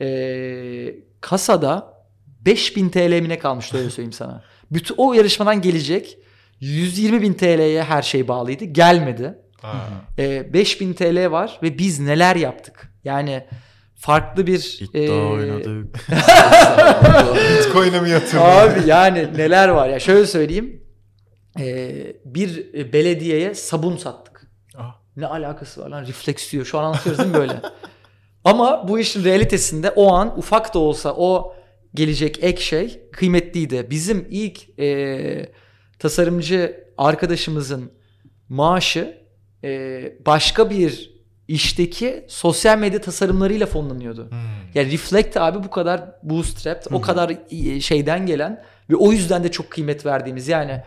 Ee, 0.00 0.94
kasada 1.20 1.94
5000 2.26 2.88
TL 2.88 3.20
mi 3.20 3.28
ne 3.28 3.38
kalmıştı 3.38 3.78
öyle 3.78 3.90
söyleyeyim 3.90 4.12
sana. 4.12 4.42
Bütün 4.70 4.94
o 4.98 5.14
yarışmadan 5.14 5.62
gelecek 5.62 6.18
120 6.60 7.22
bin 7.22 7.34
TL'ye 7.34 7.82
her 7.82 8.02
şey 8.02 8.28
bağlıydı. 8.28 8.64
Gelmedi. 8.64 9.34
Ee, 10.18 10.52
5000 10.52 10.92
TL 10.92 11.30
var 11.30 11.58
ve 11.62 11.78
biz 11.78 12.00
neler 12.00 12.36
yaptık? 12.36 12.92
Yani 13.04 13.46
farklı 13.94 14.46
bir 14.46 14.78
iddia 14.80 15.00
e, 15.02 15.10
oynadık. 15.10 15.94
Bitcoin'e 17.58 18.00
mi 18.00 18.10
yatırdın? 18.10 18.42
Abi 18.42 18.88
yani 18.88 19.28
neler 19.36 19.68
var 19.68 19.88
ya 19.88 20.00
şöyle 20.00 20.26
söyleyeyim. 20.26 20.85
Ee, 21.60 22.16
bir 22.24 22.74
belediyeye 22.92 23.54
sabun 23.54 23.96
sattık. 23.96 24.50
Ah. 24.76 25.00
Ne 25.16 25.26
alakası 25.26 25.80
var 25.80 25.88
lan 25.88 26.06
refleks 26.06 26.52
diyor. 26.52 26.64
Şu 26.64 26.78
an 26.78 26.84
anlatıyoruz 26.84 27.18
değil 27.18 27.30
mi 27.30 27.34
böyle? 27.34 27.62
Ama 28.44 28.88
bu 28.88 28.98
işin 28.98 29.24
realitesinde 29.24 29.90
o 29.90 30.12
an 30.12 30.38
ufak 30.38 30.74
da 30.74 30.78
olsa 30.78 31.14
o 31.16 31.54
gelecek 31.94 32.44
ek 32.44 32.62
şey 32.62 33.08
kıymetliydi. 33.12 33.86
Bizim 33.90 34.26
ilk 34.30 34.80
e, 34.80 35.52
tasarımcı 35.98 36.84
arkadaşımızın 36.98 37.92
maaşı 38.48 39.18
e, 39.64 40.02
başka 40.26 40.70
bir 40.70 41.16
işteki 41.48 42.24
sosyal 42.28 42.78
medya 42.78 43.00
tasarımlarıyla 43.00 43.66
fonlanıyordu. 43.66 44.30
Hmm. 44.30 44.38
Yani 44.74 44.92
Reflect 44.92 45.36
abi 45.36 45.64
bu 45.64 45.70
kadar 45.70 46.04
bootstrapped, 46.22 46.92
o 46.92 47.00
kadar 47.00 47.36
e, 47.50 47.80
şeyden 47.80 48.26
gelen 48.26 48.64
ve 48.90 48.96
o 48.96 49.12
yüzden 49.12 49.44
de 49.44 49.50
çok 49.50 49.70
kıymet 49.70 50.06
verdiğimiz 50.06 50.48
yani 50.48 50.82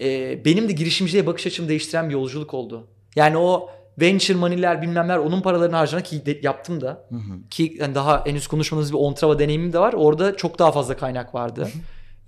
e, 0.00 0.44
benim 0.44 0.68
de 0.68 0.72
girişimciliğe 0.72 1.26
bakış 1.26 1.46
açımı 1.46 1.68
değiştiren 1.68 2.08
bir 2.08 2.14
yolculuk 2.14 2.54
oldu. 2.54 2.86
Yani 3.16 3.36
o 3.38 3.70
venture 4.00 4.38
money'ler 4.38 4.82
bilmemler 4.82 5.18
onun 5.18 5.40
paralarını 5.42 5.76
harcamak 5.76 6.04
ki 6.06 6.26
de- 6.26 6.40
yaptım 6.42 6.80
da 6.80 6.86
Hı 7.08 7.14
hı. 7.16 7.48
ki 7.50 7.76
yani 7.80 7.94
daha 7.94 8.26
henüz 8.26 8.46
konuşmadığımız 8.46 8.92
bir 8.92 8.98
Ontrava 8.98 9.38
deneyimim 9.38 9.72
de 9.72 9.78
var. 9.78 9.92
Orada 9.92 10.36
çok 10.36 10.58
daha 10.58 10.72
fazla 10.72 10.96
kaynak 10.96 11.34
vardı. 11.34 11.68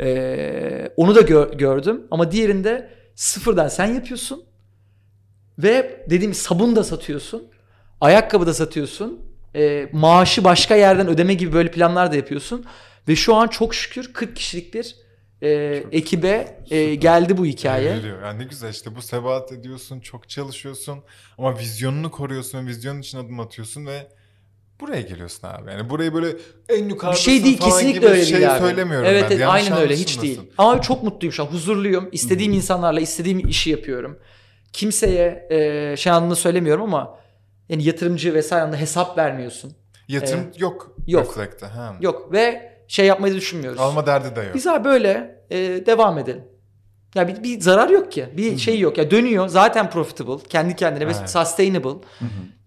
Ee, 0.00 0.88
onu 0.96 1.14
da 1.14 1.20
gö- 1.20 1.56
gördüm 1.56 2.02
ama 2.10 2.32
diğerinde 2.32 2.88
sıfırdan 3.14 3.68
sen 3.68 3.86
yapıyorsun 3.94 4.44
ve 5.58 6.04
dediğim 6.10 6.34
sabun 6.34 6.76
da 6.76 6.84
satıyorsun. 6.84 7.42
Ayakkabı 8.00 8.46
da 8.46 8.54
satıyorsun. 8.54 9.20
E, 9.54 9.88
maaşı 9.92 10.44
başka 10.44 10.76
yerden 10.76 11.08
ödeme 11.08 11.34
gibi 11.34 11.52
böyle 11.52 11.70
planlar 11.70 12.12
da 12.12 12.16
yapıyorsun. 12.16 12.64
Ve 13.08 13.16
şu 13.16 13.34
an 13.34 13.48
çok 13.48 13.74
şükür 13.74 14.12
40 14.12 14.36
kişilik 14.36 14.74
bir 14.74 14.96
e, 15.42 15.50
ekibe 15.92 16.58
e, 16.70 16.94
geldi 16.94 17.36
bu 17.36 17.46
hikaye. 17.46 18.00
Yani 18.22 18.38
ne 18.38 18.44
güzel 18.44 18.70
işte 18.70 18.96
bu 18.96 19.02
sebat 19.02 19.52
ediyorsun, 19.52 20.00
çok 20.00 20.28
çalışıyorsun 20.28 20.98
ama 21.38 21.58
vizyonunu 21.58 22.10
koruyorsun, 22.10 22.66
vizyonun 22.66 23.00
için 23.00 23.18
adım 23.18 23.40
atıyorsun 23.40 23.86
ve 23.86 24.06
buraya 24.80 25.00
geliyorsun 25.00 25.48
abi. 25.48 25.70
Yani 25.70 25.90
burayı 25.90 26.14
böyle 26.14 26.28
en 26.68 26.84
Bir 26.84 26.90
yukarıdasın 26.90 27.22
şey 27.22 27.44
değil 27.44 27.58
falan 27.58 27.70
kesinlikle 27.70 27.98
gibi 27.98 28.06
öyle 28.06 28.24
şey 28.24 28.36
değil 28.36 28.52
abi. 28.52 28.60
söylemiyorum 28.60 29.06
evet, 29.10 29.22
ben. 29.22 29.30
Evet 29.30 29.40
Yanlış 29.40 29.62
aynen 29.62 29.78
öyle 29.82 29.96
hiç 29.96 30.22
değil. 30.22 30.40
Ama 30.58 30.80
çok 30.80 31.02
mutluyum 31.02 31.32
şu 31.32 31.42
an 31.42 31.46
huzurluyum. 31.46 32.08
İstediğim 32.12 32.52
insanlarla 32.52 33.00
istediğim 33.00 33.48
işi 33.48 33.70
yapıyorum. 33.70 34.18
Kimseye 34.72 35.46
e, 35.50 35.96
şey 35.96 36.12
anlamında 36.12 36.36
söylemiyorum 36.36 36.82
ama 36.82 37.18
yani 37.68 37.84
yatırımcı 37.84 38.34
vesaire 38.34 38.62
anlamda 38.62 38.80
hesap 38.80 39.18
vermiyorsun. 39.18 39.72
Yatırım 40.08 40.50
yok. 40.58 40.96
Yok. 41.06 41.28
Reflect'te. 41.28 41.66
Ha. 41.66 41.96
Yok 42.00 42.32
ve 42.32 42.71
şey 42.92 43.06
yapmayı 43.06 43.34
düşünmüyoruz. 43.34 43.80
Alma 43.80 44.06
derdi 44.06 44.36
de 44.36 44.40
yok. 44.40 44.54
Biz 44.54 44.66
abi 44.66 44.84
böyle 44.84 45.40
e, 45.50 45.58
devam 45.86 46.18
edelim. 46.18 46.42
Ya 47.14 47.28
bir, 47.28 47.42
bir 47.42 47.60
zarar 47.60 47.88
yok 47.88 48.12
ki. 48.12 48.26
Bir 48.36 48.58
şey 48.58 48.78
yok. 48.80 48.98
Ya 48.98 49.10
dönüyor. 49.10 49.48
Zaten 49.48 49.90
profitable. 49.90 50.48
Kendi 50.48 50.76
kendine 50.76 51.06
ve 51.06 51.12
Evet. 51.18 51.30
sustainable. 51.30 52.00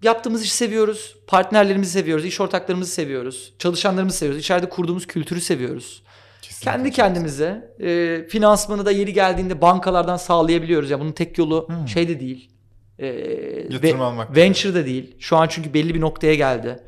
Yaptığımız 0.03 0.43
işi 0.43 0.53
seviyoruz. 0.53 1.15
Partnerlerimizi 1.27 1.91
seviyoruz. 1.91 2.25
iş 2.25 2.41
ortaklarımızı 2.41 2.91
seviyoruz. 2.91 3.53
Çalışanlarımızı 3.59 4.17
seviyoruz. 4.17 4.41
İçeride 4.41 4.69
kurduğumuz 4.69 5.07
kültürü 5.07 5.41
seviyoruz. 5.41 6.03
Kesinlikle. 6.41 6.71
Kendi 6.71 6.91
kendimize 6.91 7.75
e, 7.79 8.21
finansmanı 8.29 8.85
da 8.85 8.91
yeri 8.91 9.13
geldiğinde 9.13 9.61
bankalardan 9.61 10.17
sağlayabiliyoruz. 10.17 10.89
Ya 10.91 10.99
bunun 10.99 11.11
tek 11.11 11.37
yolu 11.37 11.67
Hmm. 11.67 11.87
şey 11.87 12.07
de 12.09 12.19
değil. 12.19 12.49
E, 12.99 13.05
Yatırım 13.07 13.99
ve- 13.99 14.03
almak. 14.03 14.35
Venture 14.35 14.73
da 14.73 14.85
değil. 14.85 15.15
Şu 15.19 15.37
an 15.37 15.47
çünkü 15.47 15.73
belli 15.73 15.95
bir 15.95 16.01
noktaya 16.01 16.35
geldi. 16.35 16.79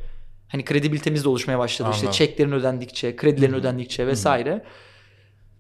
Hani 0.48 0.66
kredibilitemiz 0.66 1.24
de 1.24 1.30
oluşmaya 1.30 1.60
başladı. 1.60 1.90
İşte 1.92 2.08
Anladım. 2.08 2.18
çeklerin 2.18 2.52
ödendikçe, 2.52 3.16
kredilerin 3.16 3.52
Hı 3.52 3.56
hı. 3.56 3.60
ödendikçe 3.60 4.08
vesaire. 4.08 4.64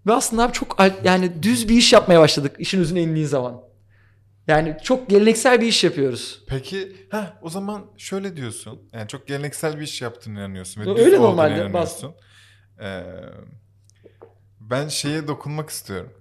Ve 0.07 0.13
aslında 0.13 0.43
abi 0.43 0.53
çok 0.53 0.77
yani 1.03 1.43
düz 1.43 1.69
bir 1.69 1.77
iş 1.77 1.93
yapmaya 1.93 2.19
başladık 2.19 2.55
işin 2.59 2.79
özüne 2.79 3.01
indiğin 3.01 3.25
zaman. 3.25 3.61
Yani 4.47 4.77
çok 4.83 5.09
geleneksel 5.09 5.61
bir 5.61 5.67
iş 5.67 5.83
yapıyoruz. 5.83 6.43
Peki 6.47 6.95
ha 7.11 7.39
o 7.41 7.49
zaman 7.49 7.85
şöyle 7.97 8.35
diyorsun. 8.35 8.89
Yani 8.93 9.07
çok 9.07 9.27
geleneksel 9.27 9.77
bir 9.77 9.81
iş 9.81 10.01
yaptığını 10.01 10.39
inanıyorsun 10.39 10.81
ve 10.81 11.03
Öyle 11.03 11.17
normalde, 11.17 11.55
inanıyorsun. 11.55 12.15
Ee, 12.81 13.03
ben 14.59 14.87
şeye 14.87 15.27
dokunmak 15.27 15.69
istiyorum. 15.69 16.13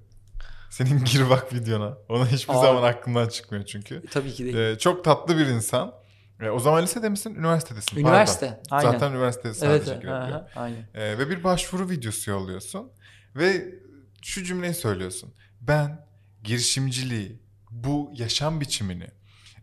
Senin 0.70 1.04
gir 1.12 1.30
bak 1.30 1.54
videona. 1.54 1.98
Ona 2.08 2.26
hiçbir 2.26 2.54
Aa. 2.54 2.60
zaman 2.60 2.82
aklımdan 2.82 3.28
çıkmıyor 3.28 3.64
çünkü. 3.64 3.94
E, 3.94 4.06
tabii 4.10 4.32
ki 4.32 4.44
değil. 4.44 4.56
Ee, 4.56 4.78
çok 4.78 5.04
tatlı 5.04 5.38
bir 5.38 5.46
insan. 5.46 5.94
Ee, 6.40 6.48
o 6.50 6.58
zaman 6.58 6.82
lisede 6.82 7.08
misin? 7.08 7.34
Üniversitedesin. 7.34 7.94
pardon. 7.96 8.08
Üniversite. 8.08 8.60
Aynen. 8.70 8.90
Zaten 8.90 9.12
üniversitede 9.12 9.54
sadece 9.54 9.90
evet. 9.90 10.02
girebiliyor. 10.02 10.28
aha, 10.28 10.48
aynen. 10.56 10.86
Ee, 10.94 11.18
ve 11.18 11.30
bir 11.30 11.44
başvuru 11.44 11.90
videosu 11.90 12.30
yolluyorsun. 12.30 12.90
Ve 13.36 13.74
şu 14.22 14.44
cümleyi 14.44 14.74
söylüyorsun. 14.74 15.34
Ben 15.60 16.06
girişimciliği, 16.44 17.40
bu 17.70 18.10
yaşam 18.14 18.60
biçimini, 18.60 19.06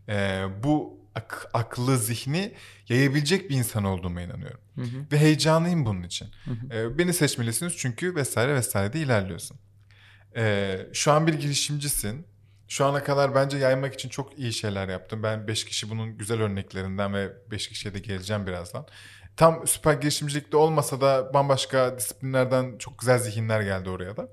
e, 0.08 0.44
bu 0.62 1.00
ak- 1.14 1.50
aklı, 1.54 1.98
zihni 1.98 2.54
yayabilecek 2.88 3.50
bir 3.50 3.56
insan 3.56 3.84
olduğuma 3.84 4.20
inanıyorum. 4.20 4.60
Hı 4.74 4.80
hı. 4.82 5.06
Ve 5.12 5.18
heyecanlıyım 5.18 5.86
bunun 5.86 6.02
için. 6.02 6.28
Hı 6.44 6.50
hı. 6.50 6.74
E, 6.78 6.98
beni 6.98 7.12
seçmelisiniz 7.12 7.76
çünkü 7.76 8.14
vesaire 8.14 8.54
vesaire 8.54 8.92
de 8.92 9.00
ilerliyorsun. 9.00 9.56
E, 10.36 10.76
şu 10.92 11.12
an 11.12 11.26
bir 11.26 11.34
girişimcisin. 11.34 12.26
Şu 12.74 12.84
ana 12.86 13.04
kadar 13.04 13.34
bence 13.34 13.58
yaymak 13.58 13.94
için 13.94 14.08
çok 14.08 14.38
iyi 14.38 14.52
şeyler 14.52 14.88
yaptım. 14.88 15.22
Ben 15.22 15.48
5 15.48 15.64
kişi 15.64 15.90
bunun 15.90 16.18
güzel 16.18 16.40
örneklerinden 16.42 17.14
ve 17.14 17.32
5 17.50 17.68
kişiye 17.68 17.94
de 17.94 17.98
geleceğim 17.98 18.46
birazdan. 18.46 18.86
Tam 19.36 19.66
süper 19.66 19.94
girişimcilikte 19.94 20.56
olmasa 20.56 21.00
da 21.00 21.34
bambaşka 21.34 21.98
disiplinlerden 21.98 22.78
çok 22.78 22.98
güzel 22.98 23.18
zihinler 23.18 23.60
geldi 23.60 23.90
oraya 23.90 24.16
da. 24.16 24.28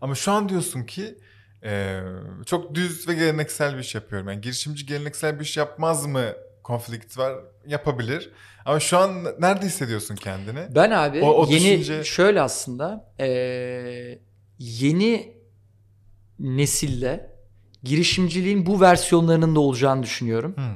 Ama 0.00 0.14
şu 0.14 0.32
an 0.32 0.48
diyorsun 0.48 0.82
ki 0.82 1.18
e, 1.64 2.00
çok 2.46 2.74
düz 2.74 3.08
ve 3.08 3.14
geleneksel 3.14 3.74
bir 3.74 3.80
iş 3.80 3.94
yapıyorum. 3.94 4.28
Yani 4.28 4.40
girişimci 4.40 4.86
geleneksel 4.86 5.40
bir 5.40 5.44
iş 5.44 5.56
yapmaz 5.56 6.06
mı 6.06 6.24
konflikt 6.62 7.18
var? 7.18 7.34
Yapabilir. 7.66 8.30
Ama 8.64 8.80
şu 8.80 8.98
an 8.98 9.24
nerede 9.38 9.66
hissediyorsun 9.66 10.16
kendini? 10.16 10.74
Ben 10.74 10.90
abi 10.90 11.20
O- 11.22 11.42
o 11.42 11.46
yeni 11.50 11.80
düşünce- 11.80 12.04
şöyle 12.04 12.40
aslında 12.40 13.12
eee, 13.18 14.18
yeni 14.58 15.37
nesille 16.38 17.30
girişimciliğin 17.82 18.66
bu 18.66 18.80
versiyonlarının 18.80 19.56
da 19.56 19.60
olacağını 19.60 20.02
düşünüyorum. 20.02 20.54
Hı. 20.56 20.70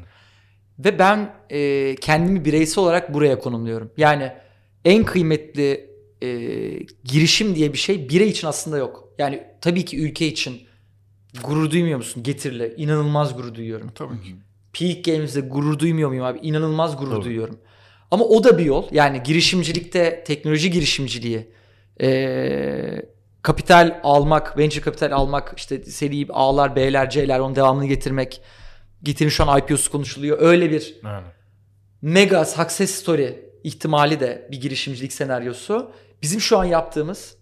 Ve 0.85 0.99
ben 0.99 1.35
eee, 1.51 1.95
kendimi 1.95 2.45
bireysel 2.45 2.85
olarak 2.85 3.15
buraya 3.15 3.39
konumluyorum. 3.39 3.91
Yani 3.97 4.33
en 4.85 5.05
kıymetli 5.05 5.91
eee, 6.23 6.79
girişim 7.05 7.55
diye 7.55 7.73
bir 7.73 7.79
şey 7.79 8.09
birey 8.09 8.29
için 8.29 8.47
aslında 8.49 8.79
yok. 8.79 9.09
Yani 9.19 9.43
tabii 9.61 9.85
ki 9.85 9.99
ülke 10.01 10.27
için 10.27 10.63
gurur 11.45 11.71
duymuyor 11.71 11.97
musun? 11.97 12.23
Getirle. 12.23 12.75
İnanılmaz 12.77 13.37
gurur 13.37 13.55
duyuyorum. 13.55 13.91
Tabii 13.95 14.23
ki. 14.23 14.35
Peak 14.73 15.05
Games'de 15.05 15.41
gurur 15.41 15.79
duymuyor 15.79 16.09
muyum 16.09 16.25
abi? 16.25 16.39
İnanılmaz 16.39 16.97
gurur 16.97 17.11
Tabii. 17.11 17.25
duyuyorum. 17.25 17.59
Ama 18.11 18.25
o 18.25 18.45
da 18.45 18.59
bir 18.59 18.65
yol. 18.65 18.85
Yani 18.93 19.23
girişimcilikte 19.25 20.25
teknoloji 20.27 20.71
girişimciliği 20.71 21.49
eee, 22.01 23.07
kapital 23.43 24.01
almak, 24.03 24.59
venture 24.59 24.81
kapital 24.81 25.13
almak, 25.13 25.55
işte 25.57 25.85
seri 25.85 26.27
A'lar, 26.31 26.77
B'ler, 26.77 27.11
C'ler 27.11 27.39
onun 27.39 27.57
devamını 27.57 27.87
getirmek. 27.87 28.41
Getirin 29.03 29.29
şu 29.31 29.45
an 29.51 29.59
IPO'su 29.59 29.93
konuşuluyor. 29.93 30.39
Öyle 30.41 30.71
bir 30.71 30.97
Yani. 31.05 31.27
mega 32.03 32.45
success 32.45 32.91
story 32.91 33.51
ihtimali 33.65 34.21
de 34.21 34.49
bir 34.51 34.61
girişimcilik 34.61 35.13
senaryosu. 35.13 35.93
Bizim 36.23 36.41
şu 36.41 36.59
an 36.59 36.65
yaptığımız 36.65 37.37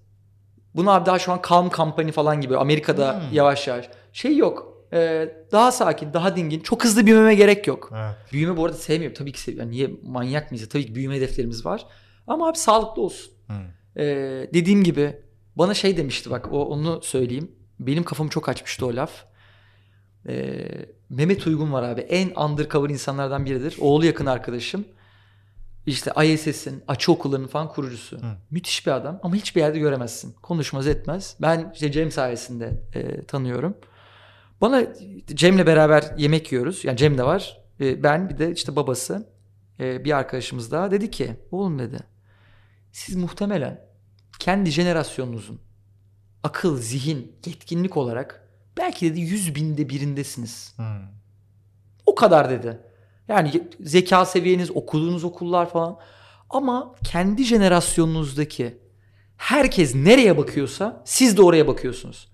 bunu 0.74 0.90
abi 0.90 1.06
daha 1.06 1.18
şu 1.18 1.32
an 1.32 1.40
Calm 1.48 1.70
Company 1.70 2.12
falan 2.12 2.40
gibi 2.40 2.56
Amerika'da 2.56 3.14
Hmm. 3.14 3.22
yavaş 3.32 3.68
yavaş 3.68 3.88
şey 4.12 4.36
yok. 4.36 4.70
Ee, 4.92 5.28
daha 5.52 5.72
sakin, 5.72 6.12
daha 6.12 6.36
dingin. 6.36 6.60
Çok 6.60 6.84
hızlı 6.84 7.06
büyümeme 7.06 7.34
gerek 7.34 7.66
yok. 7.66 7.90
Evet. 7.94 8.14
Büyüme 8.32 8.56
bu 8.56 8.64
arada 8.64 8.76
sevmiyorum. 8.76 9.14
Tabii 9.18 9.32
ki 9.32 9.40
seviyorum. 9.40 9.70
Niye 9.70 9.90
manyak 10.02 10.50
mıyız? 10.50 10.68
Tabii 10.68 10.86
ki 10.86 10.94
büyüme 10.94 11.16
hedeflerimiz 11.16 11.66
var. 11.66 11.86
Ama 12.26 12.48
abi 12.48 12.58
sağlıklı 12.58 13.02
olsun. 13.02 13.32
Hı. 13.46 13.52
Ee, 14.00 14.04
dediğim 14.54 14.84
gibi 14.84 15.16
bana 15.56 15.74
şey 15.74 15.96
demişti 15.96 16.30
bak 16.30 16.52
o, 16.52 16.64
onu 16.64 17.02
söyleyeyim. 17.02 17.52
Benim 17.80 18.04
kafamı 18.04 18.30
çok 18.30 18.48
açmıştı 18.48 18.86
o 18.86 18.96
laf. 18.96 19.24
Ee, 20.28 20.66
Mehmet 21.10 21.46
Uygun 21.46 21.72
var 21.72 21.82
abi. 21.82 22.00
En 22.00 22.30
undercover 22.44 22.90
insanlardan 22.90 23.44
biridir. 23.44 23.76
Oğlu 23.80 24.06
yakın 24.06 24.26
arkadaşım. 24.26 24.84
İşte 25.86 26.12
ISS'in, 26.24 26.84
açı 26.88 27.12
okullarının 27.12 27.46
falan 27.46 27.68
kurucusu. 27.68 28.16
Hı. 28.16 28.36
Müthiş 28.50 28.86
bir 28.86 28.92
adam 28.92 29.20
ama 29.22 29.34
hiçbir 29.34 29.60
yerde 29.60 29.78
göremezsin. 29.78 30.32
Konuşmaz 30.32 30.86
etmez. 30.86 31.36
Ben 31.42 31.70
işte 31.74 31.92
Cem 31.92 32.10
sayesinde 32.10 32.82
e, 32.94 33.24
tanıyorum. 33.24 33.76
Bana 34.60 34.86
Cem'le 35.26 35.66
beraber 35.66 36.14
yemek 36.18 36.52
yiyoruz. 36.52 36.84
Yani 36.84 36.96
Cem 36.96 37.18
de 37.18 37.22
var. 37.22 37.60
E, 37.80 38.02
ben 38.02 38.28
bir 38.28 38.38
de 38.38 38.52
işte 38.52 38.76
babası 38.76 39.28
e, 39.80 40.04
bir 40.04 40.16
arkadaşımız 40.16 40.72
daha 40.72 40.90
dedi 40.90 41.10
ki 41.10 41.36
oğlum 41.50 41.78
dedi 41.78 41.98
siz 42.92 43.16
muhtemelen 43.16 43.89
kendi 44.40 44.70
jenerasyonunuzun 44.70 45.60
akıl, 46.42 46.78
zihin, 46.78 47.32
yetkinlik 47.46 47.96
olarak 47.96 48.48
belki 48.78 49.10
dedi 49.10 49.20
yüz 49.20 49.54
binde 49.54 49.88
birindesiniz. 49.88 50.74
Hı. 50.76 50.82
O 52.06 52.14
kadar 52.14 52.50
dedi. 52.50 52.78
Yani 53.28 53.62
zeka 53.80 54.26
seviyeniz, 54.26 54.70
okuduğunuz 54.70 55.24
okullar 55.24 55.70
falan. 55.70 55.98
Ama 56.50 56.94
kendi 57.04 57.44
jenerasyonunuzdaki 57.44 58.78
herkes 59.36 59.94
nereye 59.94 60.36
bakıyorsa 60.36 61.02
siz 61.04 61.36
de 61.36 61.42
oraya 61.42 61.66
bakıyorsunuz. 61.66 62.28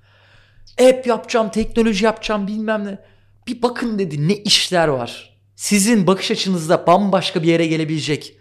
App 0.80 1.06
yapacağım, 1.06 1.50
teknoloji 1.50 2.04
yapacağım 2.04 2.46
bilmem 2.46 2.84
ne. 2.84 2.98
Bir 3.46 3.62
bakın 3.62 3.98
dedi 3.98 4.28
ne 4.28 4.34
işler 4.34 4.88
var. 4.88 5.36
Sizin 5.56 6.06
bakış 6.06 6.30
açınızda 6.30 6.86
bambaşka 6.86 7.42
bir 7.42 7.48
yere 7.48 7.66
gelebilecek 7.66 8.36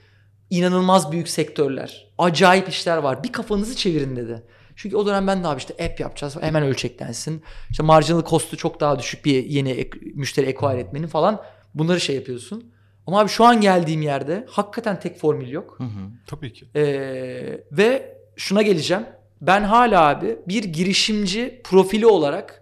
inanılmaz 0.49 1.11
büyük 1.11 1.29
sektörler. 1.29 2.07
Acayip 2.17 2.69
işler 2.69 2.97
var. 2.97 3.23
Bir 3.23 3.31
kafanızı 3.31 3.75
çevirin 3.75 4.15
dedi. 4.15 4.43
Çünkü 4.75 4.95
o 4.95 5.05
dönem 5.05 5.27
ben 5.27 5.43
de 5.43 5.47
abi 5.47 5.57
işte 5.57 5.85
app 5.85 5.99
yapacağız. 5.99 6.37
Hemen 6.41 6.63
ölçeklensin. 6.63 7.43
İşte 7.71 7.83
marginal 7.83 8.23
cost'u 8.25 8.57
çok 8.57 8.79
daha 8.79 8.99
düşük 8.99 9.25
bir 9.25 9.45
yeni 9.45 9.71
ek- 9.71 9.99
müşteri 10.15 10.47
acquire 10.49 10.79
etmenin 10.81 11.07
falan. 11.07 11.41
Bunları 11.73 12.01
şey 12.01 12.15
yapıyorsun. 12.15 12.71
Ama 13.07 13.19
abi 13.19 13.29
şu 13.29 13.43
an 13.45 13.61
geldiğim 13.61 14.01
yerde 14.01 14.45
hakikaten 14.49 14.99
tek 14.99 15.17
formül 15.19 15.49
yok. 15.49 15.75
Hı 15.77 15.83
hı. 15.83 16.09
Tabii 16.27 16.53
ki. 16.53 16.65
Ee, 16.75 17.63
ve 17.71 18.17
şuna 18.35 18.61
geleceğim. 18.61 19.03
Ben 19.41 19.63
hala 19.63 20.07
abi 20.07 20.37
bir 20.47 20.63
girişimci 20.63 21.61
profili 21.63 22.07
olarak 22.07 22.61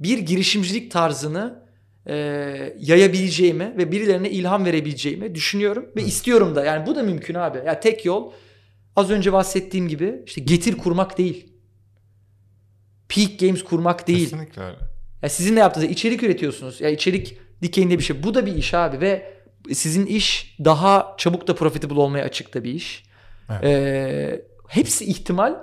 bir 0.00 0.18
girişimcilik 0.18 0.90
tarzını 0.90 1.63
e, 2.06 2.14
yayabileceğimi 2.78 3.74
ve 3.78 3.92
birilerine 3.92 4.30
ilham 4.30 4.64
verebileceğimi 4.64 5.34
düşünüyorum 5.34 5.86
ve 5.96 6.02
istiyorum 6.02 6.56
da. 6.56 6.64
Yani 6.64 6.86
bu 6.86 6.96
da 6.96 7.02
mümkün 7.02 7.34
abi. 7.34 7.58
Ya 7.66 7.80
tek 7.80 8.04
yol 8.04 8.32
az 8.96 9.10
önce 9.10 9.32
bahsettiğim 9.32 9.88
gibi 9.88 10.22
işte 10.26 10.40
getir 10.40 10.76
kurmak 10.76 11.18
değil. 11.18 11.52
Peak 13.08 13.38
Games 13.38 13.64
kurmak 13.64 14.06
değil. 14.08 14.30
Kesinlikle 14.30 14.62
öyle. 14.62 14.76
Ya 15.22 15.28
sizin 15.28 15.56
de 15.56 15.60
yaptığınız 15.60 15.90
içerik 15.90 16.22
üretiyorsunuz. 16.22 16.80
Ya 16.80 16.90
içerik 16.90 17.38
dikeyinde 17.62 17.98
bir 17.98 18.04
şey. 18.04 18.22
Bu 18.22 18.34
da 18.34 18.46
bir 18.46 18.54
iş 18.54 18.74
abi 18.74 19.00
ve 19.00 19.34
sizin 19.72 20.06
iş 20.06 20.56
daha 20.64 21.14
çabuk 21.18 21.48
da 21.48 21.54
profitable 21.54 22.00
olmaya 22.00 22.24
açık 22.24 22.54
da 22.54 22.64
bir 22.64 22.74
iş. 22.74 23.04
Evet. 23.50 23.64
Ee, 23.64 24.44
hepsi 24.68 25.04
ihtimal 25.04 25.54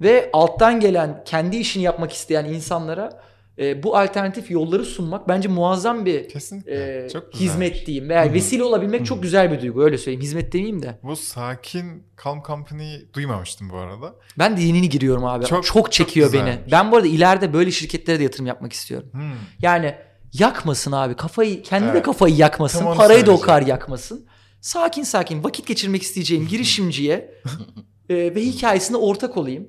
ve 0.00 0.30
alttan 0.32 0.80
gelen 0.80 1.22
kendi 1.24 1.56
işini 1.56 1.82
yapmak 1.82 2.12
isteyen 2.12 2.44
insanlara 2.44 3.22
e, 3.58 3.82
bu 3.82 3.96
alternatif 3.96 4.50
yolları 4.50 4.84
sunmak 4.84 5.28
bence 5.28 5.48
muazzam 5.48 6.06
bir 6.06 6.28
Kesinlikle. 6.28 7.04
e, 7.04 7.08
Çok 7.10 7.32
güzel. 7.32 7.46
hizmet 7.46 7.86
diyeyim 7.86 8.08
veya 8.08 8.24
Hı 8.24 8.28
hı. 8.28 8.32
vesile 8.34 8.64
olabilmek 8.64 9.00
Hı 9.00 9.04
çok 9.04 9.18
hı. 9.18 9.22
güzel 9.22 9.52
bir 9.52 9.60
duygu 9.60 9.82
öyle 9.84 9.98
söyleyeyim. 9.98 10.22
Hizmet 10.22 10.52
demeyeyim 10.52 10.82
de. 10.82 10.98
Bu 11.02 11.16
sakin 11.16 12.02
Calm 12.24 12.42
Company'yi 12.46 13.08
duymamıştım 13.14 13.70
bu 13.70 13.76
arada. 13.76 14.14
Ben 14.38 14.56
de 14.56 14.60
yenini 14.62 14.88
giriyorum 14.88 15.24
abi. 15.24 15.44
Çok- 15.46 15.64
Çok, 15.64 15.92
çekiyor 15.92 16.32
çok 16.32 16.40
beni. 16.40 16.58
Ben 16.72 16.92
bu 16.92 16.96
arada 16.96 17.06
ileride 17.08 17.52
böyle 17.52 17.70
şirketlere 17.70 18.18
de 18.18 18.22
yatırım 18.22 18.46
yapmak 18.46 18.72
istiyorum. 18.72 19.08
Hmm. 19.12 19.32
Yani 19.62 19.94
yakmasın 20.32 20.92
abi. 20.92 21.14
Kafayı 21.16 21.62
kendi 21.62 21.86
de 21.86 21.90
Evet. 21.90 22.02
kafayı 22.02 22.36
yakmasın. 22.36 22.78
Tam 22.78 22.96
Parayı 22.96 23.26
da 23.26 23.32
o 23.32 23.40
kadar 23.40 23.62
yakmasın. 23.62 24.26
Sakin 24.60 25.02
sakin 25.02 25.44
vakit 25.44 25.66
geçirmek 25.66 26.02
isteyeceğim 26.02 26.46
girişimciye 26.48 27.34
e, 28.08 28.14
ve 28.34 28.40
hikayesine 28.42 28.96
ortak 28.96 29.36
olayım. 29.36 29.68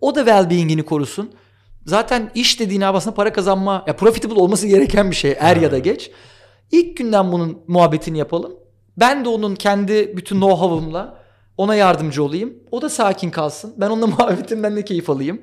O 0.00 0.14
da 0.14 0.20
well-being'ini 0.20 0.82
korusun. 0.82 1.32
Zaten 1.88 2.30
iş 2.34 2.60
dediğin 2.60 2.80
abi 2.80 2.96
aslında 2.98 3.14
para 3.16 3.32
kazanma, 3.32 3.84
ya 3.86 3.96
profitable 3.96 4.34
olması 4.40 4.66
gereken 4.66 5.10
bir 5.10 5.16
şey 5.16 5.36
er 5.40 5.56
ya 5.56 5.70
da 5.70 5.76
Evet. 5.76 5.84
geç. 5.84 6.10
İlk 6.72 6.96
günden 6.96 7.32
bunun 7.32 7.58
muhabbetini 7.66 8.18
yapalım. 8.18 8.52
Ben 8.96 9.24
de 9.24 9.28
onun 9.28 9.54
kendi 9.54 10.16
bütün 10.16 10.36
know-how'ımla 10.40 11.14
ona 11.56 11.74
yardımcı 11.74 12.24
olayım. 12.24 12.54
O 12.70 12.82
da 12.82 12.88
sakin 12.88 13.30
kalsın. 13.30 13.74
Ben 13.76 13.90
onunla 13.90 14.06
muhabbetimden 14.18 14.76
de 14.76 14.84
keyif 14.84 15.10
alayım. 15.10 15.42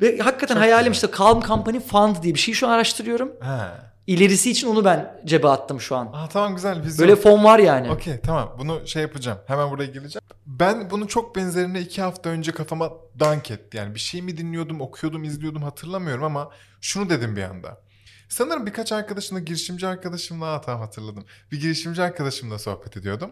Ve 0.00 0.18
hakikaten 0.18 0.54
Çok 0.54 0.62
hayalim 0.62 0.92
güzel. 0.92 1.08
işte 1.08 1.18
Calm 1.18 1.40
Company 1.40 1.80
Fund 1.80 2.16
diye 2.22 2.34
bir 2.34 2.38
şey 2.38 2.54
şu 2.54 2.68
an 2.68 2.70
araştırıyorum. 2.72 3.28
He. 3.40 3.87
İlerisi 4.08 4.50
için 4.50 4.68
onu 4.68 4.84
ben 4.84 5.20
cebe 5.24 5.48
attım 5.48 5.80
şu 5.80 5.96
an. 5.96 6.10
Aa, 6.12 6.28
tamam 6.28 6.54
güzel 6.54 6.82
vizyon. 6.82 7.08
Böyle 7.08 7.20
fon 7.20 7.44
var 7.44 7.58
yani. 7.58 7.90
Okey 7.90 8.20
tamam 8.20 8.56
bunu 8.58 8.86
şey 8.86 9.02
yapacağım. 9.02 9.38
Hemen 9.46 9.70
buraya 9.70 9.86
geleceğim. 9.86 10.22
Ben 10.46 10.90
bunu 10.90 11.08
çok 11.08 11.36
benzerine 11.36 11.80
iki 11.80 12.02
hafta 12.02 12.30
önce 12.30 12.52
kafama 12.52 12.92
dank 13.20 13.50
etti. 13.50 13.76
Yani 13.76 13.94
bir 13.94 14.00
şey 14.00 14.22
mi 14.22 14.36
dinliyordum, 14.38 14.80
okuyordum, 14.80 15.24
izliyordum 15.24 15.62
hatırlamıyorum 15.62 16.24
ama 16.24 16.50
şunu 16.80 17.10
dedim 17.10 17.36
bir 17.36 17.42
anda. 17.42 17.80
Sanırım 18.28 18.66
birkaç 18.66 18.92
arkadaşımla, 18.92 19.40
girişimci 19.40 19.86
arkadaşımla, 19.86 20.60
tamam 20.60 20.80
hatırladım. 20.80 21.24
Bir 21.52 21.60
girişimci 21.60 22.02
arkadaşımla 22.02 22.58
sohbet 22.58 22.96
ediyordum. 22.96 23.30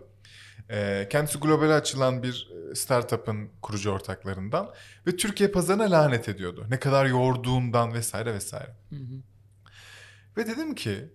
Ee, 0.70 1.08
kendisi 1.10 1.38
globale 1.38 1.74
açılan 1.74 2.22
bir 2.22 2.48
e, 2.70 2.74
startup'ın 2.74 3.48
kurucu 3.62 3.90
ortaklarından 3.90 4.70
ve 5.06 5.16
Türkiye 5.16 5.48
pazarına 5.48 5.90
lanet 5.90 6.28
ediyordu. 6.28 6.66
Ne 6.70 6.78
kadar 6.78 7.06
yorduğundan 7.06 7.94
vesaire 7.94 8.34
vesaire. 8.34 8.76
Hı 8.90 8.96
hı. 8.96 9.35
Ve 10.36 10.46
dedim 10.46 10.74
ki 10.74 11.08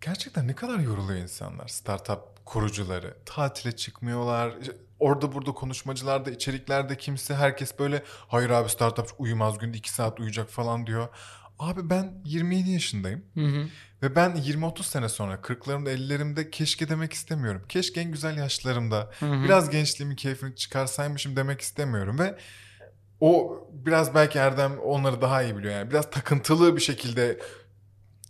gerçekten 0.00 0.48
ne 0.48 0.54
kadar 0.54 0.78
yoruluyor 0.78 1.18
insanlar 1.18 1.68
startup 1.68 2.20
kurucuları. 2.44 3.16
Tatile 3.26 3.76
çıkmıyorlar. 3.76 4.54
Orada 5.00 5.32
burada 5.32 5.52
konuşmacılarda, 5.52 6.30
içeriklerde 6.30 6.96
kimse 6.96 7.34
herkes 7.34 7.78
böyle 7.78 8.02
hayır 8.06 8.50
abi 8.50 8.68
startup 8.68 9.14
uyumaz 9.18 9.58
günde 9.58 9.76
2 9.76 9.90
saat 9.90 10.20
uyuyacak 10.20 10.48
falan 10.48 10.86
diyor. 10.86 11.08
Abi 11.58 11.90
ben 11.90 12.12
27 12.24 12.70
yaşındayım 12.70 13.24
Hı 13.34 13.40
hı. 13.46 13.66
ve 14.02 14.16
ben 14.16 14.30
20-30 14.30 14.82
sene 14.82 15.08
sonra 15.08 15.34
40'larımda 15.34 15.94
50'lerimde 15.94 16.50
keşke 16.50 16.88
demek 16.88 17.12
istemiyorum. 17.12 17.62
Keşke 17.68 18.00
en 18.00 18.12
güzel 18.12 18.36
yaşlarımda 18.36 19.10
Hı 19.20 19.26
hı. 19.26 19.44
biraz 19.44 19.70
gençliğimin 19.70 20.16
keyfini 20.16 20.56
çıkarsaymışım 20.56 21.36
demek 21.36 21.60
istemiyorum 21.60 22.18
ve 22.18 22.38
o 23.20 23.60
biraz 23.72 24.14
belki 24.14 24.38
Erdem 24.38 24.78
onları 24.78 25.20
daha 25.20 25.42
iyi 25.42 25.56
biliyor 25.56 25.74
yani 25.74 25.90
biraz 25.90 26.10
takıntılı 26.10 26.76
bir 26.76 26.80
şekilde 26.80 27.40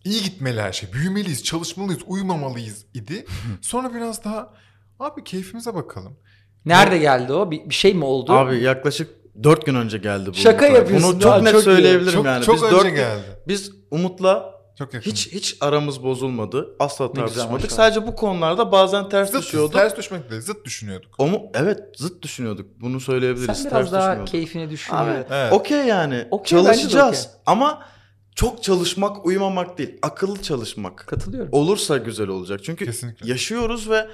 iyi 0.05 0.23
gitmeli 0.23 0.61
her 0.61 0.73
şey 0.73 0.93
büyümeliyiz 0.93 1.45
çalışmalıyız 1.45 2.03
uyumamalıyız 2.07 2.87
idi 2.95 3.27
sonra 3.63 3.95
biraz 3.95 4.25
daha 4.25 4.55
abi 5.01 5.25
keyfimize 5.25 5.75
bakalım 5.75 6.17
Nerede 6.65 6.99
geldi 6.99 7.33
o? 7.33 7.51
Bir, 7.51 7.69
bir 7.71 7.75
şey 7.75 7.95
mi 7.95 8.05
oldu? 8.05 8.33
Abi 8.33 8.59
yaklaşık 8.63 9.11
4 9.43 9.67
gün 9.67 9.75
önce 9.75 9.99
geldi 9.99 10.31
bu. 10.31 10.35
Şaka 10.35 10.67
Umut'la. 10.67 10.79
yapıyorsun 10.79 11.13
Bunu 11.13 11.21
çok 11.21 11.33
ya, 11.33 11.43
net 11.43 11.53
çok 11.53 11.63
söyleyebilirim 11.63 12.13
çok, 12.13 12.27
yani. 12.27 12.45
çok 12.45 12.55
biz 12.55 12.63
önce 12.63 12.75
dört 12.77 12.85
gün- 12.85 12.95
geldi 12.95 13.23
Biz 13.49 13.71
Umut'la 13.91 14.55
çok 14.79 14.95
yakın 14.95 15.11
hiç 15.11 15.33
hiç 15.33 15.57
aramız 15.61 16.03
bozulmadı. 16.03 16.77
Asla 16.79 17.13
tartışmadık. 17.13 17.73
Sadece 17.73 18.07
bu 18.07 18.15
konularda 18.15 18.73
bazen 18.73 19.09
ters 19.09 19.31
zıt, 19.31 19.43
düşüyordu. 19.43 19.73
ters 19.73 19.97
düşmek 19.97 20.31
değil 20.31 20.43
zıt 20.43 20.65
düşünüyorduk 20.65 21.15
O 21.19 21.27
mu? 21.27 21.43
Evet 21.55 21.79
zıt 21.97 22.23
düşünüyorduk. 22.23 22.67
Bunu 22.81 23.01
söyleyebiliriz. 23.01 23.59
Sen 23.59 23.71
ters 23.71 23.73
biraz 23.73 23.93
daha 23.93 24.03
düşmüyorduk. 24.11 24.33
keyfine 24.33 24.71
düşün. 24.71 24.95
Abi, 24.95 25.11
Evet. 25.11 25.27
Evet. 25.31 25.53
Okey 25.53 25.85
yani. 25.87 26.15
De 26.15 26.45
Çalışacağız. 26.45 27.19
okey. 27.29 27.41
Ama 27.47 27.83
çok 28.35 28.63
çalışmak, 28.63 29.27
uyumamak 29.27 29.79
değil. 29.79 29.99
Akıllı 30.03 30.43
çalışmak. 30.43 30.97
Katılıyorum. 31.07 31.49
Olursa 31.53 31.97
güzel 31.97 32.29
olacak. 32.29 32.61
Çünkü 32.65 32.85
Kesinlikle. 32.85 33.31
yaşıyoruz 33.31 33.91
ve 33.91 34.09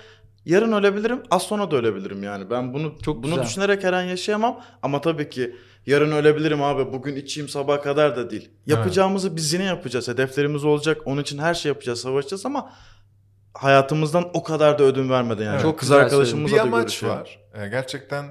yarın 0.45 0.73
ölebilirim, 0.73 1.23
az 1.31 1.43
sonra 1.43 1.71
da 1.71 1.77
ölebilirim 1.77 2.23
yani. 2.23 2.51
Ben 2.51 2.75
bunu 2.75 2.95
Çok 3.03 3.23
bunu 3.23 3.31
güzel. 3.31 3.45
düşünerek 3.45 3.85
her 3.85 3.93
an 3.93 4.03
yaşayamam 4.03 4.61
ama 4.83 5.01
tabii 5.01 5.29
ki 5.31 5.57
yarın 5.87 6.13
ölebilirim 6.13 6.63
abi. 6.63 6.93
Bugün 6.93 7.17
içeyim 7.17 7.49
sabaha 7.49 7.81
kadar 7.81 8.17
da 8.17 8.31
değil. 8.31 8.51
Yapacağımızı 8.67 9.37
biz 9.37 9.53
yine 9.53 9.65
yapacağız. 9.65 10.09
Hedeflerimiz 10.09 10.65
olacak. 10.65 11.01
Onun 11.05 11.23
için 11.23 11.39
her 11.39 11.55
şey 11.55 11.69
yapacağız, 11.69 12.01
savaşacağız 12.01 12.47
ama 12.47 12.73
hayatımızdan 13.55 14.31
o 14.35 14.43
kadar 14.43 14.79
da 14.79 14.85
ödün 14.85 15.11
vermeden 15.11 15.45
yani. 15.45 15.53
Evet. 15.55 15.63
Çok 15.63 15.79
kız 15.79 15.91
arkadaşımızla 15.91 16.55
bir 16.57 16.59
da 16.61 16.63
amaç 16.63 16.83
görüşüyorum. 16.83 17.21
var. 17.21 17.39
Ee, 17.55 17.69
gerçekten 17.69 18.25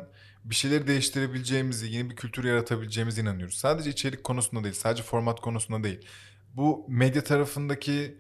bir 0.50 0.56
şeyleri 0.56 0.88
değiştirebileceğimizi, 0.88 1.88
yeni 1.92 2.10
bir 2.10 2.16
kültür 2.16 2.44
yaratabileceğimize 2.44 3.22
inanıyoruz. 3.22 3.56
Sadece 3.56 3.90
içerik 3.90 4.24
konusunda 4.24 4.64
değil, 4.64 4.76
sadece 4.76 5.04
format 5.04 5.40
konusunda 5.40 5.84
değil. 5.84 6.06
Bu 6.54 6.86
medya 6.90 7.24
tarafındaki 7.24 8.18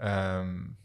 em, 0.00 0.76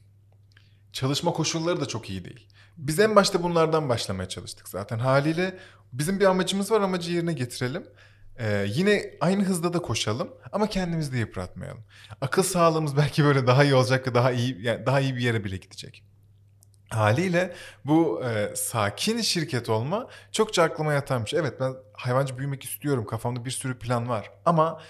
çalışma 0.93 1.33
koşulları 1.33 1.81
da 1.81 1.85
çok 1.85 2.09
iyi 2.09 2.25
değil. 2.25 2.47
Biz 2.77 2.99
en 2.99 3.15
başta 3.15 3.43
bunlardan 3.43 3.89
başlamaya 3.89 4.29
çalıştık 4.29 4.69
zaten. 4.69 4.99
Haliyle 4.99 5.57
bizim 5.93 6.19
bir 6.19 6.25
amacımız 6.25 6.71
var, 6.71 6.81
amacı 6.81 7.11
yerine 7.11 7.33
getirelim. 7.33 7.87
Ee, 8.39 8.65
yine 8.69 9.11
aynı 9.21 9.43
hızda 9.43 9.73
da 9.73 9.81
koşalım 9.81 10.29
ama 10.51 10.67
kendimizi 10.67 11.13
de 11.13 11.17
yıpratmayalım. 11.17 11.83
Akıl 12.21 12.43
sağlığımız 12.43 12.97
belki 12.97 13.23
böyle 13.23 13.47
daha 13.47 13.63
iyi 13.63 13.75
olacak 13.75 14.07
ve 14.07 14.13
daha 14.13 14.31
iyi 14.31 14.61
yani 14.61 14.85
daha 14.85 14.99
iyi 14.99 15.15
bir 15.15 15.21
yere 15.21 15.43
bile 15.43 15.57
gidecek. 15.57 16.03
Haliyle 16.89 17.53
bu 17.86 18.23
e, 18.23 18.55
sakin 18.55 19.21
şirket 19.21 19.69
olma 19.69 20.07
çokça 20.31 20.63
aklıma 20.63 20.93
yatan 20.93 21.25
bir 21.25 21.29
şey. 21.29 21.39
Evet 21.39 21.53
ben 21.59 21.73
hayvancı 21.93 22.38
büyümek 22.38 22.63
istiyorum. 22.63 23.05
Kafamda 23.05 23.45
bir 23.45 23.51
sürü 23.51 23.79
plan 23.79 24.09
var. 24.09 24.31
Ama 24.45 24.81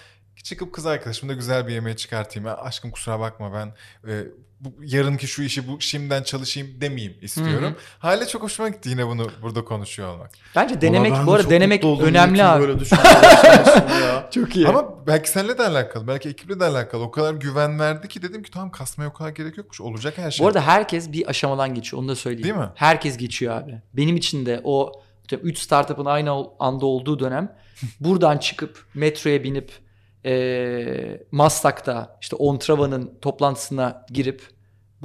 çıkıp 0.44 0.74
kız 0.74 0.86
arkadaşımla 0.86 1.34
güzel 1.34 1.68
bir 1.68 1.74
yemeğe 1.74 1.96
çıkartayım. 1.96 2.50
Aşkım 2.58 2.92
kusura 2.92 3.20
bakma 3.20 3.54
ben 3.54 3.74
e, 4.12 4.24
bu, 4.66 4.74
yarınki 4.84 5.28
şu 5.28 5.44
işi 5.44 5.68
bu 5.68 5.82
şimdiden 5.82 6.24
çalışayım 6.24 6.82
demeyeyim 6.82 7.18
istiyorum. 7.22 7.64
Hı 7.64 7.68
hı. 7.68 7.76
Haliyle 8.00 8.28
çok 8.28 8.44
hoşuma 8.44 8.70
gitti 8.70 8.90
yine 8.90 9.08
bunu 9.08 9.28
burada 9.42 9.66
konuşuyor 9.66 10.10
olmak. 10.10 10.32
Bence 10.56 10.82
denemek 10.82 11.12
Vallahi 11.12 11.20
ben 11.20 11.28
bu 11.28 11.34
arada 11.34 11.50
denemek 11.50 11.84
önemli 11.84 12.44
abi. 12.44 12.68
Böyle 12.68 12.74
ya. 14.06 14.30
Çok 14.32 14.56
iyi. 14.56 14.68
Ama 14.68 15.08
belki 15.08 15.30
seninle 15.30 15.58
de 15.58 15.64
alakalı. 15.64 16.08
Belki 16.08 16.30
ekiple 16.30 16.60
de 16.60 16.66
alakalı. 16.66 17.04
O 17.04 17.12
kadar 17.12 17.34
güven 17.34 17.80
verdi 17.80 18.08
ki 18.08 18.22
dedim 18.22 18.44
ki 18.44 18.52
tamam 18.52 18.72
kasmaya 18.72 19.10
o 19.10 19.14
kadar 19.14 19.30
gerek 19.30 19.58
yokmuş. 19.58 19.82
Olacak 19.82 20.18
her 20.18 20.32
şey. 20.32 20.44
Bu 20.44 20.48
arada 20.48 20.62
herkes 20.62 21.12
bir 21.12 21.30
aşamadan 21.30 21.74
geçiyor 21.74 22.02
onu 22.02 22.10
da 22.10 22.16
söyleyeyim. 22.16 22.44
Değil 22.44 22.56
mi? 22.56 22.70
Herkes 22.76 23.18
geçiyor 23.18 23.56
abi. 23.56 23.82
Benim 23.94 24.18
için 24.18 24.46
de 24.46 24.62
o 24.64 24.92
3 25.32 25.60
startup'ın 25.60 26.06
aynı 26.06 26.46
anda 26.60 26.86
olduğu 26.86 27.20
dönem 27.20 27.56
buradan 28.00 28.38
çıkıp 28.38 28.86
metroya 28.94 29.44
binip 29.44 29.72
e, 30.26 31.22
Maslak'ta 31.32 32.18
işte 32.22 32.36
Ontrava'nın 32.36 33.18
toplantısına 33.22 34.06
girip 34.10 34.55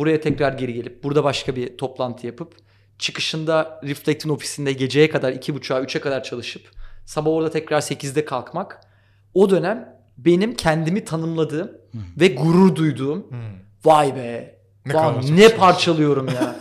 buraya 0.00 0.20
tekrar 0.20 0.52
geri 0.52 0.74
gelip 0.74 1.04
burada 1.04 1.24
başka 1.24 1.56
bir 1.56 1.78
toplantı 1.78 2.26
yapıp 2.26 2.54
çıkışında 2.98 3.80
Reflect'in 3.84 4.28
ofisinde 4.28 4.72
geceye 4.72 5.10
kadar 5.10 5.32
2.30'a 5.32 5.80
3'e 5.80 6.00
kadar 6.00 6.22
çalışıp 6.22 6.62
sabah 7.06 7.30
orada 7.30 7.50
tekrar 7.50 7.80
8'de 7.80 8.24
kalkmak 8.24 8.80
o 9.34 9.50
dönem 9.50 9.96
benim 10.18 10.54
kendimi 10.54 11.04
tanımladığım 11.04 11.72
ve 12.20 12.28
gurur 12.28 12.76
duyduğum 12.76 13.26
Hmm. 13.30 13.38
vay 13.84 14.16
be 14.16 14.60
Ne 14.86 14.92
kadar 14.92 15.36
ne 15.36 15.48
parçalıyorum 15.48 16.28
ya. 16.28 16.56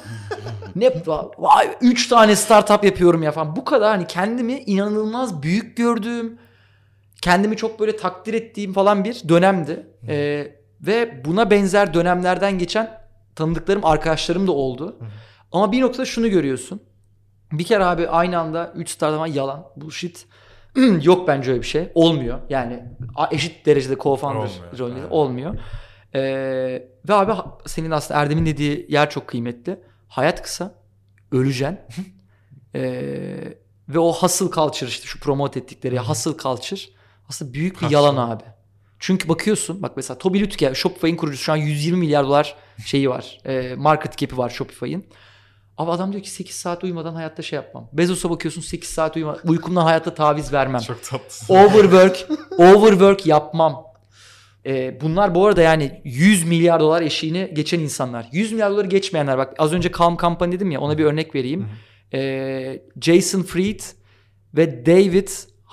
ne 0.75 0.91
vay 1.37 1.69
üç 1.81 2.07
tane 2.07 2.35
startup 2.35 2.83
yapıyorum 2.83 3.23
ya 3.23 3.31
falan. 3.31 3.55
Bu 3.55 3.65
kadar 3.65 3.89
hani 3.89 4.07
kendimi 4.07 4.53
inanılmaz 4.53 5.43
büyük 5.43 5.77
gördüğüm, 5.77 6.39
kendimi 7.21 7.57
çok 7.57 7.79
böyle 7.79 7.97
takdir 7.97 8.33
ettiğim 8.33 8.73
falan 8.73 9.03
bir 9.03 9.21
dönemdi. 9.29 9.87
Ee, 10.07 10.47
ve 10.81 11.25
buna 11.25 11.51
benzer 11.51 11.93
dönemlerden 11.93 12.57
geçen 12.59 12.98
tanıdıklarım, 13.39 13.85
arkadaşlarım 13.85 14.47
da 14.47 14.51
oldu. 14.51 14.99
Ama 15.51 15.71
bir 15.71 15.81
noktada 15.81 16.05
şunu 16.05 16.29
görüyorsun. 16.29 16.83
Bir 17.51 17.63
kere 17.63 17.85
abi 17.85 18.07
aynı 18.07 18.39
anda 18.39 18.73
3 18.75 18.89
startup 18.89 19.35
yalan, 19.35 19.65
bullshit. 19.75 20.25
Yok 21.01 21.27
bence 21.27 21.51
öyle 21.51 21.61
bir 21.61 21.67
şey. 21.67 21.91
Olmuyor. 21.95 22.39
Yani 22.49 22.83
eşit 23.31 23.65
derecede 23.65 23.93
co-founder 23.93 24.35
Olmuyor, 24.35 24.79
rolünde 24.79 24.99
evet. 24.99 25.11
olmuyor. 25.11 25.59
Ee, 26.15 26.19
ve 27.09 27.13
abi 27.13 27.33
senin 27.65 27.91
aslında 27.91 28.19
Erdem'in 28.19 28.45
dediği 28.45 28.85
yer 28.89 29.09
çok 29.09 29.27
kıymetli. 29.27 29.79
Hayat 30.07 30.41
kısa. 30.41 30.75
Öleceksin. 31.31 31.79
Ee, 32.75 33.57
ve 33.89 33.99
o 33.99 34.13
hustle 34.13 34.45
culture 34.51 34.89
işte 34.89 35.05
şu 35.05 35.19
promote 35.19 35.59
ettikleri 35.59 35.99
hustle 35.99 36.37
culture 36.37 36.81
aslında 37.29 37.53
büyük 37.53 37.75
bir 37.75 37.81
Hustle. 37.81 37.95
yalan 37.95 38.29
abi. 38.29 38.43
Çünkü 38.99 39.29
bakıyorsun 39.29 39.81
bak 39.81 39.91
mesela 39.95 40.17
Tobi 40.17 40.39
Lütke 40.39 40.75
Shopify'in 40.75 41.15
kurucusu 41.15 41.43
şu 41.43 41.51
an 41.51 41.55
120 41.57 41.99
milyar 41.99 42.25
dolar 42.25 42.55
şeyi 42.85 43.09
var. 43.09 43.37
E, 43.45 43.75
market 43.75 44.17
cap'i 44.17 44.37
var 44.37 44.49
Shopify'in. 44.49 45.09
Abi 45.77 45.91
adam 45.91 46.11
diyor 46.11 46.23
ki 46.23 46.29
8 46.29 46.55
saat 46.55 46.83
uyumadan 46.83 47.13
hayatta 47.13 47.41
şey 47.41 47.57
yapmam. 47.57 47.89
Bezos'a 47.93 48.29
bakıyorsun 48.29 48.61
8 48.61 48.89
saat 48.89 49.15
uyuma, 49.15 49.37
uykumdan 49.43 49.83
hayatta 49.83 50.13
taviz 50.13 50.53
vermem. 50.53 50.81
Çok 50.81 51.03
tatlı. 51.03 51.55
Overwork, 51.55 52.27
overwork 52.57 53.25
yapmam. 53.25 53.85
Ee, 54.65 55.01
bunlar 55.01 55.35
bu 55.35 55.45
arada 55.47 55.61
yani 55.61 56.01
100 56.03 56.45
milyar 56.45 56.79
dolar 56.79 57.01
eşiğini 57.01 57.51
geçen 57.53 57.79
insanlar. 57.79 58.29
100 58.31 58.51
milyar 58.51 58.71
doları 58.71 58.87
geçmeyenler 58.87 59.37
bak 59.37 59.53
az 59.57 59.73
önce 59.73 59.91
Calm 59.99 60.17
Company 60.17 60.51
dedim 60.51 60.71
ya 60.71 60.81
ona 60.81 60.97
bir 60.97 61.05
örnek 61.05 61.35
vereyim. 61.35 61.67
Ee, 62.13 62.81
Jason 63.01 63.41
Fried 63.43 63.79
ve 64.53 64.85
David 64.85 65.27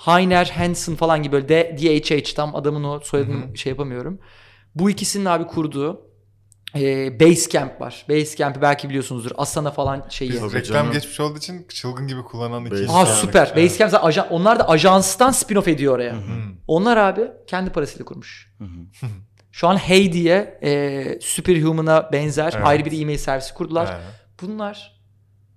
Heiner 0.05 0.45
Hansen 0.45 0.95
falan 0.95 1.23
gibi 1.23 1.33
böyle 1.33 1.77
DHH 1.77 2.35
tam 2.35 2.55
adamın 2.55 2.83
o 2.83 2.99
soyadını 2.99 3.57
şey 3.57 3.69
yapamıyorum. 3.69 4.19
Bu 4.75 4.89
ikisinin 4.89 5.25
abi 5.25 5.47
kurduğu 5.47 6.06
e, 6.75 7.19
Basecamp 7.19 7.81
var. 7.81 8.05
Basecamp'i 8.09 8.61
belki 8.61 8.89
biliyorsunuzdur. 8.89 9.31
Asana 9.37 9.71
falan 9.71 10.05
şeyi. 10.09 10.39
Tabii 10.39 10.53
Reklam 10.53 10.63
canım. 10.63 10.91
geçmiş 10.93 11.19
olduğu 11.19 11.37
için 11.37 11.65
çılgın 11.69 12.07
gibi 12.07 12.21
kullanan 12.23 12.65
iki 12.65 12.75
Base-. 12.75 12.91
Aa 12.91 13.05
süper. 13.05 13.51
Evet. 13.53 13.57
Basecamp 13.57 13.91
zaten 13.91 14.07
ajan, 14.07 14.27
onlar 14.29 14.59
da 14.59 14.69
ajanstan 14.69 15.31
spin-off 15.31 15.69
ediyor 15.69 15.95
oraya. 15.95 16.13
Hmm. 16.13 16.21
Onlar 16.67 16.97
abi 16.97 17.21
kendi 17.47 17.69
parasıyla 17.69 18.05
kurmuş. 18.05 18.53
Şu 19.51 19.67
an 19.67 19.75
Hey 19.77 20.13
diye 20.13 20.59
e, 20.63 21.19
Superhuman'a 21.21 22.11
benzer 22.11 22.53
Evet. 22.55 22.67
ayrı 22.67 22.85
bir 22.85 23.01
e-mail 23.01 23.17
servisi 23.17 23.53
kurdular. 23.53 23.87
Evet. 23.95 24.05
Bunlar 24.41 25.01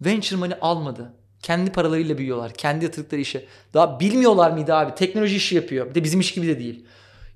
venture 0.00 0.36
money 0.36 0.56
almadı. 0.60 1.14
Kendi 1.42 1.72
paralarıyla 1.72 2.18
büyüyorlar. 2.18 2.52
Kendi 2.54 2.84
yatırdıkları 2.84 3.20
işi. 3.20 3.46
Daha 3.74 4.00
bilmiyorlar 4.00 4.50
mıydı 4.50 4.74
abi? 4.74 4.94
Teknoloji 4.94 5.36
işi 5.36 5.54
yapıyor. 5.54 5.90
Bir 5.90 5.94
de 5.94 6.04
bizim 6.04 6.20
iş 6.20 6.32
gibi 6.34 6.46
de 6.46 6.58
değil. 6.58 6.86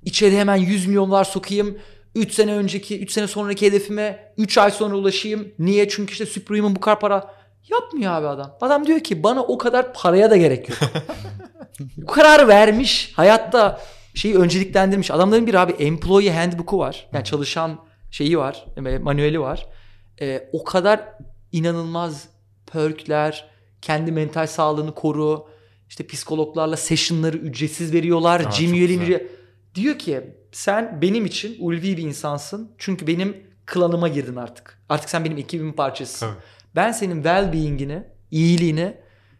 İçeri 0.02 0.38
hemen 0.38 0.56
100 0.56 0.86
milyonlar 0.86 1.24
sokayım. 1.24 1.78
3 2.14 2.32
sene 2.32 2.52
önceki, 2.52 3.00
3 3.00 3.12
sene 3.12 3.26
sonraki 3.26 3.66
hedefime 3.66 4.32
3 4.38 4.58
ay 4.58 4.70
sonra 4.70 4.96
ulaşayım. 4.96 5.48
Niye? 5.58 5.88
Çünkü 5.88 6.12
işte 6.12 6.26
Superhuman 6.26 6.76
bu 6.76 6.80
kadar 6.80 7.00
para. 7.00 7.34
Yapmıyor 7.70 8.12
abi 8.12 8.26
adam. 8.26 8.56
Adam 8.60 8.86
diyor 8.86 9.00
ki 9.00 9.22
bana 9.22 9.42
o 9.42 9.58
kadar 9.58 9.94
paraya 9.94 10.30
da 10.30 10.36
gerek 10.36 10.68
yok. 10.68 10.78
bu 11.96 12.06
karar 12.06 12.48
vermiş. 12.48 13.12
Hayatta 13.16 13.80
şeyi 14.14 14.36
önceliklendirmiş. 14.36 15.10
Adamların 15.10 15.46
bir 15.46 15.54
abi 15.54 15.72
employee 15.72 16.32
handbook'u 16.32 16.78
var. 16.78 17.08
Yani 17.12 17.24
çalışan 17.24 17.78
şeyi 18.10 18.38
var. 18.38 18.66
e, 18.76 18.98
Manueli 18.98 19.40
var. 19.40 19.66
E, 20.20 20.48
o 20.52 20.64
kadar 20.64 21.00
inanılmaz 21.52 22.28
perkler, 22.72 23.48
kendi 23.82 24.12
mental 24.12 24.46
sağlığını 24.46 24.94
koru. 24.94 25.46
İşte 25.88 26.06
psikologlarla 26.06 26.76
session'ları 26.76 27.36
ücretsiz 27.36 27.92
veriyorlar. 27.92 28.40
Aa, 28.40 28.50
çok 28.50 28.60
üyeliğini 28.60 29.26
diyor 29.74 29.98
ki 29.98 30.20
sen 30.54 31.02
benim 31.02 31.26
için 31.26 31.56
ulvi 31.60 31.82
bir 31.96 32.02
insansın. 32.02 32.70
Çünkü 32.78 33.06
benim 33.06 33.36
klanıma 33.66 34.08
girdin 34.08 34.36
artık. 34.36 34.78
Artık 34.88 35.10
sen 35.10 35.24
benim 35.24 35.38
ekibimin 35.38 35.72
parçasısın. 35.72 36.26
Tabii. 36.26 36.38
Ben 36.76 36.92
senin 36.92 37.22
well-being'ini, 37.22 38.02
iyiliğini 38.30 38.96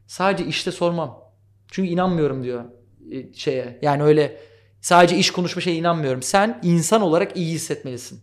sadece 0.06 0.46
işte 0.46 0.72
sormam. 0.72 1.24
Çünkü 1.70 1.88
inanmıyorum 1.88 2.42
diyor 2.42 2.64
e, 3.12 3.32
şeye. 3.32 3.78
Yani 3.82 4.02
öyle 4.02 4.40
sadece 4.80 5.16
iş 5.16 5.30
konuşma 5.30 5.62
şeye 5.62 5.76
inanmıyorum. 5.76 6.22
Sen 6.22 6.60
insan 6.62 7.02
olarak 7.02 7.36
iyi 7.36 7.54
hissetmelisin. 7.54 8.20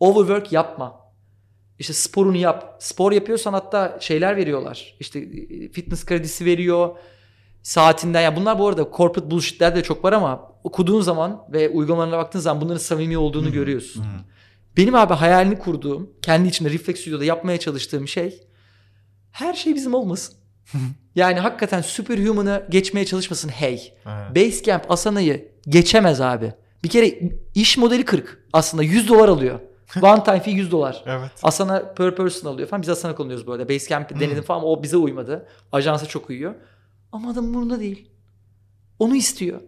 Overwork 0.00 0.52
yapma. 0.52 1.00
İşte 1.78 1.92
sporunu 1.92 2.36
yap. 2.36 2.76
Spor 2.78 3.12
yapıyorsan 3.12 3.52
hatta 3.52 3.98
şeyler 4.00 4.36
veriyorlar. 4.36 4.96
İşte 5.00 5.18
e, 5.18 5.68
fitness 5.68 6.06
kredisi 6.06 6.44
veriyor. 6.44 6.96
Saatinden. 7.64 8.20
Ya 8.20 8.36
bunlar 8.36 8.58
bu 8.58 8.68
arada 8.68 8.88
corporate 8.96 9.30
bullshitler 9.30 9.76
de 9.76 9.82
çok 9.82 10.04
var 10.04 10.12
ama 10.12 10.52
okuduğun 10.64 11.00
zaman 11.00 11.44
ve 11.52 11.68
uygulamalarına 11.68 12.18
baktığın 12.18 12.40
zaman 12.40 12.60
bunların 12.60 12.78
samimi 12.78 13.18
olduğunu 13.18 13.52
görüyorsun. 13.52 14.04
Benim 14.76 14.94
abi 14.94 15.14
hayalini 15.14 15.58
kurduğum, 15.58 16.10
kendi 16.22 16.48
içimde 16.48 16.70
Reflex 16.70 17.00
Studio'da 17.00 17.24
yapmaya 17.24 17.58
çalıştığım 17.60 18.08
şey 18.08 18.40
her 19.32 19.54
şey 19.54 19.74
bizim 19.74 19.94
olmasın. 19.94 20.34
yani 21.14 21.40
hakikaten 21.40 21.80
Superhuman'ı 21.80 22.66
geçmeye 22.70 23.06
çalışmasın 23.06 23.48
hey. 23.48 23.94
Evet. 24.06 24.36
Basecamp 24.36 24.90
Asana'yı 24.90 25.48
geçemez 25.68 26.20
abi. 26.20 26.52
Bir 26.84 26.88
kere 26.88 27.18
iş 27.54 27.78
modeli 27.78 28.04
40 28.04 28.46
aslında 28.52 28.82
100 28.82 29.08
dolar 29.08 29.28
alıyor. 29.28 29.60
One 30.02 30.24
time 30.24 30.40
fee 30.40 30.50
100 30.50 30.70
dolar. 30.70 31.04
Evet. 31.06 31.30
Asana 31.42 31.92
per 31.94 32.16
person 32.16 32.50
alıyor 32.50 32.68
falan. 32.68 32.82
Biz 32.82 32.88
Asana 32.88 33.14
kullanıyoruz 33.14 33.46
bu 33.46 33.52
arada. 33.52 33.68
Basecamp'i 33.68 34.20
denedim 34.20 34.42
falan 34.42 34.58
ama 34.58 34.68
o 34.68 34.82
bize 34.82 34.96
uymadı. 34.96 35.46
Ajansa 35.72 36.06
çok 36.06 36.30
uyuyor. 36.30 36.54
Ama 37.14 37.30
adam 37.30 37.44
umurunda 37.44 37.80
değil. 37.80 38.10
Onu 38.98 39.16
istiyor. 39.16 39.60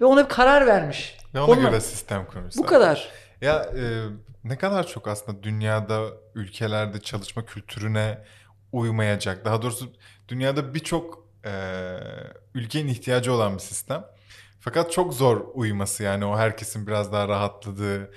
Ve 0.00 0.04
ona 0.04 0.24
bir 0.24 0.28
karar 0.28 0.66
vermiş. 0.66 1.18
Ve 1.34 1.40
ona 1.40 1.52
Onunla- 1.52 1.68
göre 1.68 1.80
sistem 1.80 2.26
kurmuşlar. 2.26 2.64
Bu 2.64 2.66
kadar. 2.68 3.08
Ya 3.40 3.62
e, 3.62 4.04
ne 4.44 4.58
kadar 4.58 4.86
çok 4.86 5.08
aslında 5.08 5.42
dünyada, 5.42 6.08
ülkelerde 6.34 7.00
çalışma 7.00 7.44
kültürüne 7.44 8.24
uymayacak. 8.72 9.44
Daha 9.44 9.62
doğrusu 9.62 9.92
dünyada 10.28 10.74
birçok 10.74 11.28
e, 11.44 11.50
ülkenin 12.54 12.88
ihtiyacı 12.88 13.32
olan 13.32 13.54
bir 13.54 13.62
sistem. 13.62 14.04
Fakat 14.60 14.92
çok 14.92 15.14
zor 15.14 15.44
uyması 15.54 16.02
yani 16.02 16.24
o 16.24 16.36
herkesin 16.38 16.86
biraz 16.86 17.12
daha 17.12 17.28
rahatladığı, 17.28 18.10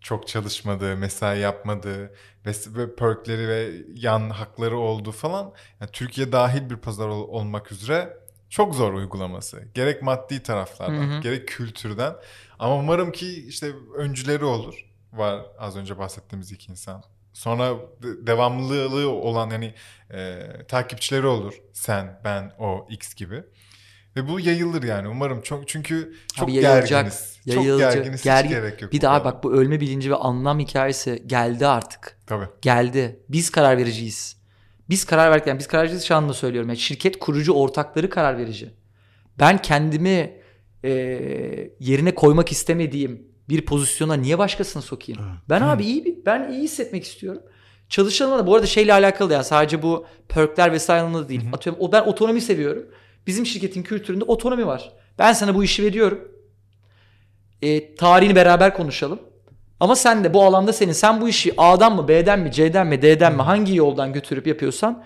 çok 0.00 0.28
çalışmadığı, 0.28 0.96
mesai 0.96 1.38
yapmadığı 1.40 2.14
ve, 2.46 2.94
perkleri 2.96 3.48
ve 3.48 3.72
yan 3.94 4.30
hakları 4.30 4.78
olduğu 4.78 5.12
falan. 5.12 5.52
Yani 5.80 5.90
Türkiye 5.92 6.32
dahil 6.32 6.70
bir 6.70 6.76
pazar 6.76 7.08
ol- 7.08 7.28
olmak 7.28 7.72
üzere 7.72 8.16
çok 8.50 8.74
zor 8.74 8.92
uygulaması. 8.92 9.62
Gerek 9.74 10.02
maddi 10.02 10.42
taraflardan, 10.42 11.10
Hı 11.10 11.16
hı. 11.16 11.20
gerek 11.20 11.48
kültürden. 11.48 12.14
Ama 12.58 12.76
umarım 12.76 13.12
ki 13.12 13.46
işte 13.48 13.72
öncüleri 13.96 14.44
olur. 14.44 14.86
Var 15.12 15.40
az 15.58 15.76
önce 15.76 15.98
bahsettiğimiz 15.98 16.52
iki 16.52 16.70
insan. 16.72 17.02
Sonra 17.32 17.74
de- 18.02 18.26
devamlılığı 18.26 19.10
olan 19.10 19.50
yani 19.50 19.74
e, 20.10 20.48
takipçileri 20.68 21.26
olur. 21.26 21.54
Sen, 21.72 22.20
ben, 22.24 22.52
o, 22.58 22.86
X 22.90 23.14
gibi. 23.14 23.44
Ve 24.16 24.28
bu 24.28 24.40
yayılır 24.40 24.82
yani 24.82 25.08
umarım. 25.08 25.40
Çok 25.42 25.68
çünkü 25.68 26.14
çok 26.36 26.48
Abi 26.48 26.54
yayılacak, 26.54 26.88
gerginiz. 26.88 27.36
Çok 27.46 27.56
yayılacak, 27.64 27.92
gerginiz. 27.94 28.22
gergin- 28.22 28.48
Hiç 28.48 28.54
gerek 28.54 28.82
yok. 28.82 28.92
Bir 28.92 29.00
daha 29.00 29.18
kadar. 29.18 29.34
bak 29.34 29.44
bu 29.44 29.52
ölme 29.52 29.80
bilinci 29.80 30.10
ve 30.10 30.14
anlam 30.14 30.58
hikayesi 30.58 31.22
geldi 31.26 31.66
artık. 31.66 32.18
Tabii. 32.26 32.44
Geldi. 32.62 33.20
Biz 33.28 33.50
karar 33.50 33.78
vericiyiz. 33.78 34.36
Biz 34.90 35.04
karar 35.04 35.30
verirken 35.32 35.58
biz 35.58 35.66
karar 35.66 35.82
vericiyiz 35.82 36.04
şu 36.04 36.14
anda 36.16 36.34
söylüyorum. 36.34 36.68
Yani 36.70 36.78
şirket 36.78 37.18
kurucu 37.18 37.52
ortakları 37.52 38.10
karar 38.10 38.38
verici. 38.38 38.70
Ben 39.38 39.62
kendimi 39.62 40.32
e, 40.84 40.90
yerine 41.80 42.14
koymak 42.14 42.52
istemediğim 42.52 43.22
bir 43.48 43.66
pozisyona 43.66 44.14
niye 44.14 44.38
başkasını 44.38 44.82
sokayım? 44.82 45.20
Ben 45.48 45.60
abi 45.60 45.84
iyi 45.84 46.04
bir 46.04 46.16
ben 46.26 46.52
iyi 46.52 46.62
hissetmek 46.62 47.04
istiyorum. 47.04 47.42
Çalışanıma 47.88 48.38
da 48.38 48.46
bu 48.46 48.54
arada 48.54 48.66
şeyle 48.66 48.92
alakalı 48.92 49.30
da 49.30 49.34
yani 49.34 49.44
sadece 49.44 49.82
bu 49.82 50.06
perkler 50.28 50.72
vesaireyle 50.72 51.14
da 51.14 51.28
değil. 51.28 51.42
Atıyorum 51.52 51.82
o 51.82 51.92
ben 51.92 52.02
otonomi 52.02 52.40
seviyorum. 52.40 52.86
Bizim 53.26 53.46
şirketin 53.46 53.82
kültüründe 53.82 54.24
otonomi 54.24 54.66
var. 54.66 54.92
Ben 55.18 55.32
sana 55.32 55.54
bu 55.54 55.64
işi 55.64 55.82
veriyorum. 55.82 56.28
E, 57.62 57.94
tarihini 57.94 58.36
beraber 58.36 58.74
konuşalım. 58.74 59.20
Ama 59.80 59.96
sen 59.96 60.24
de 60.24 60.34
bu 60.34 60.44
alanda 60.44 60.72
senin 60.72 60.92
sen 60.92 61.20
bu 61.20 61.28
işi 61.28 61.54
A'dan 61.56 61.96
mı 61.96 62.08
B'den 62.08 62.40
mi 62.40 62.52
C'den 62.52 62.86
mi 62.86 63.02
D'den 63.02 63.36
mi 63.36 63.42
hangi 63.42 63.76
yoldan 63.76 64.12
götürüp 64.12 64.46
yapıyorsan 64.46 65.04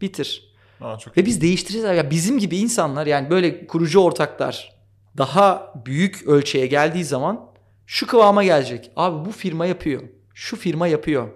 bitir. 0.00 0.54
Aa, 0.80 0.98
çok 0.98 1.16
Ve 1.16 1.26
biz 1.26 1.40
değiştireceğiz. 1.40 1.96
Ya 1.96 2.10
bizim 2.10 2.38
gibi 2.38 2.56
insanlar 2.56 3.06
yani 3.06 3.30
böyle 3.30 3.66
kurucu 3.66 4.00
ortaklar 4.00 4.78
daha 5.18 5.74
büyük 5.86 6.26
ölçeğe 6.26 6.66
geldiği 6.66 7.04
zaman 7.04 7.50
şu 7.86 8.06
kıvama 8.06 8.44
gelecek. 8.44 8.90
Abi 8.96 9.28
bu 9.28 9.32
firma 9.32 9.66
yapıyor. 9.66 10.02
Şu 10.34 10.56
firma 10.56 10.86
yapıyor. 10.86 11.28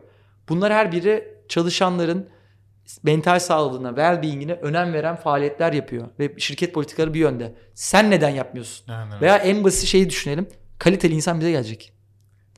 Bunlar 0.49 0.73
her 0.73 0.93
biri 0.93 1.29
çalışanların 1.49 2.29
mental 3.03 3.39
sağlığına, 3.41 3.89
well-being'ine 3.89 4.53
önem 4.55 4.93
veren 4.93 5.17
faaliyetler 5.17 5.73
yapıyor. 5.73 6.09
Ve 6.19 6.35
şirket 6.39 6.75
politikaları 6.75 7.15
bir 7.15 7.21
yönde. 7.21 7.55
Sen 7.75 8.11
neden 8.11 8.31
yapmıyorsun? 8.31 8.85
Yani, 8.93 9.21
Veya 9.21 9.37
en 9.37 9.65
basit 9.65 9.89
şeyi 9.89 10.11
düşünelim. 10.11 10.49
Kaliteli 10.79 11.15
insan 11.15 11.41
bize 11.41 11.51
gelecek. 11.51 11.93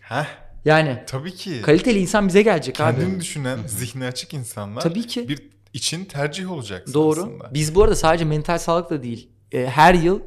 Heh, 0.00 0.26
Yani 0.64 1.02
tabii 1.06 1.34
ki. 1.34 1.62
kaliteli 1.62 1.98
insan 1.98 2.28
bize 2.28 2.42
gelecek 2.42 2.80
abi. 2.80 2.96
Kendini 3.00 3.20
düşünen, 3.20 3.58
zihni 3.66 4.06
açık 4.06 4.34
insanlar 4.34 4.80
Tabii 4.80 5.06
ki. 5.06 5.28
bir 5.28 5.50
için 5.72 6.04
tercih 6.04 6.50
olacak 6.52 6.86
Doğru. 6.94 7.20
aslında. 7.20 7.54
Biz 7.54 7.74
bu 7.74 7.82
arada 7.82 7.96
sadece 7.96 8.24
mental 8.24 8.58
sağlık 8.58 8.90
da 8.90 9.02
değil. 9.02 9.30
E, 9.52 9.66
her 9.66 9.94
yıl 9.94 10.18
e, 10.20 10.22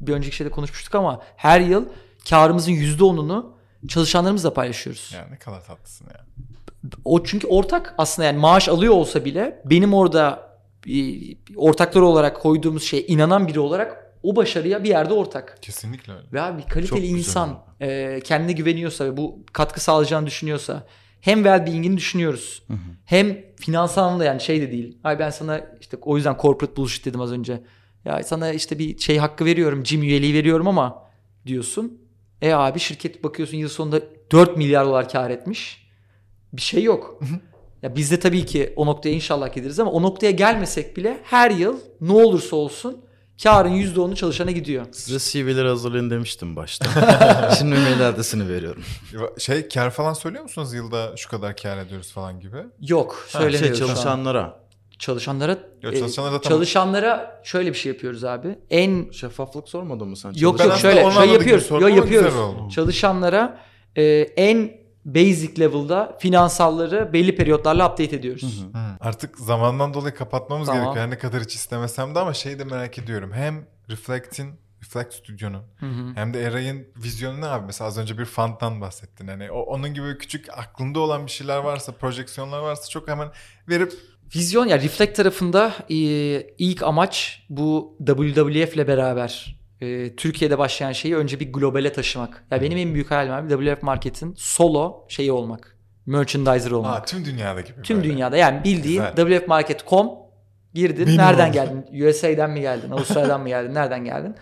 bir 0.00 0.12
önceki 0.12 0.36
şeyde 0.36 0.50
konuşmuştuk 0.50 0.94
ama 0.94 1.22
her 1.36 1.60
yıl 1.60 1.84
karımızın 2.30 2.72
%10'unu 2.72 3.46
çalışanlarımızla 3.88 4.54
paylaşıyoruz. 4.54 5.10
Ya 5.14 5.26
ne 5.30 5.38
kadar 5.38 5.64
tatlısın 5.64 6.06
ya. 6.06 6.26
O 7.04 7.24
çünkü 7.24 7.46
ortak 7.46 7.94
aslında 7.98 8.26
yani 8.26 8.38
maaş 8.38 8.68
alıyor 8.68 8.94
olsa 8.94 9.24
bile 9.24 9.62
benim 9.64 9.94
orada 9.94 10.52
e, 10.88 10.94
ortaklar 11.56 12.00
olarak 12.00 12.42
koyduğumuz 12.42 12.82
şeye 12.82 13.06
inanan 13.06 13.48
biri 13.48 13.60
olarak 13.60 14.16
o 14.22 14.36
başarıya 14.36 14.84
bir 14.84 14.88
yerde 14.88 15.14
ortak. 15.14 15.58
Kesinlikle 15.62 16.12
öyle. 16.12 16.26
Ve 16.32 16.40
abi 16.42 16.62
Çok 16.62 16.70
kaliteli 16.70 17.00
güzel 17.00 17.18
insan 17.18 17.64
e, 17.80 18.20
kendine 18.24 18.52
güveniyorsa 18.52 19.04
ve 19.04 19.16
bu 19.16 19.38
katkı 19.52 19.80
sağlayacağını 19.80 20.26
düşünüyorsa 20.26 20.86
hem 21.20 21.38
well-being'ini 21.38 21.96
düşünüyoruz. 21.96 22.62
Hem 23.04 23.36
finansal 23.56 24.02
anlamda 24.02 24.24
yani 24.24 24.40
şey 24.40 24.60
de 24.60 24.72
değil. 24.72 24.98
Ay 25.04 25.18
ben 25.18 25.30
sana 25.30 25.60
işte 25.80 25.96
o 26.02 26.16
yüzden 26.16 26.36
corporate 26.42 26.76
bullshit 26.76 27.04
dedim 27.04 27.20
az 27.20 27.32
önce. 27.32 27.62
Ya 28.04 28.22
sana 28.22 28.52
işte 28.52 28.78
bir 28.78 28.98
şey 28.98 29.18
hakkı 29.18 29.44
veriyorum, 29.44 29.82
gym 29.82 30.02
üyeliği 30.02 30.34
veriyorum 30.34 30.68
ama 30.68 31.02
diyorsun. 31.46 32.00
E 32.42 32.52
abi 32.52 32.78
şirket 32.78 33.24
bakıyorsun 33.24 33.56
yıl 33.56 33.68
sonunda 33.68 34.00
4 34.32 34.56
milyar 34.56 34.86
dolar 34.86 35.08
kar 35.08 35.30
etmiş. 35.30 35.81
Bir 36.52 36.62
şey 36.62 36.82
yok. 36.82 37.20
ya 37.82 37.96
biz 37.96 38.10
de 38.10 38.20
tabii 38.20 38.46
ki 38.46 38.72
o 38.76 38.86
noktaya 38.86 39.10
inşallah 39.14 39.54
geliriz 39.54 39.80
ama 39.80 39.90
o 39.90 40.02
noktaya 40.02 40.30
gelmesek 40.32 40.96
bile 40.96 41.18
her 41.24 41.50
yıl 41.50 41.80
ne 42.00 42.12
olursa 42.12 42.56
olsun 42.56 43.04
karın 43.42 43.70
%10'u 43.70 44.14
çalışana 44.14 44.50
gidiyor. 44.50 44.86
Size 44.92 45.18
CV'leri 45.44 45.68
hazırlayın 45.68 46.10
demiştim 46.10 46.56
başta. 46.56 46.86
Şimdi 47.58 47.74
mail 47.74 48.08
adresini 48.08 48.48
veriyorum. 48.48 48.82
Şey 49.38 49.68
kar 49.68 49.90
falan 49.90 50.12
söylüyor 50.12 50.42
musunuz 50.42 50.74
yılda 50.74 51.16
şu 51.16 51.28
kadar 51.30 51.56
kar 51.56 51.78
ediyoruz 51.78 52.12
falan 52.12 52.40
gibi? 52.40 52.56
Yok 52.80 53.26
Şey, 53.32 53.40
söylemiyoruz 53.40 53.82
an. 53.82 53.86
çalışanlara 53.86 54.62
Çalışanlara 54.98 55.58
Yok, 55.82 55.94
e, 55.94 55.98
çalışanlara 55.98 56.40
tamam. 56.40 56.58
çalışanlara 56.58 57.40
şöyle 57.44 57.68
bir 57.72 57.78
şey 57.78 57.92
yapıyoruz 57.92 58.24
abi. 58.24 58.58
En 58.70 59.10
şeffaflık 59.10 59.68
sormadın 59.68 60.08
mı 60.08 60.16
sen? 60.16 60.32
Yok 60.36 60.64
yok 60.64 60.76
şöyle 60.78 61.10
şey 61.12 61.22
gibi 61.24 61.32
yapıyoruz. 61.32 61.70
Yok 61.70 61.96
yapıyoruz. 61.96 62.34
Çalışanlara 62.74 63.58
e, 63.96 64.02
en 64.36 64.81
basic 65.04 65.60
level'da 65.60 66.16
finansalları 66.20 67.12
belli 67.12 67.36
periyotlarla 67.36 67.92
update 67.92 68.16
ediyoruz. 68.16 68.66
Hı. 68.72 68.78
Artık 69.00 69.38
zamandan 69.38 69.94
dolayı 69.94 70.14
kapatmamız 70.14 70.66
Tamam. 70.66 70.82
gerekiyor. 70.82 71.04
Her 71.04 71.10
ne 71.10 71.18
kadar 71.18 71.42
hiç 71.42 71.54
istemesem 71.54 72.14
de 72.14 72.18
ama 72.18 72.34
şeyi 72.34 72.58
de 72.58 72.64
merak 72.64 72.98
ediyorum. 72.98 73.32
Hem 73.32 73.66
Reflect'in, 73.90 74.54
Reflect 74.82 75.14
Studio'nun 75.14 75.62
Hı 75.76 75.86
hı. 75.86 76.12
hem 76.14 76.34
de 76.34 76.42
Eray'ın 76.42 76.86
vizyonu 76.96 77.40
ne 77.40 77.46
abi? 77.46 77.66
Mesela 77.66 77.88
az 77.88 77.98
önce 77.98 78.18
bir 78.18 78.24
fanttan 78.24 78.80
bahsettin. 78.80 79.28
Hani 79.28 79.50
o, 79.50 79.60
onun 79.60 79.94
gibi 79.94 80.18
küçük 80.18 80.58
aklında 80.58 81.00
olan 81.00 81.26
bir 81.26 81.30
şeyler 81.30 81.58
varsa, 81.58 81.92
projeksiyonlar 81.92 82.60
varsa 82.60 82.88
çok 82.88 83.08
hemen 83.08 83.28
verip 83.68 83.92
Vizyon 84.36 84.66
ya 84.66 84.78
Reflect 84.78 85.16
tarafında 85.16 85.74
e, 85.90 85.96
ilk 86.58 86.82
amaç 86.82 87.42
bu 87.48 87.96
WWF 88.06 88.74
ile 88.74 88.88
beraber 88.88 89.61
e, 89.82 90.16
Türkiye'de 90.16 90.58
başlayan 90.58 90.92
şeyi 90.92 91.16
önce 91.16 91.40
bir 91.40 91.52
globale 91.52 91.92
taşımak. 91.92 92.44
Ya 92.50 92.62
benim 92.62 92.78
en 92.78 92.94
büyük 92.94 93.10
hayalim 93.10 93.32
abi 93.32 93.48
WWF 93.48 93.82
Market'in 93.82 94.34
solo 94.36 95.04
şeyi 95.08 95.32
olmak. 95.32 95.76
Merchandiser 96.06 96.70
olmak. 96.70 97.02
Aa, 97.02 97.04
tüm 97.04 97.24
dünyada 97.24 97.60
gibi 97.60 97.82
Tüm 97.82 97.96
böyle. 97.96 98.08
dünyada 98.10 98.36
yani 98.36 98.64
bildiğin 98.64 99.02
Güzel. 99.02 99.14
wwf.market.com 99.16 100.10
girdin. 100.74 101.06
Benim 101.06 101.18
nereden 101.18 101.46
oldu. 101.48 101.52
geldin? 101.54 102.08
USA'den 102.08 102.50
mi 102.50 102.60
geldin? 102.60 102.90
Avustralya'dan 102.90 103.40
mı 103.40 103.48
geldin? 103.48 103.74
Nereden 103.74 104.04
geldin? 104.04 104.34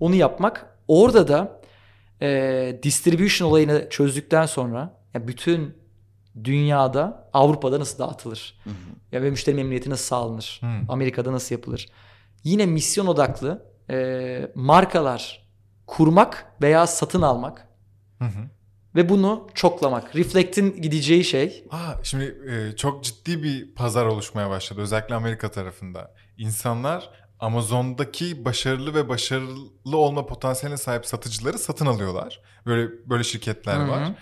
Onu 0.00 0.14
yapmak. 0.14 0.66
Orada 0.88 1.28
da 1.28 1.60
e, 2.22 2.78
distribution 2.82 3.48
olayını 3.48 3.86
çözdükten 3.90 4.46
sonra 4.46 5.00
ya 5.14 5.28
bütün 5.28 5.74
dünyada 6.44 7.30
Avrupa'da 7.32 7.80
nasıl 7.80 7.98
dağıtılır? 7.98 8.58
Ya 9.12 9.22
ve 9.22 9.30
müşteri 9.30 9.56
memnuniyeti 9.56 9.90
nasıl 9.90 10.04
sağlanır? 10.04 10.60
Hı. 10.62 10.66
Amerika'da 10.92 11.32
nasıl 11.32 11.54
yapılır? 11.54 11.88
Yine 12.44 12.66
misyon 12.66 13.06
odaklı 13.06 13.62
e, 13.90 14.50
markalar 14.54 15.48
kurmak 15.86 16.52
veya 16.62 16.86
satın 16.86 17.22
almak 17.22 17.68
Hı 18.18 18.24
hı. 18.24 18.50
ve 18.94 19.08
bunu 19.08 19.46
çoklamak. 19.54 20.16
Reflect'in 20.16 20.82
gideceği 20.82 21.24
şey 21.24 21.66
Aa, 21.70 21.94
şimdi 22.02 22.38
e, 22.50 22.76
çok 22.76 23.04
ciddi 23.04 23.42
bir 23.42 23.74
pazar 23.74 24.06
oluşmaya 24.06 24.50
başladı. 24.50 24.80
Özellikle 24.80 25.14
Amerika 25.14 25.50
tarafında. 25.50 26.14
İnsanlar 26.38 27.10
Amazon'daki 27.40 28.44
başarılı 28.44 28.94
ve 28.94 29.08
başarılı 29.08 29.96
olma 29.96 30.26
potansiyeline 30.26 30.78
sahip 30.78 31.06
satıcıları 31.06 31.58
satın 31.58 31.86
alıyorlar. 31.86 32.40
Böyle 32.66 32.90
böyle 33.06 33.24
şirketler 33.24 33.76
Hı 33.76 33.82
hı. 33.82 33.88
var. 33.88 34.14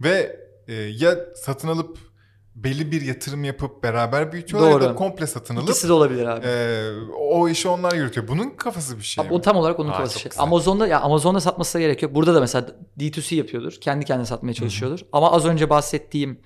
Ve 0.00 0.40
e, 0.68 0.74
ya 0.74 1.16
satın 1.36 1.68
alıp 1.68 2.11
belli 2.54 2.92
bir 2.92 3.02
yatırım 3.02 3.44
yapıp 3.44 3.82
beraber 3.82 4.32
büyütüyorlar 4.32 4.70
ya 4.70 4.80
da 4.80 4.84
Doğru. 4.84 4.94
komple 4.94 5.26
satın 5.26 5.56
alıp 5.56 5.68
ikisi 5.68 5.88
de 5.88 5.92
olabilir 5.92 6.26
abi. 6.26 6.46
e, 6.46 6.90
o 7.18 7.48
işi 7.48 7.68
onlar 7.68 7.92
yürütüyor. 7.92 8.28
Bunun 8.28 8.50
kafası 8.50 8.98
bir 8.98 9.02
şey 9.02 9.22
Abi 9.24 9.28
mi? 9.28 9.34
O 9.34 9.40
tam 9.40 9.56
olarak 9.56 9.80
onun 9.80 9.88
Aa, 9.90 9.96
kafası 9.96 10.18
şey. 10.20 10.30
güzel. 10.30 10.42
Amazon'da 10.44 10.86
ya 10.86 11.00
Amazon'da 11.00 11.40
satması 11.40 11.78
da 11.78 11.80
gerek 11.82 12.02
yok. 12.02 12.14
Burada 12.14 12.34
da 12.34 12.40
mesela 12.40 12.66
D2C 12.98 13.34
yapıyordur. 13.34 13.72
Kendi 13.80 14.04
kendine 14.04 14.26
satmaya 14.26 14.54
çalışıyordur. 14.54 15.00
Ama 15.12 15.32
az 15.32 15.44
önce 15.44 15.70
bahsettiğim 15.70 16.40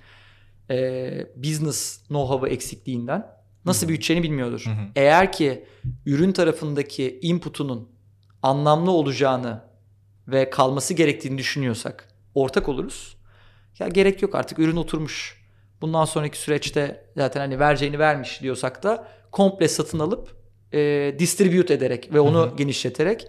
e, 0.69 1.09
business 1.35 1.99
know-how'ı 2.07 2.49
eksikliğinden 2.49 3.27
nasıl 3.65 3.87
büyüteceğini 3.87 4.23
bilmiyordur. 4.23 4.61
Hı 4.65 4.69
hı. 4.69 4.85
Eğer 4.95 5.31
ki 5.31 5.65
ürün 6.05 6.31
tarafındaki 6.31 7.19
input'unun 7.21 7.89
anlamlı 8.43 8.91
olacağını 8.91 9.61
ve 10.27 10.49
kalması 10.49 10.93
gerektiğini 10.93 11.37
düşünüyorsak 11.37 12.07
ortak 12.35 12.69
oluruz. 12.69 13.17
Ya 13.79 13.87
gerek 13.87 14.21
yok 14.21 14.35
artık 14.35 14.59
ürün 14.59 14.75
oturmuş. 14.75 15.46
Bundan 15.81 16.05
sonraki 16.05 16.37
süreçte 16.37 17.05
zaten 17.17 17.39
hani 17.39 17.59
vereceğini 17.59 17.99
vermiş 17.99 18.41
diyorsak 18.41 18.83
da 18.83 19.07
komple 19.31 19.67
satın 19.67 19.99
alıp 19.99 20.35
e, 20.73 21.15
distribute 21.19 21.73
ederek 21.73 22.13
ve 22.13 22.19
onu 22.19 22.37
Hı 22.39 22.51
hı. 22.51 22.55
genişleterek 22.55 23.27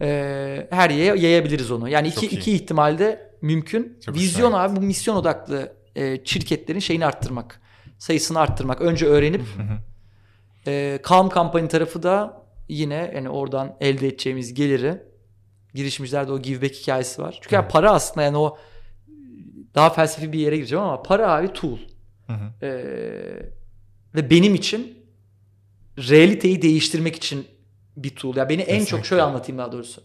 e, 0.00 0.66
her 0.70 0.90
yere 0.90 1.20
yayabiliriz 1.20 1.70
onu. 1.70 1.88
Yani 1.88 2.08
iki, 2.08 2.26
iyi. 2.26 2.30
iki 2.38 2.52
ihtimalde 2.52 3.30
mümkün. 3.42 3.98
Çok 4.04 4.14
Vizyon 4.14 4.50
güzel. 4.50 4.64
abi 4.64 4.76
bu 4.76 4.80
misyon 4.80 5.16
odaklı 5.16 5.72
e, 5.96 6.24
şirketlerin 6.24 6.78
şeyini 6.78 7.06
arttırmak. 7.06 7.60
Sayısını 7.98 8.38
arttırmak. 8.38 8.80
Önce 8.80 9.06
öğrenip 9.06 9.40
Hı 9.40 9.62
hı. 9.62 9.78
e, 10.70 10.98
Calm 11.08 11.30
Company 11.30 11.68
tarafı 11.68 12.02
da 12.02 12.42
yine 12.68 13.12
yani 13.14 13.28
oradan 13.30 13.76
elde 13.80 14.08
edeceğimiz 14.08 14.54
geliri 14.54 15.02
girişimcilerde 15.74 16.32
o 16.32 16.38
give 16.38 16.62
back 16.62 16.74
hikayesi 16.74 17.22
var. 17.22 17.38
Çünkü 17.40 17.54
yani 17.54 17.68
para 17.68 17.92
aslında 17.92 18.24
yani 18.24 18.36
o 18.36 18.58
daha 19.74 19.90
felsefi 19.90 20.32
bir 20.32 20.38
yere 20.38 20.56
gireceğim 20.56 20.84
ama 20.84 21.02
para 21.02 21.32
abi 21.32 21.52
tool. 21.52 21.78
Hı 22.26 22.32
hı. 22.32 22.66
Ee, 22.66 22.72
ve 24.14 24.30
benim 24.30 24.54
için 24.54 24.98
realiteyi 25.98 26.62
değiştirmek 26.62 27.16
için 27.16 27.46
bir 27.96 28.10
tool. 28.16 28.36
Ya 28.36 28.48
beni 28.48 28.62
en 28.62 28.78
çok 28.78 28.80
Kesinlikle. 28.80 29.08
şöyle 29.08 29.22
anlatayım 29.22 29.58
daha 29.58 29.72
doğrusu. 29.72 30.02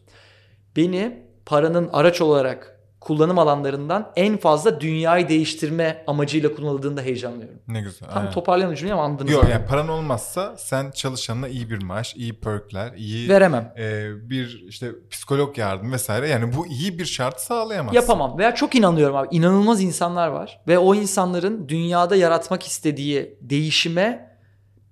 Beni 0.76 1.24
paranın 1.46 1.90
araç 1.94 2.22
olarak 2.22 2.75
kullanım 3.06 3.40
alanlarından 3.40 4.12
en 4.16 4.38
fazla 4.38 4.82
dünyayı 4.82 5.30
değiştirme 5.30 6.04
amacıyla 6.08 6.56
kullanıldığında 6.56 7.02
heyecanlıyorum. 7.02 7.60
Ne 7.68 7.82
güzel. 7.82 8.10
Tam 8.10 8.18
aynen. 8.18 8.32
toparlayamadım 8.32 8.78
cümleyi 8.78 8.94
ama 8.94 9.04
anladınız. 9.04 9.32
Yok 9.32 9.50
yani 9.50 9.66
paran 9.66 9.88
olmazsa 9.88 10.58
sen 10.58 10.92
çalışanına 10.92 11.48
iyi 11.48 11.70
bir 11.70 11.84
maaş, 11.84 12.16
iyi 12.16 12.34
perkler, 12.40 12.94
iyi 12.94 13.30
Veremem. 13.30 13.74
e, 13.78 14.06
bir 14.30 14.64
işte 14.68 14.92
psikolog 15.10 15.58
yardım 15.58 15.92
vesaire. 15.92 16.30
Yani 16.30 16.56
bu 16.56 16.68
iyi 16.68 17.00
bir 17.00 17.06
şart 17.06 17.40
sağlayamazsın. 17.40 17.96
Yapamam. 17.96 18.38
Veya 18.38 18.56
çok 18.56 18.76
inanıyorum 18.76 19.16
abi. 19.16 19.28
İnanılmaz 19.32 19.82
insanlar 19.82 20.28
var. 20.28 20.62
Ve 20.68 20.78
o 20.78 20.96
insanların 20.96 21.70
dünyada 21.70 22.16
yaratmak 22.16 22.64
istediği 22.64 23.38
değişime 23.42 24.38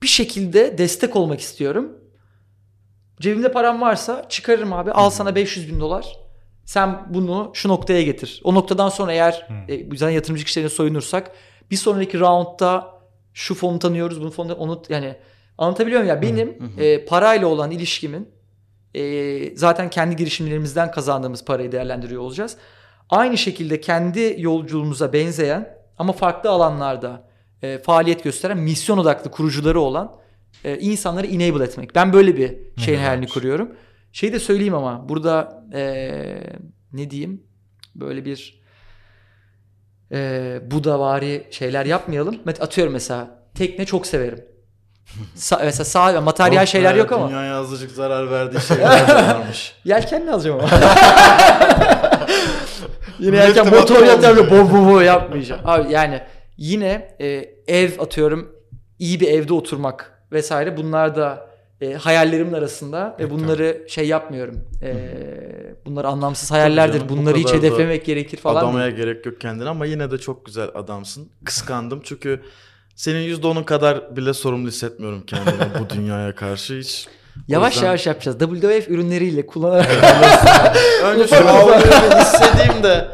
bir 0.01 0.07
şekilde 0.07 0.77
destek 0.77 1.15
olmak 1.15 1.39
istiyorum. 1.39 1.91
Cebimde 3.19 3.51
param 3.51 3.81
varsa 3.81 4.25
çıkarırım 4.29 4.73
abi. 4.73 4.91
Al 4.91 5.09
sana 5.09 5.35
500 5.35 5.69
bin 5.73 5.79
dolar. 5.79 6.22
Sen 6.65 7.05
bunu 7.09 7.51
şu 7.53 7.69
noktaya 7.69 8.01
getir. 8.01 8.41
O 8.43 8.55
noktadan 8.55 8.89
sonra 8.89 9.13
eğer 9.13 9.47
Hı. 9.67 10.07
e, 10.07 10.11
yatırımcı 10.11 10.45
kişilerine 10.45 10.69
soyunursak 10.69 11.31
bir 11.71 11.75
sonraki 11.75 12.19
roundda 12.19 12.93
şu 13.33 13.55
fonu 13.55 13.79
tanıyoruz, 13.79 14.21
bunu 14.21 14.31
fonu 14.31 14.53
onu 14.53 14.83
yani 14.89 15.15
anlatabiliyor 15.57 16.01
muyum 16.01 16.15
ya? 16.15 16.21
Benim 16.21 16.57
e, 16.77 17.05
parayla 17.05 17.47
olan 17.47 17.71
ilişkimin 17.71 18.29
e, 18.95 19.57
zaten 19.57 19.89
kendi 19.89 20.15
girişimlerimizden 20.15 20.91
kazandığımız 20.91 21.45
parayı 21.45 21.71
değerlendiriyor 21.71 22.21
olacağız. 22.21 22.57
Aynı 23.09 23.37
şekilde 23.37 23.81
kendi 23.81 24.35
yolculuğumuza 24.37 25.13
benzeyen 25.13 25.77
ama 25.97 26.13
farklı 26.13 26.49
alanlarda 26.49 27.27
e, 27.61 27.77
faaliyet 27.77 28.23
gösteren 28.23 28.57
misyon 28.57 28.97
odaklı 28.97 29.31
kurucuları 29.31 29.79
olan 29.79 30.15
e, 30.63 30.79
insanları 30.79 31.27
enable 31.27 31.63
etmek. 31.63 31.95
Ben 31.95 32.13
böyle 32.13 32.37
bir 32.37 32.57
şeyin 32.77 32.97
hayalini 32.97 33.27
kuruyorum. 33.27 33.71
Şey 34.13 34.33
de 34.33 34.39
söyleyeyim 34.39 34.73
ama 34.75 35.09
burada 35.09 35.63
e, 35.73 35.81
ne 36.93 37.09
diyeyim 37.09 37.43
böyle 37.95 38.25
bir 38.25 38.63
e, 40.11 40.59
Budavari 40.71 41.47
şeyler 41.51 41.85
yapmayalım. 41.85 42.35
Met- 42.35 42.61
Atıyorum 42.61 42.93
mesela 42.93 43.43
tekne 43.55 43.85
çok 43.85 44.07
severim. 44.07 44.45
Sa- 45.35 45.65
mesela 45.65 45.85
sağ 45.85 46.21
materyal 46.21 46.63
Oh 46.63 46.65
şeyler 46.65 46.95
yok 46.95 47.11
ama. 47.11 47.29
Dünyaya 47.29 47.55
azıcık 47.59 47.91
zarar 47.91 48.31
verdiği 48.31 48.61
şeyler 48.61 49.15
varmış. 49.15 49.73
Yelkenle 49.85 50.31
alacağım 50.31 50.59
ama. 50.59 50.69
yine 53.19 53.37
yelken 53.37 53.69
motor 53.69 54.05
yatırım 54.05 54.49
bo 54.49 54.71
bo 54.73 54.91
bo 54.91 54.99
yapmayacağım. 54.99 55.61
Abi 55.65 55.91
yani 55.91 56.21
yine 56.57 57.15
e, 57.21 57.27
ev 57.67 57.99
atıyorum 57.99 58.55
iyi 58.99 59.19
bir 59.19 59.27
evde 59.27 59.53
oturmak 59.53 60.23
vesaire 60.31 60.77
bunlar 60.77 61.15
da 61.15 61.52
e, 61.81 61.93
hayallerimin 61.93 62.53
arasında 62.53 63.15
ve 63.19 63.23
Evet, 63.23 63.31
bunları 63.31 63.85
şey 63.87 64.07
yapmıyorum. 64.07 64.67
E, 64.83 64.93
bunlar 65.85 66.05
anlamsız 66.05 66.51
hayallerdir. 66.51 66.93
canım, 66.99 67.09
bu 67.09 67.17
bunları 67.17 67.37
hiç 67.37 67.53
hedeflemek 67.53 68.05
gerekir 68.05 68.37
falan. 68.37 68.61
Adamaya 68.63 68.85
değil. 68.87 68.97
gerek 68.97 69.25
yok 69.25 69.41
kendine 69.41 69.69
ama 69.69 69.85
yine 69.85 70.11
de 70.11 70.17
çok 70.17 70.45
güzel 70.45 70.69
adamsın. 70.75 71.29
Kıskandım 71.45 72.01
çünkü 72.03 72.41
senin 72.95 73.35
%10'un 73.35 73.63
kadar 73.63 74.15
bile 74.15 74.33
sorumlu 74.33 74.67
hissetmiyorum 74.67 75.23
kendimi 75.25 75.57
bu 75.79 75.89
dünyaya 75.89 76.35
karşı 76.35 76.73
hiç. 76.73 77.07
Yavaş 77.47 77.73
yüzden- 77.73 77.87
yavaş 77.87 78.07
yapacağız. 78.07 78.37
WWF 78.39 78.89
ürünleriyle 78.89 79.45
kullanarak. 79.45 79.87
Önce 81.03 81.27
şu 81.27 81.35
hissedeyim 82.19 82.83
de. 82.83 83.07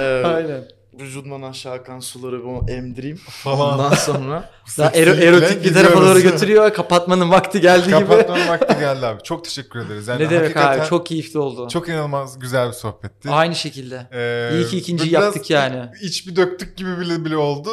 e, 0.00 0.22
Aynen. 0.26 0.75
Vücudumdan 1.00 1.42
aşağı 1.42 1.72
akan 1.74 2.00
suları 2.00 2.40
bir 2.44 2.72
emdireyim. 2.72 3.16
Falan. 3.16 3.78
Ondan 3.78 3.94
sonra 3.94 4.50
Daha 4.78 4.90
ero- 4.90 5.24
erotik 5.24 5.64
bir 5.64 5.74
tarafa 5.74 6.00
doğru 6.02 6.20
götürüyor. 6.20 6.74
Kapatmanın 6.74 7.30
vakti 7.30 7.60
geldi 7.60 7.86
gibi. 7.86 7.90
Kapatmanın 7.98 8.48
vakti 8.48 8.78
geldi 8.80 9.06
abi. 9.06 9.22
Çok 9.22 9.44
teşekkür 9.44 9.80
ederiz. 9.86 10.08
Yani 10.08 10.24
ne 10.24 10.30
demek 10.30 10.56
abi 10.56 10.86
çok 10.88 11.06
keyifli 11.06 11.38
oldu. 11.38 11.68
çok 11.68 11.88
inanılmaz 11.88 12.38
güzel 12.38 12.68
bir 12.68 12.72
sohbetti. 12.72 13.30
Aynı 13.30 13.54
şekilde. 13.54 14.06
Ee, 14.12 14.56
İyi 14.56 14.66
ki 14.66 14.78
ikinciyi 14.78 15.12
yaptık 15.12 15.50
yani. 15.50 15.90
İç 16.02 16.26
bir 16.26 16.36
döktük 16.36 16.76
gibi 16.76 17.00
bile 17.00 17.24
bile 17.24 17.36
oldu. 17.36 17.70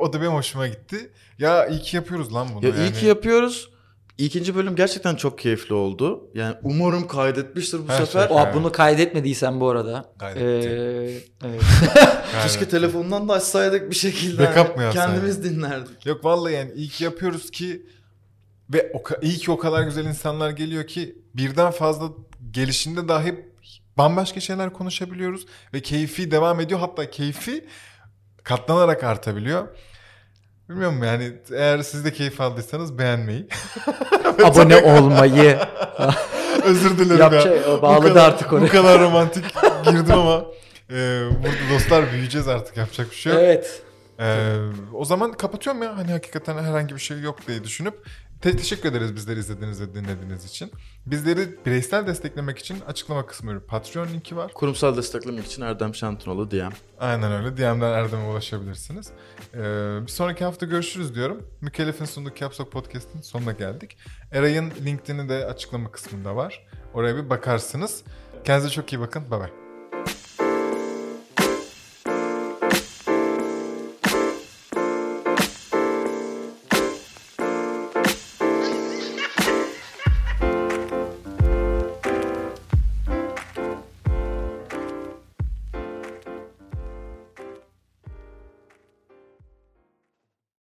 O 0.00 0.12
da 0.12 0.20
benim 0.20 0.32
hoşuma 0.32 0.66
gitti. 0.68 1.10
Ya 1.38 1.66
iyi 1.66 1.80
ki 1.80 1.96
yapıyoruz 1.96 2.34
lan 2.34 2.48
bunu. 2.54 2.66
ya 2.66 2.72
yani. 2.76 2.80
iyi 2.88 2.92
ki 2.92 3.06
yapıyoruz. 3.06 3.70
İkinci 4.18 4.54
bölüm 4.54 4.76
gerçekten 4.76 5.16
çok 5.16 5.38
keyifli 5.38 5.74
oldu. 5.74 6.30
Yani 6.34 6.54
umarım 6.62 7.06
kaydetmiştir 7.08 7.78
bu 7.78 7.88
Her 7.92 8.04
sefer. 8.04 8.28
şey. 8.28 8.36
O 8.36 8.40
Evet. 8.44 8.54
bunu 8.54 8.72
kaydetmediysen 8.72 9.60
bu 9.60 9.68
arada. 9.70 10.12
Kaydetti. 10.18 10.68
Ee, 10.68 11.46
evet. 11.48 11.62
Keşke 12.42 12.68
telefondan 12.68 13.28
da 13.28 13.32
açsaydık 13.32 13.90
bir 13.90 13.94
şekilde. 13.96 14.42
Backup 14.42 14.76
mı 14.76 14.82
yapsaydık? 14.82 15.12
Kendimiz 15.14 15.44
dinlerdik. 15.44 16.06
Yok 16.06 16.24
vallahi 16.24 16.54
yani 16.54 16.72
iyi 16.72 16.88
ki 16.88 17.04
yapıyoruz 17.04 17.50
ki 17.50 17.86
ve 18.72 18.92
o, 18.94 19.02
iyi 19.22 19.36
ki 19.38 19.50
o 19.50 19.58
kadar 19.58 19.82
güzel 19.82 20.04
insanlar 20.04 20.50
geliyor 20.50 20.86
ki 20.86 21.18
birden 21.34 21.70
fazla 21.70 22.08
gelişinde 22.50 23.08
dahi 23.08 23.44
bambaşka 23.98 24.40
şeyler 24.40 24.72
konuşabiliyoruz 24.72 25.46
ve 25.74 25.80
keyfi 25.82 26.30
devam 26.30 26.60
ediyor. 26.60 26.80
Hatta 26.80 27.10
keyfi 27.10 27.66
katlanarak 28.44 29.04
artabiliyor. 29.04 29.68
Bilmiyorum 30.68 31.02
yani 31.02 31.32
eğer 31.52 31.82
siz 31.82 32.04
de 32.04 32.12
keyif 32.12 32.40
aldıysanız 32.40 32.98
beğenmeyi. 32.98 33.46
Abone 34.44 34.76
olmayı. 34.76 35.58
Özür 36.64 36.98
dilerim 36.98 37.20
Yapacak- 37.20 37.68
ya. 37.68 37.82
bağladı 37.82 38.08
kadar, 38.08 38.28
artık 38.28 38.52
onu. 38.52 38.62
Bu 38.62 38.68
kadar 38.68 39.00
romantik 39.00 39.44
girdim 39.84 40.12
ama 40.14 40.44
e, 40.90 40.94
burada 41.30 41.74
dostlar 41.74 42.12
büyüyeceğiz 42.12 42.48
artık 42.48 42.76
yapacak 42.76 43.10
bir 43.10 43.16
şey 43.16 43.32
yok. 43.32 43.42
evet. 43.44 43.82
Ee, 44.20 44.54
o 44.94 45.04
zaman 45.04 45.32
kapatıyorum 45.32 45.82
ya. 45.82 45.96
Hani 45.96 46.10
hakikaten 46.12 46.58
herhangi 46.58 46.94
bir 46.94 47.00
şey 47.00 47.20
yok 47.20 47.46
diye 47.48 47.64
düşünüp 47.64 47.94
te- 48.40 48.56
teşekkür 48.56 48.88
ederiz 48.88 49.16
bizleri 49.16 49.38
izlediğiniz 49.38 49.80
ve 49.80 49.94
dinlediğiniz 49.94 50.44
için. 50.44 50.72
Bizleri 51.06 51.64
bireysel 51.66 52.06
desteklemek 52.06 52.58
için 52.58 52.80
açıklama 52.80 53.26
kısmı 53.26 53.60
Patreon 53.66 54.08
linki 54.08 54.36
var. 54.36 54.52
Kurumsal 54.54 54.96
desteklemek 54.96 55.46
için 55.46 55.62
Erdem 55.62 55.94
Şentunalı 55.94 56.50
DM. 56.50 56.70
Aynen 56.98 57.32
öyle. 57.32 57.56
DM'den 57.56 57.92
Erdem'e 57.92 58.24
ulaşabilirsiniz. 58.30 59.10
Ee, 59.54 59.58
bir 60.02 60.08
sonraki 60.12 60.44
hafta 60.44 60.66
görüşürüz 60.66 61.14
diyorum. 61.14 61.42
Mükellef'in 61.60 62.04
sunduğu 62.04 62.34
Caps 62.34 62.60
Lock 62.60 62.72
Podcast'in 62.72 63.20
sonuna 63.20 63.52
geldik. 63.52 63.96
Eray'ın 64.32 64.70
LinkedIn'i 64.84 65.28
de 65.28 65.46
açıklama 65.46 65.90
kısmında 65.90 66.36
var. 66.36 66.66
Oraya 66.94 67.16
bir 67.16 67.30
bakarsınız. 67.30 68.02
Kendinize 68.44 68.74
çok 68.74 68.92
iyi 68.92 69.00
bakın. 69.00 69.30
Bye 69.30 69.40
bye. 69.40 69.67